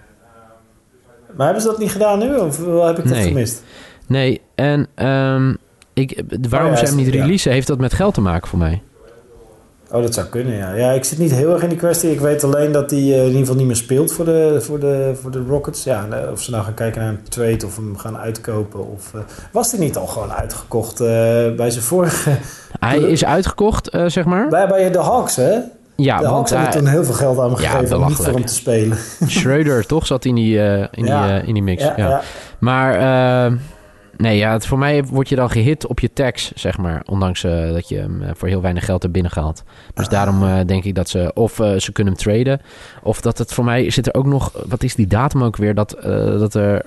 Maar 1.36 1.46
hebben 1.46 1.64
ze 1.64 1.70
dat 1.70 1.80
niet 1.80 1.92
gedaan 1.92 2.20
nu? 2.20 2.36
Of 2.36 2.58
heb 2.58 2.98
ik 2.98 3.04
dat 3.04 3.06
Nee. 3.18 3.28
gemist? 3.28 3.64
Nee, 4.08 4.42
en 4.56 4.88
ehm, 4.96 5.54
ik, 5.94 6.24
waarom 6.50 6.72
Oh 6.72 6.76
ja, 6.78 6.86
ze 6.86 6.86
hem 6.96 7.04
niet 7.04 7.14
ja. 7.14 7.22
releasen, 7.22 7.52
heeft 7.52 7.68
dat 7.68 7.80
met 7.80 7.94
geld 7.94 8.14
te 8.14 8.22
maken 8.22 8.48
voor 8.48 8.60
mij. 8.60 8.82
Oh, 9.92 10.02
dat 10.02 10.14
zou 10.14 10.28
kunnen, 10.28 10.56
ja. 10.56 10.74
Ja, 10.74 10.92
ik 10.92 11.04
zit 11.04 11.18
niet 11.18 11.32
heel 11.32 11.54
erg 11.54 11.64
in 11.64 11.70
die 11.70 11.78
kwestie. 11.78 12.12
Ik 12.12 12.20
weet 12.20 12.44
alleen 12.44 12.72
dat 12.72 12.92
hij 12.92 13.00
eh, 13.00 13.20
in 13.20 13.26
ieder 13.26 13.40
geval 13.40 13.56
niet 13.56 13.66
meer 13.66 13.76
speelt 13.76 14.14
voor 14.14 14.26
de, 14.26 14.58
voor 14.62 14.80
de, 14.80 15.12
voor 15.22 15.32
de 15.32 15.44
Rockets. 15.48 15.84
Ja, 15.84 16.08
eh, 16.12 16.32
of 16.32 16.42
ze 16.42 16.52
nou 16.52 16.64
gaan 16.64 16.74
kijken 16.74 17.02
naar 17.02 17.10
een 17.10 17.24
trade 17.30 17.66
of 17.66 17.76
hem 17.76 17.98
gaan 17.98 18.18
uitkopen. 18.18 18.92
Of, 18.92 19.14
eh, 19.14 19.20
was 19.52 19.72
hij 19.72 19.80
niet 19.80 19.98
al 19.98 20.08
gewoon 20.08 20.32
uitgekocht 20.32 20.98
bij 21.56 21.70
zijn 21.70 21.84
vorige... 21.84 22.32
Hij 22.80 22.98
is 23.00 23.26
uitgekocht, 23.26 23.90
zeg 24.06 24.26
maar. 24.26 24.48
Bij, 24.48 24.68
bij 24.68 24.92
de 24.92 25.00
Hawks, 25.00 25.36
hè? 25.36 25.58
Ja, 25.96 26.18
de 26.20 26.28
want 26.28 26.50
hij, 26.50 26.72
toen 26.72 26.88
heel 26.88 27.04
veel 27.04 27.14
geld 27.14 27.40
aan 27.40 27.50
Ja, 27.50 27.56
gegeven 27.56 27.98
om 27.98 28.08
niet 28.08 28.16
voor 28.16 28.26
hem 28.34 28.46
te 28.46 28.54
spelen. 28.54 28.98
Schreuder 29.26 29.86
toch 29.86 30.08
zat 30.08 30.26
in 30.26 30.36
die, 30.36 30.58
in, 30.92 31.06
Ja. 31.06 31.28
die, 31.40 31.48
in 31.48 31.54
die 31.54 31.64
mix. 31.64 31.84
Ja, 31.84 31.94
Ja, 31.98 32.10
ja. 32.10 32.22
Maar 32.60 33.52
nee, 34.22 34.38
ja, 34.38 34.52
het, 34.52 34.66
voor 34.66 34.78
mij 34.78 35.04
word 35.06 35.30
je 35.30 35.36
dan 35.36 35.50
gehit 35.50 35.88
op 35.88 36.00
je 36.00 36.14
tax, 36.14 36.52
zeg 36.56 36.78
maar. 36.78 37.02
Ondanks 37.06 37.44
eh, 37.44 37.72
dat 37.72 37.90
je 37.90 37.98
hem 37.98 38.22
eh, 38.22 38.30
voor 38.36 38.48
heel 38.48 38.62
weinig 38.62 38.86
geld 38.86 39.02
hebt 39.02 39.14
binnengehaald. 39.14 39.64
Dus 39.94 40.06
Ah. 40.06 40.12
daarom 40.12 40.44
eh, 40.44 40.60
denk 40.66 40.84
ik 40.84 40.96
dat 40.96 41.10
ze 41.10 41.32
of 41.34 41.54
ze 41.78 41.92
kunnen 41.92 42.14
hem 42.14 42.22
traden. 42.24 42.62
Of 43.04 43.22
dat 43.22 43.38
het 43.38 43.54
voor 43.54 43.64
mij 43.64 43.90
zit 43.90 44.08
er 44.08 44.14
ook 44.14 44.26
nog. 44.26 44.52
Wat 44.68 44.84
is 44.84 44.96
die 44.96 45.08
datum 45.08 45.44
ook 45.44 45.56
weer? 45.56 45.76
Dat, 45.76 45.98
dat 46.40 46.54
er. 46.54 46.86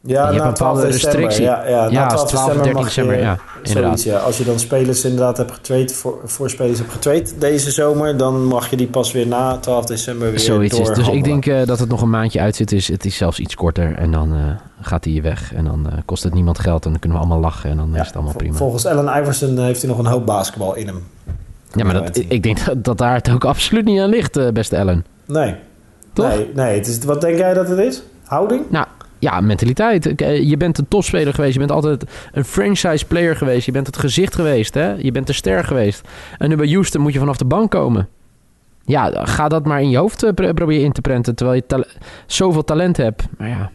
Ja, 0.00 0.24
hebt 0.24 0.36
na 0.36 0.44
een 0.44 0.52
bepaalde 0.52 0.80
12 0.80 0.92
december. 0.92 1.20
restrictie. 1.20 1.44
Ja, 1.44 1.68
ja, 1.68 1.84
na 1.84 1.90
ja, 1.90 2.06
12 2.06 2.12
als 2.12 2.30
12 2.30 2.46
december 2.46 2.54
13 2.54 2.72
mag 2.74 2.84
december. 2.84 3.14
je, 3.16 3.20
ja, 3.20 3.38
inderdaad. 3.62 4.00
Zoiets, 4.00 4.04
ja. 4.04 4.18
Als 4.26 4.38
je 4.38 4.44
dan 4.44 4.58
spelers 4.58 5.04
inderdaad 5.04 5.36
hebt 5.36 5.52
getraind, 5.52 5.92
voor, 5.92 6.20
voor 6.24 6.50
spelers 6.50 6.78
hebt 6.78 6.92
getraind 6.92 7.34
deze 7.38 7.70
zomer, 7.70 8.16
dan 8.16 8.44
mag 8.44 8.70
je 8.70 8.76
die 8.76 8.86
pas 8.86 9.12
weer 9.12 9.26
na 9.26 9.56
12 9.56 9.84
december 9.84 10.30
weer 10.30 10.40
Zoiets 10.40 10.78
is. 10.78 10.88
Dus 10.88 11.08
ik 11.08 11.24
denk 11.24 11.46
eh, 11.46 11.66
dat 11.66 11.78
het 11.78 11.88
nog 11.88 12.02
een 12.02 12.10
maandje 12.10 12.40
uit 12.40 12.56
zit. 12.56 12.72
Is, 12.72 12.88
het 12.88 13.04
is 13.04 13.16
zelfs 13.16 13.38
iets 13.38 13.54
korter. 13.54 13.94
En 13.94 14.12
dan 14.12 14.32
eh, 14.32 14.38
gaat 14.80 15.04
hij 15.04 15.22
weg. 15.22 15.54
En 15.54 15.64
dan 15.64 15.90
eh, 15.90 15.98
kost 16.04 16.22
het 16.22 16.34
niemand 16.34 16.58
geld. 16.58 16.84
En 16.84 16.90
dan 16.90 17.00
kunnen 17.00 17.18
we 17.18 17.24
allemaal 17.24 17.42
lachen. 17.42 17.70
En 17.70 17.76
dan 17.76 17.90
Ja, 17.92 18.00
is 18.00 18.06
het 18.06 18.16
allemaal 18.16 18.34
prima. 18.34 18.56
Volgens 18.56 18.86
Allen 18.86 19.20
Iverson 19.20 19.58
heeft 19.58 19.80
hij 19.80 19.90
nog 19.90 19.98
een 19.98 20.06
hoop 20.06 20.26
basketbal 20.26 20.74
in 20.74 20.86
hem. 20.86 21.02
Ja, 21.72 21.84
maar 21.84 21.94
dat, 21.94 22.16
ik 22.28 22.42
denk 22.42 22.64
dat, 22.64 22.84
dat 22.84 22.98
daar 22.98 23.14
het 23.14 23.30
ook 23.30 23.44
absoluut 23.44 23.84
niet 23.84 24.00
aan 24.00 24.08
ligt, 24.08 24.52
beste 24.52 24.76
Ellen. 24.76 25.04
Nee. 25.26 25.54
Toch? 26.12 26.28
Nee, 26.28 26.50
nee 26.54 26.74
het 26.74 26.86
is, 26.86 26.98
wat 27.04 27.20
denk 27.20 27.38
jij 27.38 27.54
dat 27.54 27.68
het 27.68 27.78
is? 27.78 28.02
Houding? 28.24 28.70
Nou, 28.70 28.86
ja, 29.18 29.40
mentaliteit. 29.40 30.14
Eh, 30.16 30.48
Je 30.48 30.56
bent 30.56 30.78
een 30.78 30.88
topspeler 30.88 31.34
geweest. 31.34 31.52
Je 31.52 31.58
bent 31.58 31.70
altijd 31.70 32.04
een 32.32 32.44
franchise 32.44 33.06
player 33.06 33.36
geweest. 33.36 33.66
Je 33.66 33.72
bent 33.72 33.86
het 33.86 33.96
gezicht 33.98 34.34
geweest. 34.34 34.74
Hè? 34.74 34.92
Je 34.92 35.12
bent 35.12 35.26
de 35.26 35.32
ster 35.32 35.64
geweest. 35.64 36.08
En 36.38 36.48
nu 36.48 36.56
bij 36.56 36.68
Houston 36.68 37.00
moet 37.02 37.12
je 37.12 37.18
vanaf 37.18 37.36
de 37.36 37.44
bank 37.44 37.70
komen. 37.70 38.08
Ja, 38.84 39.10
ga 39.24 39.48
dat 39.48 39.66
maar 39.66 39.82
in 39.82 39.90
je 39.90 39.96
hoofd 39.96 40.22
eh, 40.22 40.32
pro- 40.32 40.52
proberen 40.52 40.84
in 40.84 40.92
te 40.92 41.00
prenten. 41.00 41.34
Terwijl 41.34 41.62
je 41.68 41.86
zoveel 42.26 42.64
talent 42.64 42.96
hebt. 42.96 43.22
Maar 43.38 43.48
ja, 43.48 43.70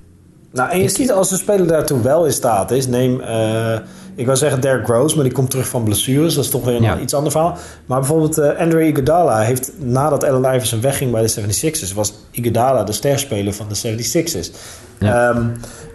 Nou, 0.52 0.72
en 0.72 0.82
je 0.82 0.90
ziet 0.90 1.12
als 1.12 1.32
een 1.32 1.38
speler 1.38 1.68
daartoe 1.68 2.02
wel 2.02 2.26
in 2.26 2.32
staat 2.32 2.72
is. 2.72 2.88
Neem, 2.88 3.20
eh, 3.22 3.78
ik 4.16 4.26
wil 4.26 4.36
zeggen 4.36 4.62
Derrick 4.62 4.88
Rose, 4.88 5.16
maar 5.16 5.24
die 5.24 5.34
komt 5.34 5.50
terug 5.50 5.68
van 5.68 5.84
blessures. 5.84 6.36
Dat 6.36 6.44
is 6.44 6.50
toch 6.50 6.66
weer 6.66 6.76
een 6.76 6.82
Ja. 6.82 7.00
iets 7.00 7.14
ander 7.14 7.32
verhaal. 7.32 7.58
Maar 7.86 8.00
bijvoorbeeld 8.00 8.38
eh 8.38 8.60
Andre 8.60 8.88
Iguodala 8.88 9.40
heeft 9.40 9.72
nadat 9.78 10.24
Allen 10.24 10.56
Iverson 10.56 10.82
wegging 10.82 11.12
bij 11.12 11.22
de 11.22 11.30
76ers... 11.30 11.94
was 11.94 12.14
Iguodala 12.32 12.84
de 12.84 12.92
sterspeler 12.92 13.54
van 13.54 13.66
de 13.70 13.76
76ers. 13.76 14.52
Ja. 15.00 15.30
Ehm, 15.30 15.48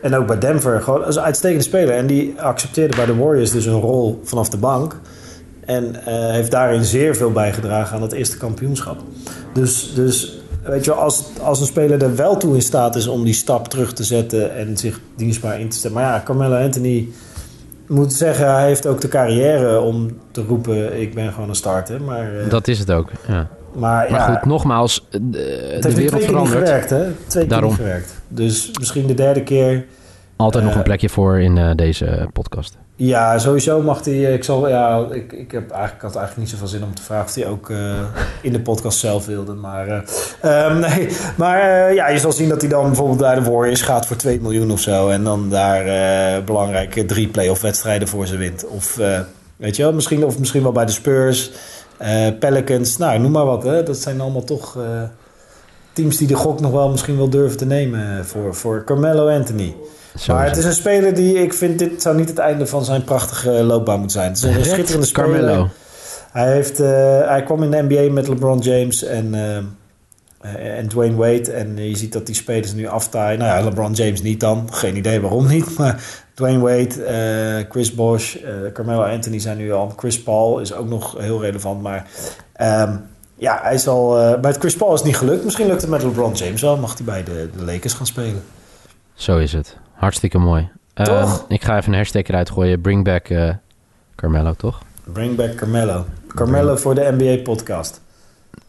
en 0.03 0.17
ook 0.17 0.27
bij 0.27 0.39
Denver, 0.39 0.83
gewoon 0.83 1.05
als 1.05 1.17
een 1.17 1.23
uitstekende 1.23 1.65
speler. 1.65 1.95
En 1.95 2.07
die 2.07 2.35
accepteerde 2.41 2.97
bij 2.97 3.07
de 3.07 3.17
Warriors 3.17 3.51
dus 3.51 3.67
een 3.67 3.81
rol 3.81 4.21
vanaf 4.25 4.49
de 4.49 4.57
bank. 4.57 5.01
En 5.65 6.07
eh, 6.07 6.31
heeft 6.31 6.51
daarin 6.51 6.85
zeer 6.85 7.17
veel 7.17 7.33
bijgedragen 7.33 7.97
aan 7.97 8.03
het 8.03 8.13
eerste 8.13 8.37
kampioenschap. 8.37 8.97
Dus, 9.53 9.93
dus 9.95 10.39
weet 10.63 10.85
je 10.85 10.93
als, 10.93 11.25
als 11.43 11.61
een 11.61 11.67
speler 11.67 12.03
er 12.03 12.17
wel 12.17 12.37
toe 12.37 12.55
in 12.55 12.63
staat 12.63 12.97
is 12.97 13.07
om 13.07 13.25
die 13.25 13.35
stap 13.35 13.69
terug 13.69 13.93
te 13.93 14.05
zetten 14.05 14.55
en 14.55 14.77
zich 14.77 15.01
dienstbaar 15.17 15.61
in 15.61 15.69
te 15.69 15.77
stellen. 15.77 15.97
Maar 15.97 16.05
ja, 16.05 16.23
Carmelo 16.25 16.57
Anthony 16.57 17.09
moet 17.89 18.13
zeggen, 18.13 18.55
hij 18.55 18.67
heeft 18.67 18.87
ook 18.87 19.01
de 19.01 19.09
carrière 19.09 19.81
om 19.81 20.19
te 20.31 20.43
roepen: 20.49 21.01
ik 21.01 21.15
ben 21.15 21.33
gewoon 21.33 21.49
een 21.49 21.55
starter. 21.55 22.03
Maar, 22.03 22.39
eh, 22.41 22.51
dat 22.51 22.69
is 22.69 22.79
het 22.79 22.91
ook. 22.91 23.11
Ja. 23.29 23.35
maar, 23.35 23.49
Maar 24.11 24.11
ja, 24.11 24.35
goed, 24.35 24.45
nogmaals, 24.45 25.07
eh, 25.11 25.21
de, 25.23 25.71
het 25.73 25.83
de 25.83 25.95
wereld 25.95 25.95
twee 25.95 26.09
keer 26.09 26.19
niet 26.19 26.25
verandert. 26.49 26.59
gewerkt, 26.69 26.91
hè? 26.91 27.05
Twee 27.27 27.43
keer 27.43 27.53
Daarom. 27.53 27.73
gewerkt. 27.73 28.15
Dus 28.29 28.71
misschien 28.79 29.07
de 29.07 29.15
derde 29.15 29.43
keer. 29.43 29.85
Altijd 30.37 30.63
nog 30.65 30.73
Eh, 30.73 30.79
een 30.79 30.85
plekje 30.85 31.09
voor 31.09 31.41
in 31.41 31.77
deze 31.77 32.29
podcast. 32.33 32.77
Ja, 33.01 33.39
sowieso 33.39 33.83
mag 33.83 34.05
hij. 34.05 34.35
Ik, 34.35 34.45
zal, 34.45 34.69
ja, 34.69 35.07
ik, 35.11 35.33
ik, 35.33 35.51
heb 35.51 35.71
eigenlijk, 35.71 36.03
had 36.03 36.17
eigenlijk 36.17 36.37
niet 36.37 36.49
zoveel 36.49 36.67
zin 36.67 36.85
om 36.85 36.95
te 36.95 37.03
vragen 37.03 37.27
of 37.27 37.35
hij 37.35 37.47
ook 37.47 37.71
eh, 37.71 38.01
in 38.43 38.53
de 38.53 38.61
podcast 38.61 38.99
zelf 38.99 39.27
wilde. 39.27 39.55
Maar, 39.55 39.89
eh, 39.89 40.01
ehm, 40.41 40.79
nee, 40.89 41.09
maar 41.37 41.61
eh, 41.61 41.95
ja, 41.95 42.09
je 42.09 42.19
zal 42.19 42.33
zien 42.33 42.49
dat 42.49 42.61
hij 42.61 42.71
dan 42.71 42.87
bijvoorbeeld 42.87 43.21
naar 43.21 43.43
de 43.43 43.51
Warriors 43.51 43.83
gaat 43.83 44.07
voor 44.07 44.17
2 44.17 44.41
miljoen 44.41 44.71
of 44.71 44.81
zo. 44.81 45.09
En 45.09 45.25
dan 45.25 45.51
daar 45.51 46.45
belangrijke 46.45 47.05
drie 47.05 47.29
play-off 47.29 47.61
wedstrijden 47.61 48.09
voor 48.09 48.27
ze 48.27 48.37
wint. 48.37 48.67
Of 48.67 48.99
weet 49.57 49.77
je 49.77 49.83
wel, 49.83 49.93
misschien, 49.93 50.25
of 50.25 50.39
misschien 50.39 50.63
wel 50.63 50.73
bij 50.73 50.87
de 50.87 50.93
Spurs, 50.93 51.51
Pelicans. 52.39 52.97
Nou, 52.97 53.19
noem 53.19 53.33
maar 53.33 53.45
wat. 53.45 53.63
Hè. 53.63 53.83
Dat 53.83 53.97
zijn 53.97 54.21
allemaal 54.21 54.45
toch 54.45 54.77
teams 55.99 56.17
die 56.17 56.27
de 56.27 56.35
gok 56.35 56.61
nog 56.61 56.71
wel 56.73 56.91
misschien 56.91 57.17
wel 57.17 57.31
durven 57.31 57.59
te 57.59 57.67
nemen 57.67 58.27
voor, 58.27 58.55
voor 58.55 58.85
Carmelo 58.85 59.29
Anthony. 59.29 59.75
maar 60.27 60.47
het 60.47 60.57
is 60.57 60.65
een 60.65 60.73
speler 60.73 61.15
die 61.15 61.35
ik 61.35 61.53
vind, 61.53 61.79
dit 61.79 62.03
zou 62.03 62.17
niet 62.17 62.29
het 62.29 62.39
einde 62.39 62.67
van 62.67 62.85
zijn 62.85 63.05
prachtige 63.05 63.51
loopbaan 63.51 63.99
moeten 63.99 64.19
zijn. 64.19 64.29
Het 64.33 64.37
is 64.37 64.57
een 64.57 64.65
schitterende 64.65 65.07
speler. 65.07 65.31
Carmelo. 65.31 65.69
Hij, 66.33 66.53
heeft, 66.53 66.81
uh, 66.81 66.87
hij 67.29 67.43
kwam 67.43 67.63
in 67.63 67.71
de 67.71 67.85
NBA 67.89 68.13
met 68.13 68.29
LeBron 68.29 68.59
James 68.59 69.03
en, 69.03 69.35
uh, 69.35 70.79
en 70.79 70.89
Dwayne 70.89 71.17
Wade. 71.17 71.53
En 71.53 71.77
je 71.77 71.97
ziet 71.97 72.13
dat 72.13 72.27
die 72.27 72.35
spelers 72.35 72.73
nu 72.73 72.87
aftaaien. 72.87 73.39
Nou 73.39 73.59
ja, 73.59 73.65
LeBron 73.65 73.93
James 73.93 74.23
niet 74.23 74.41
dan. 74.41 74.69
Geen 74.73 74.97
idee 74.97 75.21
waarom 75.21 75.47
niet. 75.47 75.79
Maar 75.79 76.03
Dwayne 76.35 76.59
Wade, 76.59 76.95
uh, 77.61 77.71
Chris 77.71 77.95
Bosh, 77.95 78.37
Carmelo 78.73 79.03
Anthony 79.03 79.39
zijn 79.39 79.57
nu 79.57 79.73
al. 79.73 79.93
Chris 79.97 80.23
Paul 80.23 80.59
is 80.59 80.75
ook 80.75 80.89
nog 80.89 81.17
heel 81.19 81.41
relevant. 81.41 81.83
Maar 81.83 82.07
um, 82.61 83.01
ja, 83.39 83.59
hij 83.63 83.79
zal. 83.79 84.19
Uh, 84.19 84.41
bij 84.41 84.51
het 84.51 84.61
Chris 84.61 84.77
Paul 84.77 84.93
is 84.93 84.99
het 84.99 85.09
niet 85.09 85.17
gelukt. 85.17 85.45
Misschien 85.45 85.67
lukt 85.67 85.81
het 85.81 85.91
met 85.91 86.03
LeBron 86.03 86.33
James 86.33 86.61
wel. 86.61 86.77
Mag 86.77 86.97
hij 86.97 87.05
bij 87.05 87.25
de, 87.25 87.51
de 87.57 87.65
Lakers 87.65 87.93
gaan 87.93 88.07
spelen. 88.07 88.43
Zo 89.15 89.39
is 89.39 89.53
het. 89.53 89.77
Hartstikke 89.93 90.39
mooi. 90.39 90.69
Uh, 90.95 91.35
ik 91.49 91.65
ga 91.65 91.77
even 91.77 91.93
een 91.93 91.99
hashtag 91.99 92.23
eruit 92.23 92.51
gooien. 92.51 92.81
Bring 92.81 93.05
back 93.05 93.29
uh, 93.29 93.51
Carmelo, 94.15 94.53
toch? 94.53 94.83
Bring 95.05 95.37
back 95.37 95.55
Carmelo. 95.55 96.05
Carmelo 96.35 96.77
voor 96.77 96.95
de 96.95 97.15
NBA-podcast. 97.19 98.01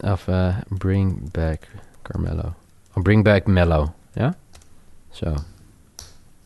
Of 0.00 0.26
uh, 0.26 0.56
bring 0.68 1.30
back 1.30 1.58
Carmelo. 2.02 2.54
Oh, 2.94 3.02
bring 3.02 3.24
back 3.24 3.46
Mello. 3.46 3.92
Ja? 4.12 4.34
Zo. 5.10 5.34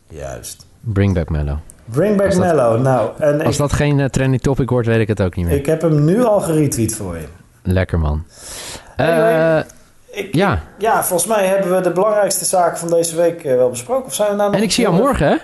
Juist. 0.09 0.67
Bring 0.81 1.15
back 1.15 1.29
Mello. 1.29 1.59
Bring 1.85 2.17
back 2.17 2.37
Mello. 2.37 2.79
Nou, 2.79 3.11
en 3.19 3.41
als 3.41 3.57
dat 3.57 3.73
geen 3.73 4.11
trending 4.11 4.43
topic 4.43 4.71
wordt, 4.71 4.87
weet 4.87 5.01
ik 5.01 5.09
het 5.09 5.23
ook 5.23 5.37
niet 5.37 5.47
meer. 5.47 5.57
Ik 5.57 5.67
heb 5.67 5.83
hem 5.83 6.05
nu 6.05 6.25
al 6.25 6.41
geretweet 6.41 6.95
voor 6.95 7.17
je. 7.17 7.27
Lekker 7.67 7.99
man. 7.99 8.25
Uh, 9.01 9.59
ik, 10.11 10.35
ja. 10.35 10.63
ja, 10.79 11.05
volgens 11.05 11.29
mij 11.29 11.47
hebben 11.47 11.75
we 11.75 11.81
de 11.81 11.93
belangrijkste 11.93 12.45
zaken 12.45 12.79
van 12.79 12.89
deze 12.89 13.17
week 13.17 13.45
uh, 13.45 13.57
wel 13.57 13.71
besproken. 13.71 14.05
Of 14.05 14.15
zijn 14.15 14.31
we 14.31 14.37
nou 14.37 14.51
nog 14.51 14.59
en 14.59 14.65
ik 14.65 14.73
zie 14.73 14.85
jou 14.85 14.97
morgen, 14.97 15.29
hè? 15.29 15.37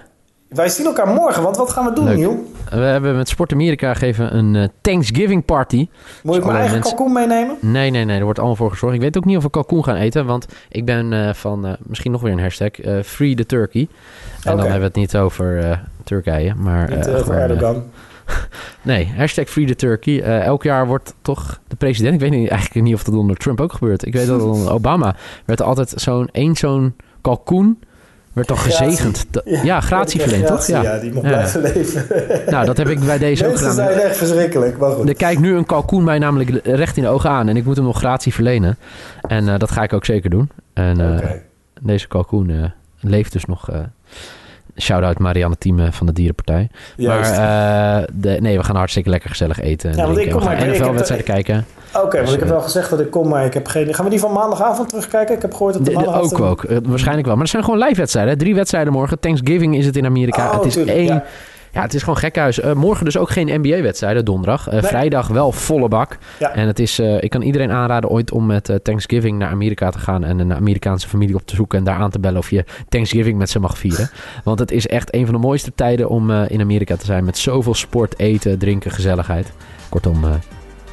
Wij 0.49 0.69
zien 0.69 0.87
elkaar 0.87 1.09
morgen, 1.09 1.43
want 1.43 1.57
wat 1.57 1.71
gaan 1.71 1.85
we 1.85 1.93
doen, 1.93 2.05
Leuk. 2.05 2.17
Niel? 2.17 2.53
We 2.71 2.77
hebben 2.77 3.17
met 3.17 3.29
Sport 3.29 3.53
Amerika 3.53 3.93
gegeven 3.95 4.37
een 4.37 4.55
uh, 4.55 4.65
Thanksgiving 4.81 5.45
party. 5.45 5.89
Moet 6.23 6.37
ik 6.37 6.45
mijn 6.45 6.57
eigen 6.57 6.75
mensen... 6.75 6.97
kalkoen 6.97 7.13
meenemen? 7.13 7.57
Nee, 7.61 7.91
nee, 7.91 8.05
nee. 8.05 8.19
Er 8.19 8.25
wordt 8.25 8.39
allemaal 8.39 8.57
voor 8.57 8.71
gezorgd. 8.71 8.95
Ik 8.95 9.01
weet 9.01 9.17
ook 9.17 9.25
niet 9.25 9.37
of 9.37 9.43
we 9.43 9.51
kalkoen 9.51 9.85
gaan 9.85 9.97
eten, 9.97 10.27
want 10.27 10.47
ik 10.69 10.85
ben 10.85 11.13
uh, 11.13 11.33
van, 11.33 11.77
misschien 11.83 12.13
nog 12.13 12.21
weer 12.21 12.33
een 12.33 12.41
hashtag, 12.41 12.71
Free 13.05 13.35
the 13.35 13.47
Turkey. 13.47 13.81
En 13.81 13.89
okay. 14.41 14.55
dan 14.55 14.61
hebben 14.61 14.79
we 14.79 14.87
het 14.87 14.95
niet 14.95 15.17
over 15.17 15.81
Turkije, 16.05 16.55
maar... 16.55 16.97
Niet 16.97 17.09
over 17.09 17.39
Erdogan. 17.39 17.91
nee, 18.83 19.13
hashtag 19.17 19.49
Free 19.49 19.67
the 19.67 19.75
Turkey. 19.75 20.15
Uh, 20.15 20.45
elk 20.45 20.63
jaar 20.63 20.87
wordt 20.87 21.15
toch 21.23 21.61
de 21.69 21.77
president... 21.77 22.15
Ik 22.15 22.21
weet 22.21 22.31
niet, 22.31 22.49
eigenlijk 22.49 22.87
niet 22.87 22.95
of 22.95 23.03
dat 23.03 23.15
onder 23.15 23.37
Trump 23.37 23.61
ook 23.61 23.73
gebeurt. 23.73 24.07
Ik 24.07 24.13
weet 24.13 24.27
dat 24.27 24.43
onder 24.43 24.73
Obama 24.79 25.17
werd 25.45 25.61
er 25.61 25.67
altijd 25.67 25.93
zo'n 25.97 26.29
één 26.33 26.57
zo'n 26.57 26.95
kalkoen... 27.21 27.79
werd 28.33 28.47
toch 28.47 28.63
gezegend. 28.63 29.27
Ja, 29.45 29.63
ja 29.63 29.81
gratie 29.81 30.21
verleend, 30.21 30.47
toch? 30.47 30.67
Ja. 30.67 30.83
ja, 30.83 30.99
die 30.99 31.13
mocht 31.13 31.27
blijven 31.27 31.61
leven. 31.61 32.07
nou, 32.53 32.67
dat 32.67 32.77
heb 32.77 32.89
ik 32.89 33.01
bij 33.01 33.19
deze 33.19 33.47
ook 33.47 33.57
gedaan. 33.57 33.77
Dat 33.77 33.87
zijn 33.87 33.99
echt 33.99 34.17
verschrikkelijk, 34.17 34.79
maar 34.79 34.91
goed. 34.91 35.09
Er 35.09 35.15
kijkt 35.15 35.41
nu 35.41 35.57
een 35.57 35.67
kalkoen 35.67 36.05
mij 36.05 36.19
namelijk 36.19 36.51
recht 36.65 36.97
in 36.97 37.03
de 37.03 37.09
ogen 37.09 37.31
aan... 37.31 37.49
en 37.49 37.57
ik 37.57 37.65
moet 37.65 37.77
hem 37.77 37.85
nog 37.85 37.99
gratie 37.99 38.35
verlenen. 38.35 38.79
En 39.23 39.45
uh, 39.45 39.59
dat 39.59 39.71
ga 39.71 39.83
ik 39.83 39.93
ook 39.93 40.05
zeker 40.05 40.31
doen. 40.31 40.51
En 40.73 41.01
uh, 41.01 41.17
okay. 41.17 41.43
deze 41.81 42.09
kalkoen 42.09 42.73
leeft 43.01 43.33
dus 43.33 43.45
nog 43.45 43.69
Shout-out 44.77 45.19
Marianne 45.19 45.57
Thieme 45.59 45.93
van 45.93 46.07
de 46.07 46.13
Dierenpartij. 46.13 46.69
Juist. 46.97 47.37
Maar 47.37 48.01
uh, 48.01 48.07
de, 48.13 48.37
nee, 48.41 48.59
we 48.59 48.65
gaan 48.65 48.77
hartstikke 48.77 49.11
lekker 49.11 49.31
gezellig 49.31 49.61
eten. 49.61 49.97
Ja, 49.97 50.05
want 50.07 50.19
ik 50.19 50.31
kom 50.31 50.41
we 50.41 50.47
gaan 50.47 50.71
NFL-wedstrijden 50.71 51.27
kijken. 51.27 51.67
Oké, 51.95 52.05
okay, 52.05 52.21
want 52.21 52.35
ik 52.35 52.41
heb 52.41 52.49
wel 52.49 52.61
gezegd 52.61 52.91
dat 52.91 53.01
ik 53.01 53.11
kom, 53.11 53.29
maar 53.29 53.45
ik 53.45 53.55
heb 53.55 53.67
geen... 53.67 53.95
Gaan 53.95 54.05
we 54.05 54.11
die 54.11 54.21
van 54.21 54.33
maandagavond 54.33 54.89
terugkijken? 54.89 55.35
Ik 55.35 55.43
heb 55.43 55.53
gehoord 55.53 55.75
dat 55.75 55.85
de, 55.85 55.91
de. 55.91 56.07
Ook, 56.07 56.41
ook. 56.41 56.63
Uh, 56.63 56.79
waarschijnlijk 56.83 57.27
wel. 57.27 57.35
Maar 57.35 57.45
er 57.45 57.51
zijn 57.51 57.65
gewoon 57.65 57.79
live-wedstrijden. 57.79 58.39
Drie 58.39 58.55
wedstrijden 58.55 58.93
morgen. 58.93 59.21
Thanksgiving 59.21 59.77
is 59.77 59.87
het 59.87 59.97
in 59.97 60.07
Amerika. 60.07 60.47
Oh, 60.47 60.57
het 60.57 60.65
is 60.65 60.73
tuurlijk, 60.73 60.97
één... 60.97 61.07
Ja. 61.07 61.25
Ja, 61.73 61.83
het 61.83 61.95
is 61.95 62.03
gewoon 62.03 62.19
gekhuis. 62.19 62.59
Uh, 62.59 62.73
morgen 62.73 63.05
dus 63.05 63.17
ook 63.17 63.31
geen 63.31 63.61
NBA-wedstrijden, 63.61 64.25
donderdag. 64.25 64.67
Uh, 64.67 64.73
nee. 64.73 64.83
Vrijdag 64.83 65.29
wel 65.29 65.53
volle 65.53 65.89
bak. 65.89 66.19
Ja. 66.39 66.55
En 66.55 66.67
het 66.67 66.79
is, 66.79 67.01
uh, 67.01 67.23
ik 67.23 67.31
kan 67.31 67.43
iedereen 67.43 67.71
aanraden 67.71 68.11
ooit 68.11 68.33
om 68.33 68.47
met 68.47 68.79
Thanksgiving 68.83 69.39
naar 69.39 69.51
Amerika 69.51 69.91
te 69.91 69.99
gaan... 69.99 70.25
en 70.25 70.39
een 70.39 70.55
Amerikaanse 70.55 71.09
familie 71.09 71.35
op 71.35 71.47
te 71.47 71.55
zoeken 71.55 71.79
en 71.79 71.85
daar 71.85 71.99
aan 71.99 72.11
te 72.11 72.19
bellen... 72.19 72.39
of 72.39 72.51
je 72.51 72.65
Thanksgiving 72.89 73.39
met 73.39 73.51
ze 73.51 73.59
mag 73.59 73.79
vieren. 73.79 74.11
Want 74.45 74.59
het 74.59 74.71
is 74.71 74.87
echt 74.87 75.15
een 75.15 75.25
van 75.25 75.35
de 75.35 75.41
mooiste 75.41 75.73
tijden 75.75 76.09
om 76.09 76.31
in 76.31 76.61
Amerika 76.61 76.97
te 76.97 77.05
zijn... 77.05 77.25
met 77.25 77.39
zoveel 77.39 77.75
sport, 77.75 78.19
eten, 78.19 78.59
drinken, 78.59 78.91
gezelligheid. 78.91 79.53
Kortom, 79.89 80.25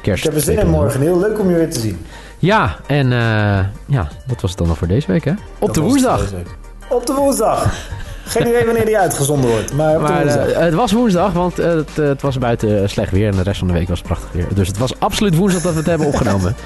kerst. 0.00 0.24
Ik 0.24 0.30
heb 0.30 0.38
er 0.38 0.44
zin 0.44 0.58
in 0.58 0.68
morgen. 0.70 1.00
Heel 1.00 1.18
leuk 1.18 1.38
om 1.38 1.48
je 1.48 1.54
weer 1.54 1.70
te 1.70 1.80
zien. 1.80 1.98
Ja, 2.38 2.76
en 2.86 3.10
ja, 3.86 4.08
dat 4.26 4.40
was 4.40 4.50
het 4.50 4.58
dan 4.58 4.68
nog 4.68 4.78
voor 4.78 4.88
deze 4.88 5.12
week, 5.12 5.24
hè? 5.24 5.32
Op 5.58 5.66
dat 5.66 5.74
de 5.74 5.80
woensdag. 5.80 6.32
Op 6.88 7.06
de 7.06 7.14
woensdag. 7.14 7.74
Geen 8.28 8.46
idee 8.46 8.64
wanneer 8.64 8.84
die 8.84 8.98
uitgezonden 8.98 9.50
wordt. 9.50 9.72
Maar, 9.72 10.00
maar 10.00 10.26
uh, 10.26 10.34
het 10.58 10.74
was 10.74 10.92
woensdag, 10.92 11.32
want 11.32 11.60
uh, 11.60 11.66
het, 11.66 11.96
het, 11.96 12.22
was 12.22 12.38
buiten 12.38 12.90
slecht 12.90 13.12
weer. 13.12 13.28
En 13.28 13.36
de 13.36 13.42
rest 13.42 13.58
van 13.58 13.68
de 13.68 13.74
week 13.74 13.88
was 13.88 14.00
prachtig 14.00 14.28
weer. 14.32 14.46
Dus 14.54 14.68
het 14.68 14.78
was 14.78 15.00
absoluut 15.00 15.36
woensdag 15.36 15.62
dat 15.62 15.72
we 15.72 15.78
het 15.78 15.86
hebben 15.86 16.06
opgenomen. 16.06 16.56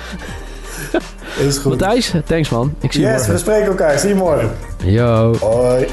Is 1.38 1.58
goed. 1.58 1.70
Matthijs, 1.70 2.12
thanks 2.26 2.48
man. 2.48 2.74
Ik 2.80 2.92
zie 2.92 3.00
yes, 3.00 3.10
je 3.10 3.16
morgen. 3.16 3.32
we 3.32 3.38
spreken 3.38 3.66
elkaar. 3.66 3.98
Zie 3.98 4.08
je 4.08 4.14
morgen. 4.14 4.50
Yo. 4.84 5.34
Hoi. 5.40 5.86